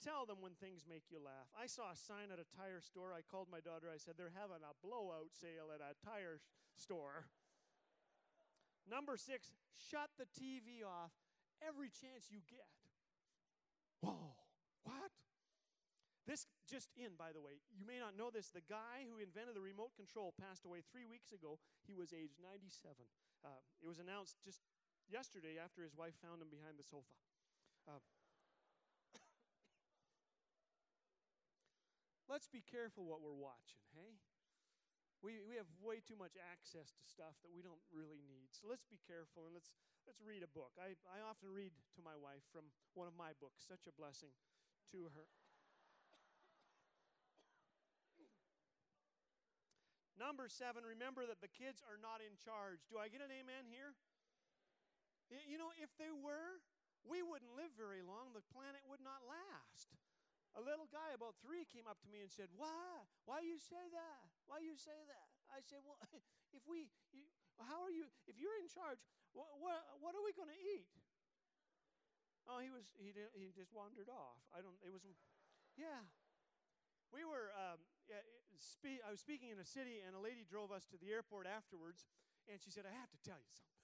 tell 0.00 0.24
them 0.24 0.40
when 0.40 0.56
things 0.56 0.88
make 0.88 1.12
you 1.12 1.20
laugh. 1.20 1.52
I 1.52 1.68
saw 1.68 1.92
a 1.92 2.02
sign 2.08 2.32
at 2.32 2.40
a 2.40 2.48
tire 2.56 2.80
store. 2.80 3.12
I 3.12 3.20
called 3.20 3.52
my 3.52 3.60
daughter. 3.60 3.92
I 3.92 4.00
said, 4.00 4.16
they're 4.16 4.32
having 4.32 4.64
a 4.64 4.72
blowout 4.80 5.36
sale 5.36 5.76
at 5.76 5.84
a 5.84 5.92
tire 6.00 6.40
store. 6.72 7.28
Number 8.88 9.20
six, 9.20 9.52
shut 9.76 10.08
the 10.16 10.24
TV 10.24 10.88
off 10.88 11.12
every 11.60 11.92
chance 11.92 12.32
you 12.32 12.40
get. 12.48 12.72
Whoa? 14.00 14.47
This 16.28 16.44
just 16.68 16.92
in, 16.92 17.16
by 17.16 17.32
the 17.32 17.40
way, 17.40 17.56
you 17.72 17.88
may 17.88 17.96
not 17.96 18.12
know 18.12 18.28
this. 18.28 18.52
The 18.52 18.60
guy 18.68 19.08
who 19.08 19.16
invented 19.16 19.56
the 19.56 19.64
remote 19.64 19.96
control 19.96 20.36
passed 20.36 20.68
away 20.68 20.84
three 20.84 21.08
weeks 21.08 21.32
ago. 21.32 21.56
He 21.88 21.96
was 21.96 22.12
age 22.12 22.36
97. 22.36 22.68
Uh, 23.40 23.64
it 23.80 23.88
was 23.88 23.96
announced 23.96 24.36
just 24.44 24.60
yesterday 25.08 25.56
after 25.56 25.80
his 25.80 25.96
wife 25.96 26.12
found 26.20 26.44
him 26.44 26.52
behind 26.52 26.76
the 26.76 26.84
sofa. 26.84 27.16
Uh, 27.88 28.04
let's 32.28 32.52
be 32.52 32.60
careful 32.60 33.08
what 33.08 33.24
we're 33.24 33.32
watching, 33.32 33.80
hey? 33.96 34.20
We, 35.24 35.40
we 35.48 35.56
have 35.56 35.66
way 35.80 36.04
too 36.04 36.14
much 36.14 36.36
access 36.36 36.92
to 36.92 37.02
stuff 37.08 37.40
that 37.40 37.50
we 37.56 37.64
don't 37.64 37.80
really 37.88 38.20
need. 38.28 38.52
So 38.52 38.68
let's 38.68 38.84
be 38.84 39.00
careful 39.08 39.48
and 39.48 39.56
let's, 39.56 39.72
let's 40.04 40.20
read 40.20 40.44
a 40.44 40.50
book. 40.52 40.76
I, 40.76 40.92
I 41.08 41.24
often 41.24 41.48
read 41.48 41.72
to 41.96 42.04
my 42.04 42.20
wife 42.20 42.44
from 42.52 42.68
one 42.92 43.08
of 43.08 43.16
my 43.16 43.32
books, 43.40 43.64
such 43.64 43.88
a 43.88 43.96
blessing 43.96 44.36
to 44.92 45.08
her. 45.16 45.24
Number 50.18 50.50
seven, 50.50 50.82
remember 50.82 51.22
that 51.30 51.38
the 51.38 51.48
kids 51.48 51.78
are 51.86 51.94
not 51.94 52.18
in 52.18 52.34
charge. 52.42 52.82
Do 52.90 52.98
I 52.98 53.06
get 53.06 53.22
an 53.22 53.30
amen 53.30 53.70
here? 53.70 53.94
You 55.46 55.62
know, 55.62 55.70
if 55.78 55.94
they 55.94 56.10
were, 56.10 56.58
we 57.06 57.22
wouldn't 57.22 57.54
live 57.54 57.70
very 57.78 58.02
long. 58.02 58.34
The 58.34 58.42
planet 58.50 58.82
would 58.90 58.98
not 58.98 59.22
last. 59.30 59.94
A 60.58 60.62
little 60.64 60.90
guy 60.90 61.14
about 61.14 61.38
three 61.38 61.62
came 61.70 61.86
up 61.86 62.02
to 62.02 62.10
me 62.10 62.18
and 62.18 62.32
said, 62.32 62.50
Why? 62.58 63.06
Why 63.30 63.46
you 63.46 63.62
say 63.62 63.86
that? 63.94 64.26
Why 64.50 64.58
you 64.58 64.74
say 64.74 64.96
that? 65.06 65.28
I 65.54 65.62
said, 65.62 65.86
Well, 65.86 66.02
if 66.56 66.66
we, 66.66 66.90
you, 67.14 67.30
how 67.62 67.78
are 67.86 67.94
you, 67.94 68.10
if 68.26 68.40
you're 68.42 68.58
in 68.58 68.66
charge, 68.66 68.98
what, 69.36 69.54
what, 69.62 69.78
what 70.02 70.18
are 70.18 70.24
we 70.26 70.34
going 70.34 70.50
to 70.50 70.62
eat? 70.74 70.90
Oh, 72.48 72.58
he 72.58 72.72
was, 72.72 72.90
he, 72.96 73.12
did, 73.12 73.28
he 73.36 73.52
just 73.52 73.70
wandered 73.76 74.08
off. 74.08 74.40
I 74.56 74.64
don't, 74.64 74.74
it 74.80 74.88
was, 74.88 75.04
yeah. 75.76 76.00
We 77.12 77.28
were, 77.28 77.52
um, 77.52 77.78
yeah, 78.08 78.24
spe- 78.60 79.02
I 79.06 79.10
was 79.10 79.22
speaking 79.22 79.50
in 79.50 79.58
a 79.58 79.66
city, 79.66 80.02
and 80.02 80.14
a 80.14 80.22
lady 80.22 80.44
drove 80.44 80.70
us 80.70 80.86
to 80.90 80.96
the 80.98 81.10
airport 81.10 81.46
afterwards, 81.46 82.06
and 82.50 82.58
she 82.58 82.70
said, 82.70 82.84
I 82.86 82.94
have 82.94 83.10
to 83.10 83.20
tell 83.22 83.38
you 83.38 83.52
something. 83.54 83.82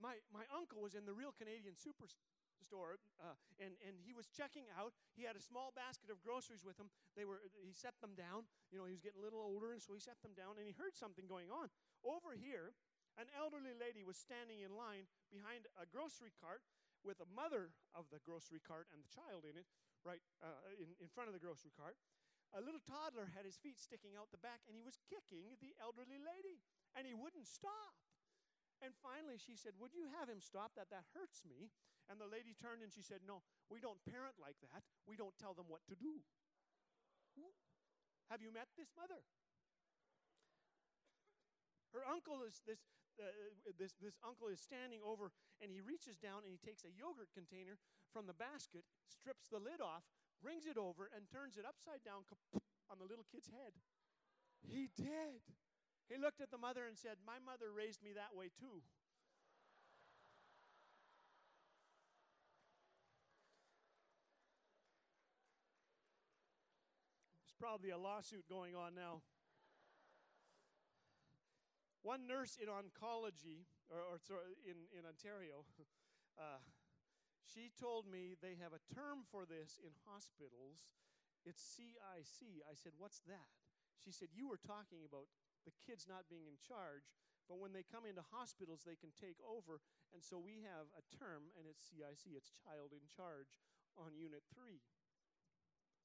My, 0.00 0.18
my 0.34 0.46
uncle 0.50 0.82
was 0.82 0.98
in 0.98 1.06
the 1.06 1.14
real 1.14 1.30
Canadian 1.30 1.78
superstore, 1.78 2.98
uh, 3.22 3.38
and, 3.62 3.78
and 3.86 3.94
he 4.02 4.10
was 4.10 4.26
checking 4.26 4.66
out. 4.74 4.94
He 5.14 5.22
had 5.22 5.38
a 5.38 5.44
small 5.44 5.70
basket 5.74 6.10
of 6.10 6.18
groceries 6.22 6.66
with 6.66 6.74
him. 6.74 6.90
They 7.14 7.22
were, 7.22 7.38
he 7.62 7.70
set 7.70 7.94
them 8.02 8.18
down. 8.18 8.50
You 8.74 8.82
know, 8.82 8.86
he 8.86 8.94
was 8.94 9.04
getting 9.04 9.22
a 9.22 9.24
little 9.24 9.42
older, 9.42 9.70
and 9.70 9.78
so 9.78 9.94
he 9.94 10.02
set 10.02 10.18
them 10.26 10.34
down, 10.34 10.58
and 10.58 10.66
he 10.66 10.74
heard 10.74 10.98
something 10.98 11.30
going 11.30 11.54
on. 11.54 11.70
Over 12.02 12.34
here, 12.34 12.74
an 13.20 13.30
elderly 13.36 13.76
lady 13.76 14.02
was 14.02 14.18
standing 14.18 14.64
in 14.64 14.74
line 14.74 15.06
behind 15.30 15.70
a 15.78 15.86
grocery 15.86 16.32
cart 16.34 16.64
with 17.04 17.18
a 17.20 17.28
mother 17.34 17.74
of 17.92 18.08
the 18.10 18.22
grocery 18.22 18.62
cart 18.62 18.86
and 18.94 19.02
the 19.02 19.10
child 19.10 19.42
in 19.46 19.58
it, 19.58 19.66
right 20.06 20.22
uh, 20.42 20.56
in, 20.78 20.94
in 21.02 21.08
front 21.10 21.28
of 21.28 21.34
the 21.34 21.42
grocery 21.42 21.74
cart. 21.74 21.98
A 22.52 22.60
little 22.60 22.84
toddler 22.84 23.32
had 23.32 23.48
his 23.48 23.56
feet 23.56 23.80
sticking 23.80 24.12
out 24.12 24.28
the 24.28 24.40
back, 24.40 24.60
and 24.68 24.76
he 24.76 24.84
was 24.84 25.00
kicking 25.08 25.56
the 25.64 25.72
elderly 25.80 26.20
lady, 26.20 26.60
and 26.92 27.08
he 27.08 27.16
wouldn't 27.16 27.48
stop. 27.48 27.96
And 28.84 28.92
finally, 28.98 29.38
she 29.38 29.56
said, 29.56 29.78
Would 29.78 29.94
you 29.94 30.10
have 30.18 30.28
him 30.28 30.42
stop 30.42 30.76
that? 30.76 30.90
That 30.90 31.06
hurts 31.14 31.46
me. 31.46 31.70
And 32.10 32.18
the 32.18 32.26
lady 32.26 32.52
turned 32.58 32.82
and 32.82 32.90
she 32.90 33.00
said, 33.00 33.22
No, 33.22 33.46
we 33.70 33.78
don't 33.78 34.02
parent 34.04 34.34
like 34.42 34.58
that. 34.66 34.82
We 35.06 35.14
don't 35.14 35.38
tell 35.38 35.54
them 35.54 35.70
what 35.70 35.86
to 35.86 35.94
do. 35.94 36.20
Have 38.28 38.42
you 38.42 38.50
met 38.50 38.68
this 38.74 38.90
mother? 38.96 39.22
Her 41.92 42.00
uncle 42.08 42.42
is 42.48 42.64
this, 42.64 42.80
uh, 43.20 43.28
this, 43.76 43.92
this 44.00 44.16
uncle 44.24 44.48
is 44.48 44.58
standing 44.58 45.04
over 45.04 45.30
and 45.60 45.68
he 45.68 45.84
reaches 45.84 46.16
down 46.16 46.42
and 46.42 46.50
he 46.50 46.56
takes 46.56 46.88
a 46.88 46.92
yogurt 46.92 47.28
container 47.36 47.76
from 48.08 48.24
the 48.24 48.32
basket, 48.32 48.88
strips 49.04 49.52
the 49.52 49.60
lid 49.60 49.84
off, 49.84 50.08
brings 50.42 50.66
it 50.66 50.76
over, 50.76 51.08
and 51.14 51.30
turns 51.30 51.56
it 51.56 51.62
upside 51.62 52.02
down 52.02 52.26
on 52.90 52.98
the 52.98 53.06
little 53.06 53.24
kid's 53.30 53.48
head. 53.48 53.72
He 54.66 54.90
did. 54.98 55.40
He 56.10 56.18
looked 56.18 56.42
at 56.42 56.50
the 56.50 56.58
mother 56.58 56.84
and 56.86 56.98
said, 56.98 57.22
My 57.24 57.38
mother 57.38 57.70
raised 57.70 58.02
me 58.02 58.12
that 58.14 58.34
way 58.34 58.50
too. 58.50 58.82
There's 67.46 67.56
probably 67.58 67.90
a 67.90 67.98
lawsuit 67.98 68.44
going 68.50 68.74
on 68.74 68.94
now. 68.94 69.22
One 72.02 72.26
nurse 72.26 72.58
in 72.60 72.66
oncology, 72.66 73.62
or, 73.88 74.18
or 74.18 74.18
in, 74.66 74.90
in 74.90 75.06
Ontario, 75.06 75.62
uh, 76.38 76.58
she 77.42 77.74
told 77.74 78.06
me 78.06 78.38
they 78.38 78.56
have 78.62 78.72
a 78.72 78.86
term 78.94 79.26
for 79.28 79.42
this 79.42 79.82
in 79.82 79.92
hospitals. 80.06 80.86
It's 81.42 81.62
CIC. 81.62 82.62
I 82.62 82.74
said, 82.78 82.94
What's 82.98 83.20
that? 83.26 83.50
She 83.98 84.14
said, 84.14 84.30
You 84.30 84.46
were 84.46 84.62
talking 84.62 85.02
about 85.02 85.26
the 85.66 85.74
kids 85.82 86.06
not 86.06 86.30
being 86.30 86.46
in 86.46 86.58
charge, 86.58 87.10
but 87.50 87.58
when 87.58 87.74
they 87.74 87.86
come 87.86 88.06
into 88.06 88.22
hospitals, 88.30 88.86
they 88.86 88.98
can 88.98 89.14
take 89.14 89.38
over. 89.42 89.82
And 90.14 90.22
so 90.22 90.38
we 90.38 90.62
have 90.62 90.90
a 90.94 91.02
term, 91.14 91.50
and 91.58 91.66
it's 91.66 91.82
CIC, 91.90 92.34
it's 92.34 92.54
child 92.62 92.94
in 92.94 93.02
charge 93.10 93.58
on 93.98 94.14
Unit 94.14 94.42
3. 94.54 94.78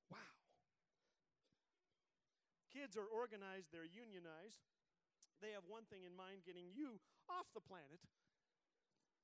Wow. 0.10 0.34
Kids 2.74 2.98
are 2.98 3.10
organized, 3.10 3.70
they're 3.70 3.88
unionized. 3.88 4.66
They 5.38 5.54
have 5.54 5.70
one 5.70 5.86
thing 5.86 6.02
in 6.02 6.18
mind 6.18 6.46
getting 6.50 6.74
you 6.74 6.98
off 7.30 7.46
the 7.54 7.62
planet. 7.62 8.02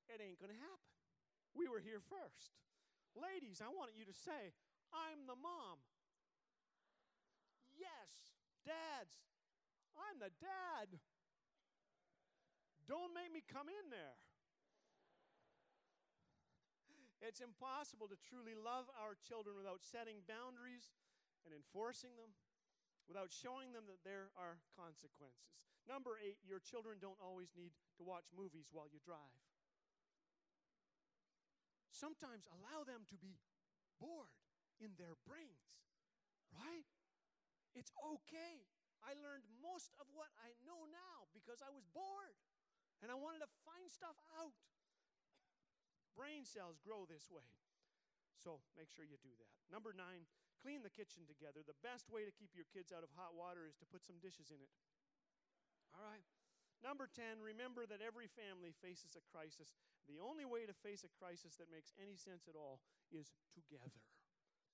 It 0.10 0.22
ain't 0.22 0.38
going 0.38 0.54
to 0.54 0.62
happen. 0.62 0.93
We 1.54 1.70
were 1.70 1.82
here 1.82 2.02
first. 2.02 2.54
Ladies, 3.14 3.62
I 3.62 3.70
want 3.70 3.94
you 3.94 4.06
to 4.10 4.16
say, 4.16 4.54
I'm 4.90 5.30
the 5.30 5.38
mom. 5.38 5.82
Yes, 7.74 8.34
dads, 8.66 9.14
I'm 9.94 10.18
the 10.18 10.34
dad. 10.42 10.98
Don't 12.90 13.14
make 13.14 13.30
me 13.34 13.42
come 13.46 13.70
in 13.70 13.94
there. 13.94 14.18
It's 17.24 17.40
impossible 17.40 18.12
to 18.12 18.20
truly 18.20 18.58
love 18.58 18.92
our 19.00 19.16
children 19.16 19.56
without 19.56 19.80
setting 19.80 20.20
boundaries 20.28 20.92
and 21.48 21.56
enforcing 21.56 22.20
them 22.20 22.36
without 23.08 23.32
showing 23.32 23.76
them 23.76 23.84
that 23.92 24.00
there 24.08 24.32
are 24.40 24.64
consequences. 24.80 25.68
Number 25.84 26.16
eight, 26.24 26.40
your 26.48 26.64
children 26.64 27.00
don't 27.04 27.20
always 27.20 27.52
need 27.52 27.76
to 28.00 28.04
watch 28.04 28.32
movies 28.32 28.72
while 28.72 28.88
you 28.88 29.04
drive. 29.04 29.36
Sometimes 31.94 32.50
allow 32.50 32.82
them 32.82 33.06
to 33.14 33.18
be 33.22 33.38
bored 34.02 34.34
in 34.82 34.98
their 34.98 35.14
brains, 35.30 35.78
right? 36.50 36.90
It's 37.78 37.94
okay. 38.18 38.66
I 39.06 39.14
learned 39.22 39.46
most 39.62 39.94
of 40.02 40.10
what 40.18 40.34
I 40.42 40.58
know 40.66 40.90
now 40.90 41.30
because 41.38 41.62
I 41.62 41.70
was 41.70 41.86
bored 41.94 42.34
and 43.06 43.14
I 43.14 43.18
wanted 43.20 43.46
to 43.46 43.52
find 43.62 43.86
stuff 43.94 44.18
out. 44.42 44.58
Brain 46.18 46.46
cells 46.46 46.82
grow 46.82 47.06
this 47.06 47.30
way. 47.30 47.46
So 48.42 48.62
make 48.74 48.90
sure 48.90 49.06
you 49.06 49.22
do 49.22 49.34
that. 49.38 49.54
Number 49.70 49.94
nine, 49.94 50.26
clean 50.62 50.82
the 50.82 50.94
kitchen 50.94 51.30
together. 51.30 51.62
The 51.62 51.78
best 51.86 52.10
way 52.10 52.26
to 52.26 52.34
keep 52.34 52.58
your 52.58 52.68
kids 52.74 52.90
out 52.90 53.06
of 53.06 53.14
hot 53.14 53.38
water 53.38 53.70
is 53.70 53.78
to 53.82 53.90
put 53.90 54.02
some 54.02 54.18
dishes 54.18 54.50
in 54.50 54.58
it. 54.58 54.74
All 55.94 56.02
right? 56.02 56.26
Number 56.82 57.08
10, 57.08 57.40
remember 57.40 57.88
that 57.88 58.04
every 58.04 58.28
family 58.28 58.76
faces 58.84 59.16
a 59.16 59.24
crisis. 59.32 59.72
The 60.08 60.20
only 60.20 60.44
way 60.44 60.68
to 60.68 60.76
face 60.76 61.08
a 61.08 61.12
crisis 61.16 61.56
that 61.58 61.72
makes 61.72 61.96
any 61.96 62.20
sense 62.20 62.48
at 62.52 62.60
all 62.60 62.84
is 63.12 63.32
together. 63.56 64.04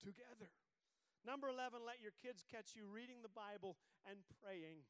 Together. 0.01 0.49
Number 1.27 1.51
11, 1.51 1.83
let 1.83 1.99
your 1.99 2.15
kids 2.23 2.47
catch 2.47 2.73
you 2.73 2.87
reading 2.87 3.19
the 3.21 3.31
Bible 3.31 3.75
and 4.07 4.23
praying. 4.39 4.87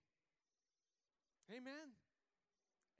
Amen. 1.49 1.97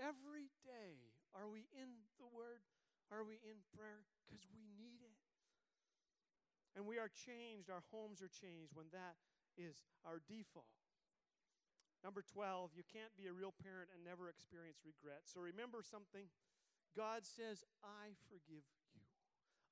Every 0.02 0.50
day, 0.66 1.14
are 1.38 1.46
we 1.46 1.70
in 1.76 2.10
the 2.18 2.26
Word? 2.26 2.66
Are 3.14 3.22
we 3.22 3.38
in 3.46 3.62
prayer? 3.78 4.02
Because 4.26 4.46
we 4.50 4.66
need 4.80 5.06
it. 5.06 5.20
And 6.74 6.86
we 6.86 6.98
are 6.98 7.10
changed, 7.10 7.70
our 7.70 7.86
homes 7.94 8.22
are 8.22 8.32
changed 8.32 8.74
when 8.74 8.90
that 8.94 9.18
is 9.58 9.86
our 10.06 10.22
default. 10.26 10.70
Number 12.00 12.24
12, 12.24 12.72
you 12.80 12.86
can't 12.88 13.12
be 13.20 13.28
a 13.28 13.36
real 13.36 13.52
parent 13.52 13.92
and 13.92 14.00
never 14.00 14.32
experience 14.32 14.80
regret. 14.88 15.28
So 15.28 15.44
remember 15.44 15.84
something 15.84 16.32
God 16.96 17.26
says, 17.26 17.64
I 17.84 18.18
forgive 18.28 18.66
you. 18.66 19.02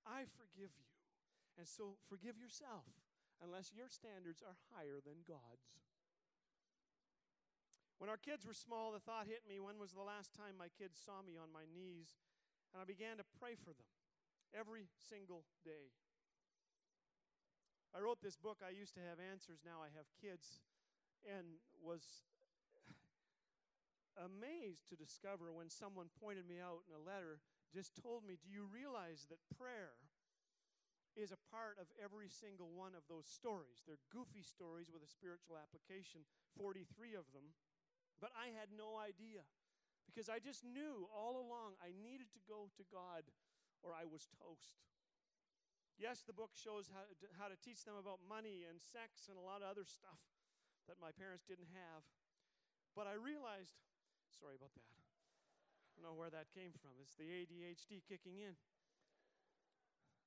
I 0.05 0.30
forgive 0.38 0.72
you. 0.78 0.89
And 1.57 1.68
so 1.68 1.97
forgive 2.07 2.38
yourself 2.38 2.86
unless 3.41 3.74
your 3.74 3.89
standards 3.89 4.41
are 4.45 4.57
higher 4.74 5.01
than 5.01 5.26
God's. 5.26 5.78
When 7.97 8.13
our 8.13 8.22
kids 8.22 8.45
were 8.45 8.53
small, 8.53 8.93
the 8.93 9.01
thought 9.01 9.26
hit 9.26 9.41
me 9.49 9.57
when 9.57 9.82
was 9.82 9.97
the 9.97 10.05
last 10.05 10.38
time 10.38 10.53
my 10.53 10.70
kids 10.70 11.01
saw 11.01 11.26
me 11.26 11.34
on 11.34 11.49
my 11.49 11.65
knees? 11.65 12.22
And 12.70 12.78
I 12.78 12.86
began 12.86 13.18
to 13.18 13.26
pray 13.41 13.57
for 13.57 13.74
them 13.74 13.89
every 14.53 14.86
single 15.09 15.49
day. 15.65 15.97
I 17.95 18.03
wrote 18.03 18.22
this 18.22 18.38
book, 18.38 18.61
I 18.61 18.70
used 18.70 18.93
to 19.01 19.05
have 19.09 19.18
answers, 19.18 19.65
now 19.65 19.82
I 19.82 19.89
have 19.97 20.05
kids, 20.22 20.61
and 21.26 21.57
was 21.82 22.30
amazed 24.18 24.89
to 24.89 24.97
discover 24.97 25.53
when 25.53 25.70
someone 25.70 26.09
pointed 26.18 26.49
me 26.49 26.57
out 26.57 26.84
in 26.89 26.93
a 26.97 27.05
letter, 27.05 27.39
just 27.70 27.93
told 27.97 28.26
me, 28.26 28.41
Do 28.41 28.49
you 28.49 28.65
realize 28.65 29.30
that 29.30 29.41
prayer 29.53 29.97
is 31.18 31.34
a 31.34 31.45
part 31.49 31.78
of 31.82 31.89
every 31.97 32.30
single 32.30 32.74
one 32.74 32.97
of 32.97 33.05
those 33.09 33.30
stories? 33.30 33.86
They're 33.86 34.01
goofy 34.09 34.41
stories 34.45 34.89
with 34.89 35.01
a 35.01 35.09
spiritual 35.09 35.57
application, 35.57 36.26
43 36.57 37.18
of 37.18 37.30
them, 37.34 37.53
but 38.18 38.34
I 38.34 38.53
had 38.53 38.74
no 38.74 38.97
idea 38.97 39.45
because 40.05 40.30
I 40.30 40.41
just 40.41 40.65
knew 40.65 41.05
all 41.13 41.38
along 41.38 41.78
I 41.78 41.93
needed 41.93 42.34
to 42.34 42.41
go 42.49 42.74
to 42.74 42.84
God 42.89 43.28
or 43.86 43.93
I 43.93 44.09
was 44.09 44.26
toast. 44.41 44.82
Yes, 45.97 46.22
the 46.22 46.34
book 46.34 46.53
shows 46.53 46.93
how 46.93 47.05
to, 47.09 47.26
how 47.41 47.49
to 47.49 47.57
teach 47.57 47.82
them 47.82 47.97
about 47.97 48.22
money 48.22 48.65
and 48.70 48.78
sex 48.78 49.26
and 49.30 49.38
a 49.38 49.41
lot 49.41 49.65
of 49.65 49.70
other 49.70 49.86
stuff 49.86 50.22
that 50.86 51.01
my 51.01 51.09
parents 51.09 51.45
didn't 51.45 51.74
have. 51.74 52.05
But 52.93 53.09
I 53.09 53.18
realized, 53.18 53.78
sorry 54.36 54.59
about 54.59 54.75
that. 54.75 54.91
I 54.91 55.89
don't 55.95 56.05
know 56.05 56.17
where 56.17 56.30
that 56.30 56.51
came 56.53 56.75
from. 56.78 56.93
It's 57.01 57.17
the 57.17 57.25
ADHD 57.25 58.05
kicking 58.05 58.38
in. 58.43 58.53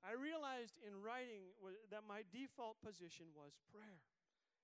I 0.01 0.17
realized 0.17 0.81
in 0.81 0.97
writing 1.05 1.53
that 1.93 2.09
my 2.09 2.25
default 2.33 2.81
position 2.81 3.29
was 3.37 3.61
prayer. 3.69 4.01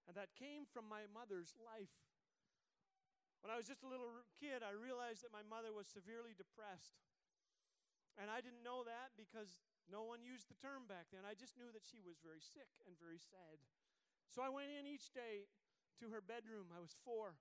And 0.09 0.16
that 0.16 0.32
came 0.39 0.64
from 0.64 0.87
my 0.87 1.05
mother's 1.11 1.53
life. 1.59 1.93
When 3.43 3.51
I 3.53 3.59
was 3.59 3.68
just 3.68 3.82
a 3.82 3.91
little 3.91 4.11
kid, 4.39 4.62
I 4.62 4.72
realized 4.74 5.26
that 5.26 5.34
my 5.34 5.45
mother 5.45 5.74
was 5.74 5.91
severely 5.91 6.32
depressed. 6.32 6.99
And 8.16 8.32
I 8.32 8.41
didn't 8.41 8.64
know 8.64 8.87
that 8.87 9.12
because 9.18 9.61
no 9.93 10.09
one 10.09 10.24
used 10.24 10.49
the 10.49 10.57
term 10.59 10.89
back 10.89 11.12
then. 11.12 11.28
I 11.28 11.37
just 11.37 11.55
knew 11.61 11.68
that 11.76 11.84
she 11.84 12.01
was 12.01 12.16
very 12.24 12.41
sick 12.41 12.70
and 12.89 12.97
very 12.97 13.20
sad. 13.20 13.61
So 14.32 14.41
I 14.41 14.51
went 14.51 14.72
in 14.72 14.89
each 14.89 15.12
day 15.12 15.47
to 16.01 16.11
her 16.11 16.24
bedroom. 16.24 16.72
I 16.72 16.80
was 16.80 16.97
four 17.05 17.37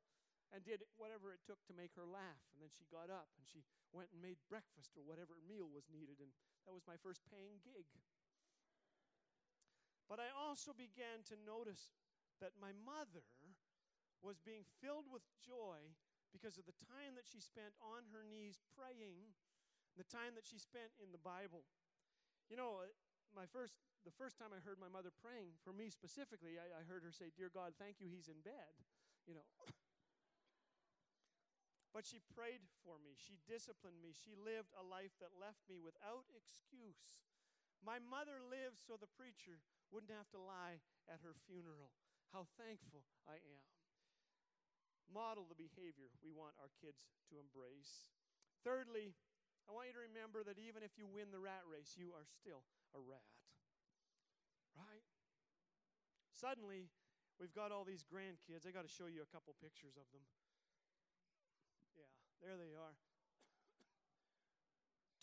and 0.54 0.62
did 0.62 0.86
whatever 1.00 1.34
it 1.34 1.42
took 1.46 1.62
to 1.66 1.74
make 1.74 1.94
her 1.98 2.06
laugh. 2.06 2.42
And 2.54 2.62
then 2.62 2.74
she 2.74 2.86
got 2.90 3.10
up 3.10 3.30
and 3.38 3.46
she 3.46 3.66
went 3.94 4.14
and 4.14 4.22
made 4.22 4.38
breakfast 4.50 4.94
or 4.98 5.04
whatever 5.06 5.38
meal 5.46 5.70
was 5.70 5.90
needed. 5.90 6.22
And 6.22 6.32
that 6.66 6.74
was 6.74 6.86
my 6.86 6.98
first 7.02 7.26
paying 7.30 7.62
gig. 7.62 7.86
But 10.06 10.22
I 10.22 10.30
also 10.30 10.70
began 10.74 11.26
to 11.34 11.36
notice 11.46 11.98
that 12.38 12.54
my 12.62 12.76
mother 12.86 13.26
was 14.22 14.38
being 14.42 14.66
filled 14.82 15.10
with 15.10 15.26
joy 15.42 15.82
because 16.30 16.60
of 16.60 16.68
the 16.68 16.78
time 16.78 17.18
that 17.18 17.26
she 17.26 17.40
spent 17.42 17.74
on 17.82 18.06
her 18.12 18.22
knees 18.22 18.62
praying, 18.76 19.34
the 19.98 20.06
time 20.06 20.36
that 20.36 20.46
she 20.46 20.60
spent 20.60 20.92
in 21.02 21.10
the 21.10 21.22
Bible. 21.22 21.66
You 22.52 22.60
know, 22.60 22.86
uh, 22.86 22.92
my 23.34 23.50
first, 23.50 23.74
the 24.04 24.14
first 24.14 24.38
time 24.38 24.54
I 24.54 24.62
heard 24.62 24.78
my 24.78 24.92
mother 24.92 25.10
praying, 25.10 25.58
for 25.64 25.74
me 25.74 25.90
specifically, 25.90 26.62
I, 26.62 26.70
I 26.70 26.84
heard 26.86 27.02
her 27.02 27.16
say, 27.16 27.34
Dear 27.34 27.50
God, 27.50 27.74
thank 27.80 27.98
you, 27.98 28.06
he's 28.12 28.30
in 28.30 28.38
bed. 28.46 28.74
You 29.26 29.40
know. 29.40 29.48
but 31.96 32.04
she 32.04 32.20
prayed 32.36 32.60
for 32.84 33.00
me. 33.00 33.16
She 33.16 33.40
disciplined 33.48 34.04
me. 34.04 34.12
She 34.12 34.36
lived 34.36 34.76
a 34.76 34.84
life 34.84 35.16
that 35.24 35.40
left 35.40 35.64
me 35.72 35.80
without 35.80 36.28
excuse. 36.36 37.24
My 37.80 38.04
mother 38.04 38.44
lived 38.44 38.84
so 38.84 39.00
the 39.00 39.08
preacher 39.16 39.64
wouldn't 39.96 40.12
have 40.12 40.28
to 40.36 40.44
lie 40.44 40.84
at 41.08 41.24
her 41.24 41.32
funeral. 41.48 41.96
How 42.36 42.52
thankful 42.60 43.08
I 43.24 43.40
am. 43.40 43.64
Model 45.08 45.48
the 45.48 45.56
behavior 45.56 46.12
we 46.20 46.36
want 46.36 46.60
our 46.60 46.68
kids 46.84 47.08
to 47.32 47.40
embrace. 47.40 48.12
Thirdly, 48.68 49.16
I 49.64 49.72
want 49.72 49.88
you 49.88 49.96
to 49.96 50.04
remember 50.04 50.44
that 50.44 50.60
even 50.60 50.84
if 50.84 51.00
you 51.00 51.08
win 51.08 51.32
the 51.32 51.40
rat 51.40 51.64
race, 51.64 51.96
you 51.96 52.12
are 52.12 52.28
still 52.28 52.68
a 52.92 53.00
rat. 53.00 53.32
Right? 54.76 55.08
Suddenly, 56.36 56.92
we've 57.40 57.56
got 57.56 57.72
all 57.72 57.88
these 57.88 58.04
grandkids. 58.04 58.68
I 58.68 58.76
got 58.76 58.84
to 58.84 58.92
show 58.92 59.08
you 59.08 59.24
a 59.24 59.32
couple 59.32 59.56
pictures 59.64 59.96
of 59.96 60.12
them. 60.12 60.28
There 62.46 62.62
they 62.62 62.78
are. 62.78 62.94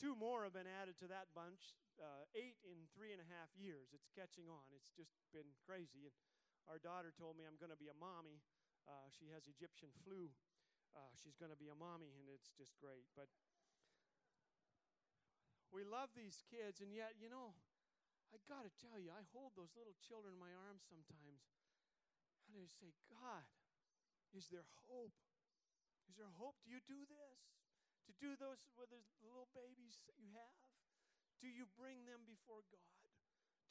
Two 0.02 0.18
more 0.18 0.42
have 0.42 0.58
been 0.58 0.66
added 0.66 0.98
to 0.98 1.06
that 1.06 1.30
bunch. 1.38 1.78
Uh, 2.02 2.26
eight 2.34 2.58
in 2.66 2.90
three 2.90 3.14
and 3.14 3.22
a 3.22 3.28
half 3.30 3.46
years. 3.54 3.94
It's 3.94 4.10
catching 4.10 4.50
on. 4.50 4.66
It's 4.74 4.90
just 4.90 5.14
been 5.30 5.54
crazy. 5.62 6.10
And 6.10 6.16
our 6.66 6.82
daughter 6.82 7.14
told 7.14 7.38
me 7.38 7.46
I'm 7.46 7.62
going 7.62 7.70
to 7.70 7.78
be 7.78 7.86
a 7.86 7.94
mommy. 7.94 8.42
Uh, 8.90 9.06
she 9.14 9.30
has 9.30 9.46
Egyptian 9.46 9.94
flu. 10.02 10.34
Uh, 10.98 11.14
she's 11.14 11.38
going 11.38 11.54
to 11.54 11.60
be 11.62 11.70
a 11.70 11.78
mommy, 11.78 12.10
and 12.18 12.26
it's 12.26 12.50
just 12.58 12.74
great. 12.82 13.06
But 13.14 13.30
we 15.70 15.86
love 15.86 16.10
these 16.18 16.42
kids, 16.50 16.82
and 16.82 16.90
yet, 16.90 17.14
you 17.22 17.30
know, 17.30 17.54
I 18.34 18.42
got 18.50 18.66
to 18.66 18.72
tell 18.82 18.98
you, 18.98 19.14
I 19.14 19.22
hold 19.30 19.54
those 19.54 19.72
little 19.78 19.94
children 20.02 20.34
in 20.34 20.42
my 20.42 20.50
arms 20.52 20.82
sometimes, 20.90 21.46
and 22.50 22.58
I 22.58 22.66
say, 22.66 22.90
God, 23.06 23.46
is 24.34 24.50
there 24.50 24.66
hope? 24.90 25.14
Is 26.12 26.20
there 26.20 26.36
hope? 26.36 26.60
Do 26.60 26.68
you 26.68 26.84
do 26.84 27.08
this? 27.08 27.40
To 28.04 28.12
do 28.20 28.36
those 28.36 28.60
with 28.76 28.92
the 28.92 29.00
little 29.24 29.48
babies 29.56 30.04
that 30.04 30.20
you 30.20 30.28
have? 30.36 30.60
Do 31.40 31.48
you 31.48 31.64
bring 31.72 32.04
them 32.04 32.28
before 32.28 32.60
God? 32.68 32.92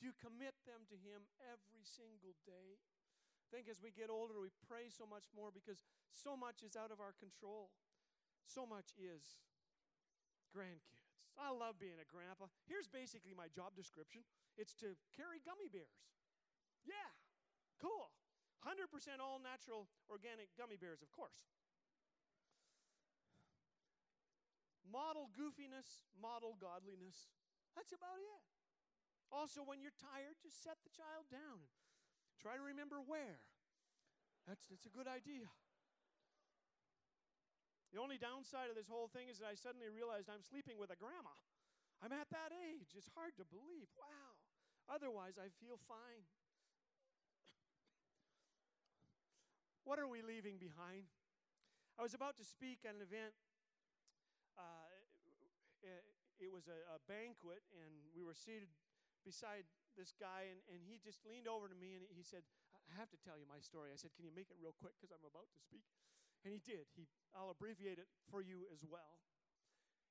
Do 0.02 0.10
you 0.10 0.18
commit 0.18 0.58
them 0.66 0.90
to 0.90 0.98
Him 0.98 1.30
every 1.38 1.86
single 1.86 2.34
day? 2.42 2.82
I 2.82 3.48
think 3.54 3.70
as 3.70 3.78
we 3.78 3.94
get 3.94 4.10
older, 4.10 4.42
we 4.42 4.50
pray 4.66 4.90
so 4.90 5.06
much 5.06 5.30
more 5.38 5.54
because 5.54 5.86
so 6.10 6.34
much 6.34 6.66
is 6.66 6.74
out 6.74 6.90
of 6.90 6.98
our 6.98 7.14
control. 7.14 7.70
So 8.50 8.66
much 8.66 8.90
is 8.98 9.38
grandkids. 10.50 11.14
I 11.38 11.54
love 11.54 11.78
being 11.78 12.02
a 12.02 12.10
grandpa. 12.10 12.50
Here's 12.66 12.90
basically 12.90 13.38
my 13.38 13.54
job 13.54 13.78
description 13.78 14.26
it's 14.58 14.74
to 14.82 14.98
carry 15.14 15.38
gummy 15.46 15.70
bears. 15.70 16.10
Yeah, 16.90 17.14
cool. 17.78 18.10
100% 18.66 18.90
all 19.22 19.38
natural 19.38 19.86
organic 20.10 20.50
gummy 20.58 20.82
bears, 20.82 21.06
of 21.06 21.14
course. 21.14 21.46
Model 24.88 25.30
goofiness, 25.38 26.06
model 26.18 26.58
godliness. 26.58 27.32
That's 27.78 27.94
about 27.94 28.20
it. 28.20 28.42
Also, 29.32 29.64
when 29.64 29.80
you're 29.80 29.96
tired, 29.96 30.36
just 30.44 30.60
set 30.60 30.76
the 30.84 30.92
child 30.92 31.32
down 31.32 31.64
and 31.64 32.38
try 32.42 32.60
to 32.60 32.64
remember 32.64 33.00
where. 33.00 33.40
That's, 34.44 34.68
that's 34.68 34.90
a 34.90 34.94
good 34.94 35.08
idea. 35.08 35.48
The 37.96 38.00
only 38.00 38.20
downside 38.20 38.72
of 38.72 38.76
this 38.80 38.88
whole 38.88 39.12
thing 39.12 39.28
is 39.28 39.40
that 39.40 39.52
I 39.52 39.56
suddenly 39.56 39.92
realized 39.92 40.32
I'm 40.32 40.44
sleeping 40.44 40.80
with 40.80 40.92
a 40.92 41.00
grandma. 41.00 41.36
I'm 42.00 42.12
at 42.16 42.32
that 42.32 42.52
age. 42.52 42.96
It's 42.96 43.12
hard 43.16 43.36
to 43.38 43.46
believe. 43.46 43.92
Wow. 44.00 44.36
Otherwise, 44.88 45.36
I 45.36 45.52
feel 45.60 45.80
fine. 45.88 46.26
What 49.84 50.00
are 50.00 50.08
we 50.08 50.24
leaving 50.24 50.58
behind? 50.58 51.12
I 52.00 52.02
was 52.02 52.16
about 52.16 52.40
to 52.40 52.46
speak 52.48 52.88
at 52.88 52.96
an 52.96 53.04
event. 53.04 53.36
Uh, 54.58 54.92
it 56.42 56.50
was 56.50 56.66
a, 56.66 56.78
a, 56.94 57.00
banquet, 57.06 57.62
and 57.78 57.94
we 58.18 58.26
were 58.26 58.34
seated 58.34 58.70
beside 59.22 59.66
this 59.94 60.14
guy, 60.18 60.50
and, 60.50 60.58
and 60.74 60.82
he 60.82 60.98
just 60.98 61.22
leaned 61.22 61.46
over 61.46 61.70
to 61.70 61.78
me 61.78 62.02
and 62.02 62.18
he 62.18 62.26
said, 62.26 62.42
I 62.90 62.98
have 62.98 63.14
to 63.14 63.20
tell 63.22 63.38
you 63.38 63.46
my 63.46 63.62
story. 63.62 63.94
I 63.94 64.00
said, 64.02 64.12
Can 64.18 64.26
you 64.26 64.34
make 64.34 64.50
it 64.50 64.58
real 64.58 64.76
quick 64.76 64.98
because 64.98 65.14
I'm 65.14 65.24
about 65.24 65.48
to 65.54 65.60
speak? 65.62 65.86
And 66.42 66.50
he 66.52 66.60
did. 66.60 66.90
He, 66.98 67.06
I'll 67.38 67.54
abbreviate 67.54 68.02
it 68.02 68.10
for 68.34 68.42
you 68.42 68.66
as 68.74 68.82
well. 68.82 69.22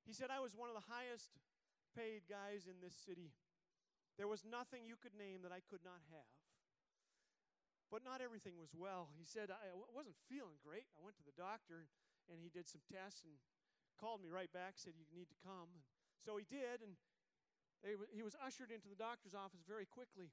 He 0.06 0.14
said, 0.14 0.30
I 0.30 0.38
was 0.38 0.54
one 0.54 0.70
of 0.70 0.78
the 0.78 0.86
highest 0.86 1.34
paid 1.92 2.24
guys 2.30 2.70
in 2.70 2.78
this 2.78 2.94
city. 2.94 3.34
There 4.14 4.30
was 4.30 4.46
nothing 4.46 4.86
you 4.86 4.94
could 4.94 5.12
name 5.18 5.42
that 5.42 5.50
I 5.50 5.60
could 5.60 5.82
not 5.82 6.00
have. 6.14 6.32
But 7.90 8.06
not 8.06 8.22
everything 8.22 8.54
was 8.54 8.70
well. 8.70 9.10
He 9.18 9.26
said, 9.26 9.50
I 9.50 9.74
wasn't 9.74 10.14
feeling 10.30 10.54
great. 10.62 10.86
I 10.94 11.02
went 11.02 11.18
to 11.18 11.26
the 11.26 11.34
doctor 11.34 11.90
and 12.30 12.38
he 12.38 12.46
did 12.46 12.70
some 12.70 12.86
tests 12.86 13.26
and 13.26 13.34
called 14.00 14.24
me 14.24 14.32
right 14.32 14.48
back, 14.48 14.80
said, 14.80 14.96
You 14.96 15.04
need 15.12 15.28
to 15.28 15.38
come. 15.44 15.68
And 15.76 15.84
so 16.24 16.40
he 16.40 16.48
did, 16.48 16.80
and 16.80 16.96
he 17.84 18.24
was 18.24 18.32
ushered 18.40 18.72
into 18.72 18.88
the 18.88 18.96
doctor's 18.96 19.36
office 19.36 19.60
very 19.68 19.84
quickly. 19.84 20.32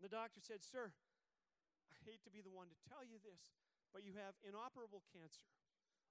The 0.00 0.08
doctor 0.08 0.40
said, 0.40 0.64
Sir, 0.64 0.88
I 1.92 1.96
hate 2.08 2.24
to 2.24 2.32
be 2.32 2.40
the 2.40 2.52
one 2.52 2.72
to 2.72 2.78
tell 2.88 3.04
you 3.04 3.20
this, 3.20 3.52
but 3.92 4.00
you 4.00 4.16
have 4.16 4.32
inoperable 4.40 5.04
cancer. 5.12 5.44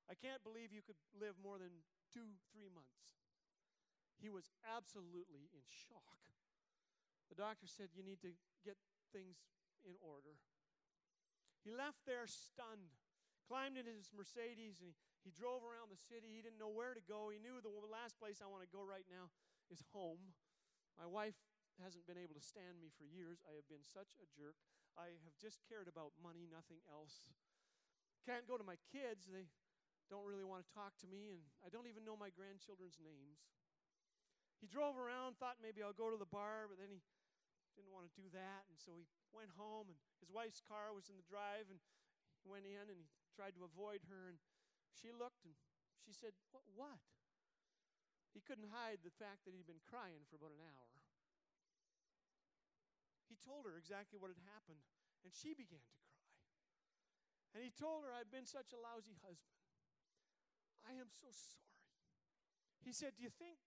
I 0.05 0.13
can't 0.13 0.45
believe 0.45 0.69
you 0.69 0.85
could 0.85 0.97
live 1.17 1.37
more 1.41 1.57
than 1.57 1.73
two, 2.13 2.37
three 2.53 2.69
months. 2.69 3.17
He 4.21 4.29
was 4.29 4.49
absolutely 4.65 5.49
in 5.49 5.65
shock. 5.65 6.21
The 7.33 7.37
doctor 7.37 7.65
said, 7.65 7.93
You 7.93 8.05
need 8.05 8.21
to 8.21 8.33
get 8.61 8.77
things 9.09 9.41
in 9.85 9.97
order. 10.01 10.37
He 11.61 11.69
left 11.73 12.05
there 12.05 12.25
stunned, 12.25 12.93
climbed 13.45 13.77
into 13.77 13.93
his 13.93 14.09
Mercedes, 14.13 14.81
and 14.81 14.93
he, 14.93 14.97
he 15.23 15.31
drove 15.35 15.61
around 15.61 15.91
the 15.91 15.99
city. 15.99 16.31
He 16.31 16.41
didn't 16.41 16.61
know 16.61 16.71
where 16.71 16.95
to 16.95 17.03
go. 17.03 17.29
He 17.29 17.39
knew 17.41 17.59
the 17.59 17.73
last 17.91 18.15
place 18.17 18.39
I 18.39 18.47
want 18.47 18.63
to 18.63 18.71
go 18.71 18.83
right 18.83 19.05
now 19.11 19.31
is 19.67 19.83
home. 19.91 20.33
My 20.95 21.07
wife 21.07 21.35
hasn't 21.79 22.07
been 22.07 22.19
able 22.19 22.35
to 22.35 22.43
stand 22.43 22.79
me 22.79 22.91
for 22.95 23.07
years. 23.07 23.39
I 23.47 23.55
have 23.55 23.67
been 23.67 23.83
such 23.83 24.15
a 24.19 24.27
jerk. 24.31 24.55
I 24.99 25.15
have 25.23 25.35
just 25.39 25.63
cared 25.67 25.87
about 25.87 26.11
money, 26.19 26.47
nothing 26.47 26.83
else. 26.91 27.27
Can't 28.27 28.43
go 28.43 28.59
to 28.59 28.67
my 28.67 28.75
kids. 28.91 29.31
They 29.31 29.47
don't 30.11 30.27
really 30.27 30.43
want 30.43 30.65
to 30.65 30.69
talk 30.73 30.97
to 31.05 31.07
me, 31.07 31.31
and 31.31 31.43
I 31.63 31.71
don't 31.71 31.87
even 31.87 32.03
know 32.03 32.19
my 32.19 32.33
grandchildren's 32.33 32.99
names. 32.99 33.47
He 34.59 34.67
drove 34.67 34.99
around, 34.99 35.39
thought 35.39 35.63
maybe 35.63 35.79
I'll 35.79 35.95
go 35.95 36.11
to 36.11 36.19
the 36.19 36.27
bar, 36.27 36.67
but 36.67 36.75
then 36.81 36.91
he 36.91 36.99
didn't 37.79 37.95
want 37.95 38.11
to 38.11 38.15
do 38.19 38.27
that, 38.35 38.67
and 38.67 38.75
so 38.75 38.91
he 38.97 39.07
went 39.31 39.55
home, 39.55 39.87
and 39.87 39.95
his 40.19 40.27
wife's 40.27 40.59
car 40.59 40.91
was 40.91 41.07
in 41.07 41.15
the 41.15 41.23
drive, 41.23 41.71
and 41.71 41.79
he 42.43 42.47
went 42.51 42.67
in 42.67 42.91
and 42.91 42.99
he 42.99 43.07
tried 43.31 43.55
to 43.55 43.63
avoid 43.63 44.03
her, 44.11 44.27
and 44.27 44.35
she 44.93 45.13
looked 45.13 45.45
and 45.45 45.55
she 46.03 46.11
said, 46.11 46.33
What? 46.73 47.01
He 48.33 48.41
couldn't 48.41 48.69
hide 48.69 49.01
the 49.01 49.13
fact 49.13 49.45
that 49.45 49.57
he'd 49.57 49.69
been 49.69 49.81
crying 49.81 50.25
for 50.29 50.37
about 50.37 50.53
an 50.53 50.61
hour. 50.61 50.93
He 53.25 53.37
told 53.37 53.65
her 53.65 53.77
exactly 53.77 54.17
what 54.17 54.33
had 54.33 54.41
happened, 54.49 54.81
and 55.25 55.33
she 55.33 55.53
began 55.53 55.81
to 55.81 55.97
cry. 56.01 56.09
And 57.53 57.61
he 57.65 57.73
told 57.73 58.05
her, 58.05 58.13
I've 58.13 58.29
been 58.29 58.45
such 58.45 58.73
a 58.73 58.81
lousy 58.81 59.17
husband. 59.25 59.57
I 60.85 60.97
am 60.97 61.09
so 61.09 61.29
sorry. 61.33 61.85
He 62.81 62.93
said, 62.93 63.17
Do 63.17 63.25
you 63.25 63.33
think 63.33 63.61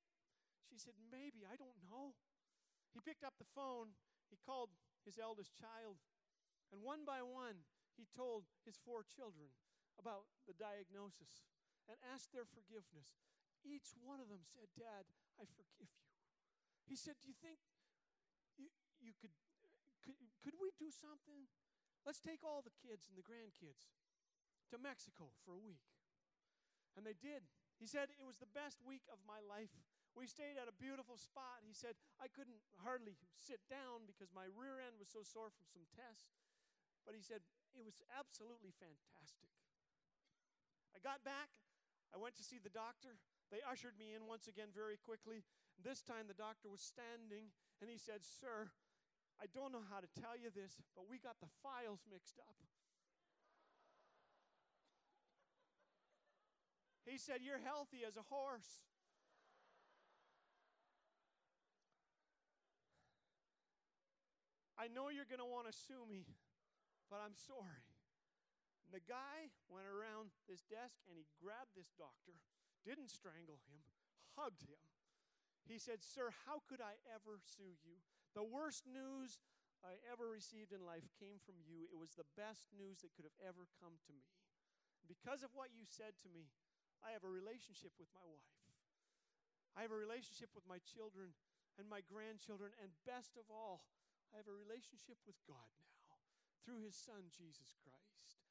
she 0.66 0.78
said, 0.78 0.94
Maybe, 1.10 1.46
I 1.46 1.58
don't 1.58 1.78
know. 1.82 2.14
He 2.94 3.02
picked 3.02 3.26
up 3.26 3.38
the 3.38 3.48
phone, 3.54 3.94
he 4.30 4.38
called 4.38 4.70
his 5.04 5.18
eldest 5.18 5.54
child, 5.56 5.98
and 6.70 6.82
one 6.82 7.04
by 7.04 7.20
one, 7.20 7.66
he 7.96 8.06
told 8.08 8.44
his 8.64 8.78
four 8.80 9.04
children 9.04 9.52
about 9.98 10.28
the 10.48 10.56
diagnosis 10.56 11.46
and 11.88 11.98
asked 12.12 12.32
their 12.32 12.46
forgiveness. 12.46 13.20
Each 13.62 13.94
one 14.02 14.18
of 14.18 14.26
them 14.26 14.42
said, 14.42 14.70
Dad, 14.74 15.06
I 15.38 15.46
forgive 15.46 15.88
you. 15.92 16.02
He 16.86 16.98
said, 16.98 17.18
Do 17.22 17.30
you 17.30 17.38
think 17.38 17.62
you, 18.58 18.68
you 18.98 19.14
could, 19.14 19.32
could, 20.02 20.18
could 20.42 20.58
we 20.58 20.74
do 20.74 20.90
something? 20.90 21.46
Let's 22.02 22.18
take 22.18 22.42
all 22.42 22.66
the 22.66 22.74
kids 22.74 23.06
and 23.06 23.14
the 23.14 23.22
grandkids 23.22 23.94
to 24.74 24.76
Mexico 24.80 25.30
for 25.46 25.54
a 25.54 25.62
week. 25.62 25.86
And 26.98 27.06
they 27.06 27.14
did. 27.14 27.46
He 27.78 27.86
said, 27.86 28.10
It 28.18 28.26
was 28.26 28.42
the 28.42 28.50
best 28.50 28.82
week 28.82 29.06
of 29.08 29.22
my 29.22 29.38
life. 29.38 29.70
We 30.12 30.28
stayed 30.28 30.60
at 30.60 30.68
a 30.68 30.76
beautiful 30.76 31.16
spot. 31.16 31.64
He 31.64 31.72
said, 31.72 31.96
I 32.20 32.28
couldn't 32.28 32.60
hardly 32.84 33.16
sit 33.40 33.64
down 33.72 34.04
because 34.04 34.28
my 34.34 34.44
rear 34.44 34.76
end 34.82 35.00
was 35.00 35.08
so 35.08 35.24
sore 35.24 35.48
from 35.48 35.64
some 35.72 35.88
tests. 35.96 36.36
But 37.08 37.16
he 37.16 37.24
said, 37.24 37.40
it 37.72 37.80
was 37.80 37.96
absolutely 38.12 38.76
fantastic. 38.76 39.48
I 40.92 41.00
got 41.00 41.24
back. 41.24 41.48
I 42.12 42.20
went 42.20 42.36
to 42.36 42.44
see 42.44 42.60
the 42.60 42.72
doctor. 42.72 43.16
They 43.48 43.64
ushered 43.64 43.96
me 43.96 44.12
in 44.12 44.28
once 44.28 44.48
again 44.48 44.72
very 44.72 45.00
quickly. 45.00 45.44
This 45.80 46.04
time 46.04 46.28
the 46.28 46.36
doctor 46.36 46.68
was 46.68 46.84
standing 46.84 47.52
and 47.80 47.88
he 47.88 47.96
said, 47.96 48.20
Sir, 48.24 48.72
I 49.40 49.48
don't 49.50 49.72
know 49.72 49.84
how 49.88 50.00
to 50.00 50.08
tell 50.20 50.36
you 50.36 50.52
this, 50.52 50.76
but 50.94 51.08
we 51.08 51.18
got 51.18 51.40
the 51.40 51.50
files 51.64 52.04
mixed 52.08 52.38
up. 52.38 52.56
He 57.04 57.18
said, 57.18 57.44
You're 57.44 57.60
healthy 57.60 58.06
as 58.06 58.16
a 58.16 58.24
horse. 58.28 58.84
I 64.78 64.88
know 64.88 65.10
you're 65.10 65.28
going 65.28 65.38
to 65.38 65.46
want 65.46 65.70
to 65.70 65.72
sue 65.72 66.08
me, 66.08 66.26
but 67.10 67.20
I'm 67.22 67.36
sorry. 67.36 67.91
And 68.92 69.00
the 69.00 69.08
guy 69.08 69.48
went 69.72 69.88
around 69.88 70.36
this 70.44 70.68
desk 70.68 71.00
and 71.08 71.16
he 71.16 71.24
grabbed 71.40 71.72
this 71.72 71.96
doctor, 71.96 72.36
didn't 72.84 73.08
strangle 73.08 73.56
him, 73.64 73.80
hugged 74.36 74.68
him. 74.68 74.84
He 75.64 75.80
said, 75.80 76.04
Sir, 76.04 76.28
how 76.44 76.60
could 76.68 76.84
I 76.84 77.00
ever 77.08 77.40
sue 77.40 77.72
you? 77.80 78.04
The 78.36 78.44
worst 78.44 78.84
news 78.84 79.40
I 79.80 79.96
ever 80.12 80.28
received 80.28 80.76
in 80.76 80.84
life 80.84 81.08
came 81.16 81.40
from 81.40 81.56
you. 81.64 81.88
It 81.88 81.96
was 81.96 82.12
the 82.12 82.28
best 82.36 82.68
news 82.76 83.00
that 83.00 83.16
could 83.16 83.24
have 83.24 83.40
ever 83.40 83.64
come 83.80 83.96
to 83.96 84.12
me. 84.12 84.28
Because 85.08 85.40
of 85.40 85.56
what 85.56 85.72
you 85.72 85.88
said 85.88 86.12
to 86.20 86.28
me, 86.28 86.52
I 87.00 87.16
have 87.16 87.24
a 87.24 87.32
relationship 87.32 87.96
with 87.96 88.12
my 88.12 88.28
wife. 88.28 88.60
I 89.72 89.88
have 89.88 89.94
a 89.94 89.96
relationship 89.96 90.52
with 90.52 90.68
my 90.68 90.84
children 90.84 91.32
and 91.80 91.88
my 91.88 92.04
grandchildren, 92.04 92.76
and 92.76 92.92
best 93.08 93.40
of 93.40 93.48
all, 93.48 93.88
I 94.36 94.36
have 94.36 94.52
a 94.52 94.52
relationship 94.52 95.16
with 95.24 95.40
God 95.48 95.72
now 95.80 96.20
through 96.60 96.84
his 96.84 96.92
son, 96.92 97.32
Jesus 97.32 97.72
Christ. 97.80 98.41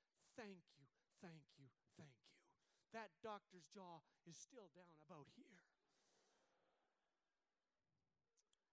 Thank 0.42 0.66
you, 0.74 0.90
thank 1.22 1.46
you, 1.54 1.70
thank 2.02 2.18
you. 2.26 2.34
That 2.98 3.14
doctor's 3.22 3.70
jaw 3.70 4.02
is 4.26 4.34
still 4.34 4.74
down 4.74 4.98
about 5.06 5.30
here. 5.38 5.62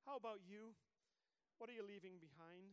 How 0.09 0.17
about 0.17 0.41
you? 0.49 0.73
What 1.61 1.69
are 1.69 1.77
you 1.77 1.85
leaving 1.85 2.17
behind? 2.17 2.73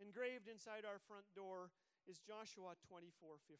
Engraved 0.00 0.48
inside 0.48 0.88
our 0.88 1.04
front 1.04 1.28
door 1.36 1.68
is 2.08 2.24
Joshua 2.24 2.80
24 2.88 3.36
15. 3.44 3.52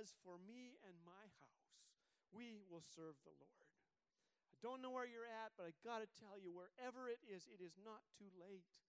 As 0.00 0.16
for 0.24 0.40
me 0.40 0.80
and 0.80 0.96
my 1.04 1.28
house, 1.44 1.76
we 2.32 2.64
will 2.64 2.80
serve 2.96 3.20
the 3.28 3.36
Lord. 3.36 3.68
I 4.48 4.56
don't 4.64 4.80
know 4.80 4.88
where 4.88 5.04
you're 5.04 5.28
at, 5.44 5.52
but 5.60 5.68
I 5.68 5.76
got 5.84 6.00
to 6.00 6.08
tell 6.16 6.40
you, 6.40 6.48
wherever 6.48 7.12
it 7.12 7.20
is, 7.28 7.44
it 7.52 7.60
is 7.60 7.76
not 7.76 8.08
too 8.16 8.32
late 8.40 8.80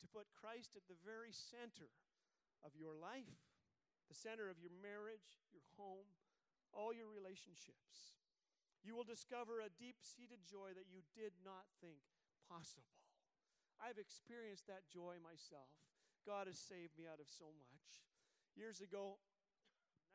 to 0.00 0.08
put 0.08 0.32
Christ 0.32 0.80
at 0.80 0.88
the 0.88 0.96
very 1.04 1.28
center 1.28 1.92
of 2.64 2.76
your 2.76 2.96
life, 2.96 3.49
the 4.10 4.18
center 4.18 4.50
of 4.50 4.58
your 4.58 4.74
marriage, 4.82 5.38
your 5.54 5.62
home, 5.78 6.10
all 6.74 6.90
your 6.90 7.06
relationships. 7.06 8.18
You 8.82 8.98
will 8.98 9.06
discover 9.06 9.62
a 9.62 9.70
deep 9.70 10.02
seated 10.02 10.42
joy 10.42 10.74
that 10.74 10.90
you 10.90 11.06
did 11.14 11.38
not 11.46 11.70
think 11.78 12.02
possible. 12.50 12.98
I've 13.78 14.02
experienced 14.02 14.66
that 14.66 14.90
joy 14.90 15.22
myself. 15.22 15.70
God 16.26 16.50
has 16.50 16.58
saved 16.58 16.98
me 16.98 17.06
out 17.06 17.22
of 17.22 17.30
so 17.30 17.54
much. 17.54 18.04
Years 18.58 18.82
ago, 18.82 19.22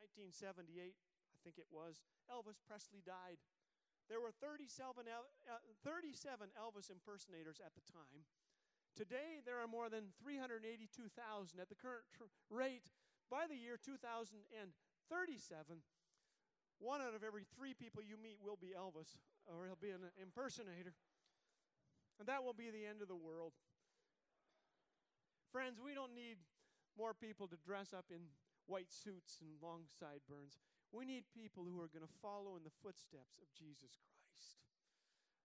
1978, 0.04 0.92
I 0.92 1.38
think 1.42 1.58
it 1.58 1.72
was, 1.72 2.04
Elvis 2.28 2.60
Presley 2.62 3.02
died. 3.02 3.40
There 4.06 4.22
were 4.22 4.34
37, 4.38 5.10
uh, 5.10 5.58
37 5.82 6.54
Elvis 6.54 6.94
impersonators 6.94 7.58
at 7.58 7.74
the 7.74 7.86
time. 7.90 8.28
Today, 8.94 9.42
there 9.42 9.58
are 9.58 9.68
more 9.68 9.90
than 9.90 10.14
382,000. 10.22 11.58
At 11.60 11.68
the 11.68 11.76
current 11.76 12.06
rate, 12.54 12.86
by 13.30 13.48
the 13.50 13.58
year 13.58 13.78
2037, 13.82 15.82
one 16.80 17.02
out 17.02 17.16
of 17.16 17.24
every 17.24 17.46
three 17.56 17.74
people 17.74 18.04
you 18.04 18.18
meet 18.20 18.38
will 18.44 18.60
be 18.60 18.76
Elvis, 18.76 19.18
or 19.48 19.66
he'll 19.66 19.80
be 19.80 19.96
an 19.96 20.12
impersonator. 20.22 20.94
And 22.20 22.28
that 22.28 22.44
will 22.44 22.56
be 22.56 22.72
the 22.72 22.88
end 22.88 23.02
of 23.02 23.08
the 23.08 23.16
world. 23.16 23.54
Friends, 25.52 25.80
we 25.80 25.96
don't 25.96 26.16
need 26.16 26.38
more 27.00 27.14
people 27.14 27.48
to 27.48 27.58
dress 27.60 27.92
up 27.92 28.06
in 28.12 28.32
white 28.68 28.92
suits 28.92 29.40
and 29.40 29.60
long 29.60 29.88
sideburns. 29.88 30.60
We 30.92 31.04
need 31.04 31.28
people 31.32 31.68
who 31.68 31.80
are 31.84 31.92
going 31.92 32.08
to 32.08 32.20
follow 32.24 32.56
in 32.56 32.64
the 32.64 32.80
footsteps 32.84 33.36
of 33.40 33.52
Jesus 33.52 34.00
Christ. 34.00 34.64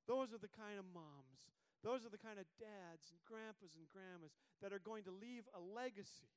Those 0.07 0.35
are 0.35 0.43
the 0.43 0.51
kind 0.51 0.79
of 0.79 0.87
moms, 0.91 1.51
those 1.83 2.05
are 2.05 2.13
the 2.13 2.21
kind 2.21 2.39
of 2.39 2.47
dads 2.61 3.11
and 3.11 3.21
grandpas 3.25 3.79
and 3.79 3.89
grandmas 3.89 4.37
that 4.61 4.75
are 4.75 4.83
going 4.83 5.05
to 5.09 5.15
leave 5.15 5.49
a 5.55 5.63
legacy 5.63 6.29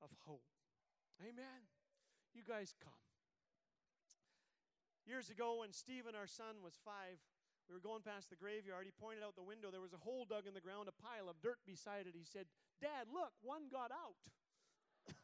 of 0.00 0.08
hope. 0.24 0.55
Amen. 1.22 1.64
You 2.36 2.44
guys 2.44 2.74
come. 2.84 2.92
Years 5.06 5.30
ago, 5.30 5.62
when 5.62 5.72
Stephen, 5.72 6.18
our 6.18 6.26
son, 6.26 6.60
was 6.60 6.76
five, 6.84 7.16
we 7.70 7.74
were 7.74 7.80
going 7.80 8.02
past 8.02 8.28
the 8.28 8.36
graveyard. 8.36 8.84
He 8.84 8.92
pointed 8.92 9.22
out 9.24 9.38
the 9.38 9.46
window. 9.46 9.70
There 9.70 9.80
was 9.80 9.94
a 9.94 10.02
hole 10.02 10.26
dug 10.26 10.46
in 10.46 10.54
the 10.54 10.60
ground, 10.60 10.90
a 10.90 10.96
pile 10.98 11.30
of 11.30 11.40
dirt 11.40 11.58
beside 11.64 12.06
it. 12.06 12.14
He 12.14 12.26
said, 12.26 12.46
Dad, 12.82 13.08
look, 13.08 13.32
one 13.40 13.70
got 13.72 13.94
out. 13.94 14.18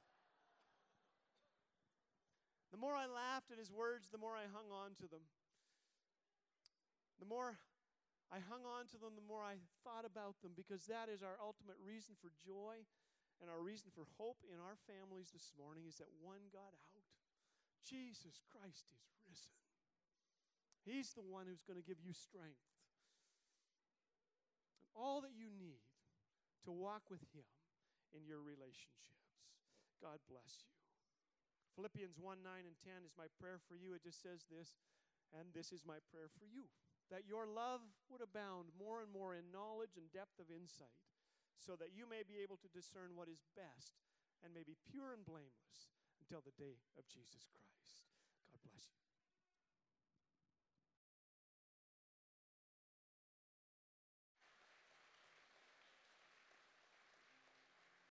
the 2.73 2.81
more 2.81 2.95
I 2.95 3.11
laughed 3.11 3.51
at 3.53 3.59
his 3.59 3.71
words, 3.71 4.09
the 4.09 4.23
more 4.23 4.39
I 4.39 4.49
hung 4.49 4.71
on 4.73 4.95
to 5.03 5.07
them. 5.11 5.27
The 7.21 7.29
more 7.29 7.59
I 8.33 8.41
hung 8.49 8.65
on 8.65 8.89
to 8.91 8.99
them, 8.99 9.15
the 9.15 9.29
more 9.29 9.45
I 9.45 9.61
thought 9.85 10.09
about 10.09 10.41
them, 10.41 10.57
because 10.57 10.89
that 10.89 11.13
is 11.13 11.23
our 11.23 11.39
ultimate 11.39 11.77
reason 11.79 12.17
for 12.17 12.33
joy 12.41 12.83
and 13.43 13.51
our 13.51 13.59
reason 13.59 13.91
for 13.91 14.07
hope 14.15 14.39
in 14.47 14.63
our 14.63 14.79
families 14.87 15.35
this 15.35 15.51
morning 15.59 15.83
is 15.91 15.99
that 15.99 16.07
one 16.23 16.47
got 16.55 16.71
out. 16.71 17.03
Jesus 17.83 18.39
Christ 18.55 18.87
is 18.95 19.03
risen. 19.27 19.59
He's 20.87 21.11
the 21.19 21.27
one 21.27 21.51
who's 21.51 21.67
going 21.67 21.79
to 21.79 21.83
give 21.83 21.99
you 21.99 22.15
strength. 22.15 22.63
And 24.79 24.87
all 24.95 25.19
that 25.27 25.35
you 25.35 25.51
need 25.51 25.83
to 26.63 26.71
walk 26.71 27.11
with 27.11 27.27
Him 27.35 27.47
in 28.15 28.23
your 28.23 28.39
relationships. 28.39 29.27
God 29.99 30.23
bless 30.31 30.63
you. 30.63 30.71
Philippians 31.75 32.15
1 32.23 32.47
9 32.47 32.47
and 32.63 32.79
10 32.79 33.03
is 33.03 33.19
my 33.19 33.27
prayer 33.43 33.59
for 33.67 33.75
you. 33.75 33.99
It 33.99 34.07
just 34.07 34.23
says 34.23 34.47
this, 34.47 34.79
and 35.35 35.51
this 35.51 35.75
is 35.75 35.83
my 35.83 35.99
prayer 36.15 36.31
for 36.31 36.47
you 36.47 36.71
that 37.13 37.29
your 37.29 37.45
love 37.45 37.85
would 38.09 38.25
abound 38.25 38.73
more 38.81 39.05
and 39.05 39.13
more 39.13 39.37
in 39.37 39.45
knowledge 39.53 40.01
and 40.01 40.09
depth 40.17 40.41
of 40.41 40.49
insight, 40.49 40.97
so 41.63 41.79
that 41.79 41.95
you 41.95 42.11
may 42.11 42.27
be 42.27 42.43
able 42.43 42.59
to 42.59 42.75
discern 42.75 43.15
what 43.15 43.31
is 43.31 43.47
best 43.55 44.03
and 44.43 44.51
may 44.51 44.67
be 44.67 44.75
pure 44.91 45.15
and 45.15 45.23
blameless 45.23 45.95
until 46.19 46.43
the 46.43 46.55
day 46.59 46.83
of 46.99 47.07
Jesus 47.07 47.47
Christ. 47.47 47.72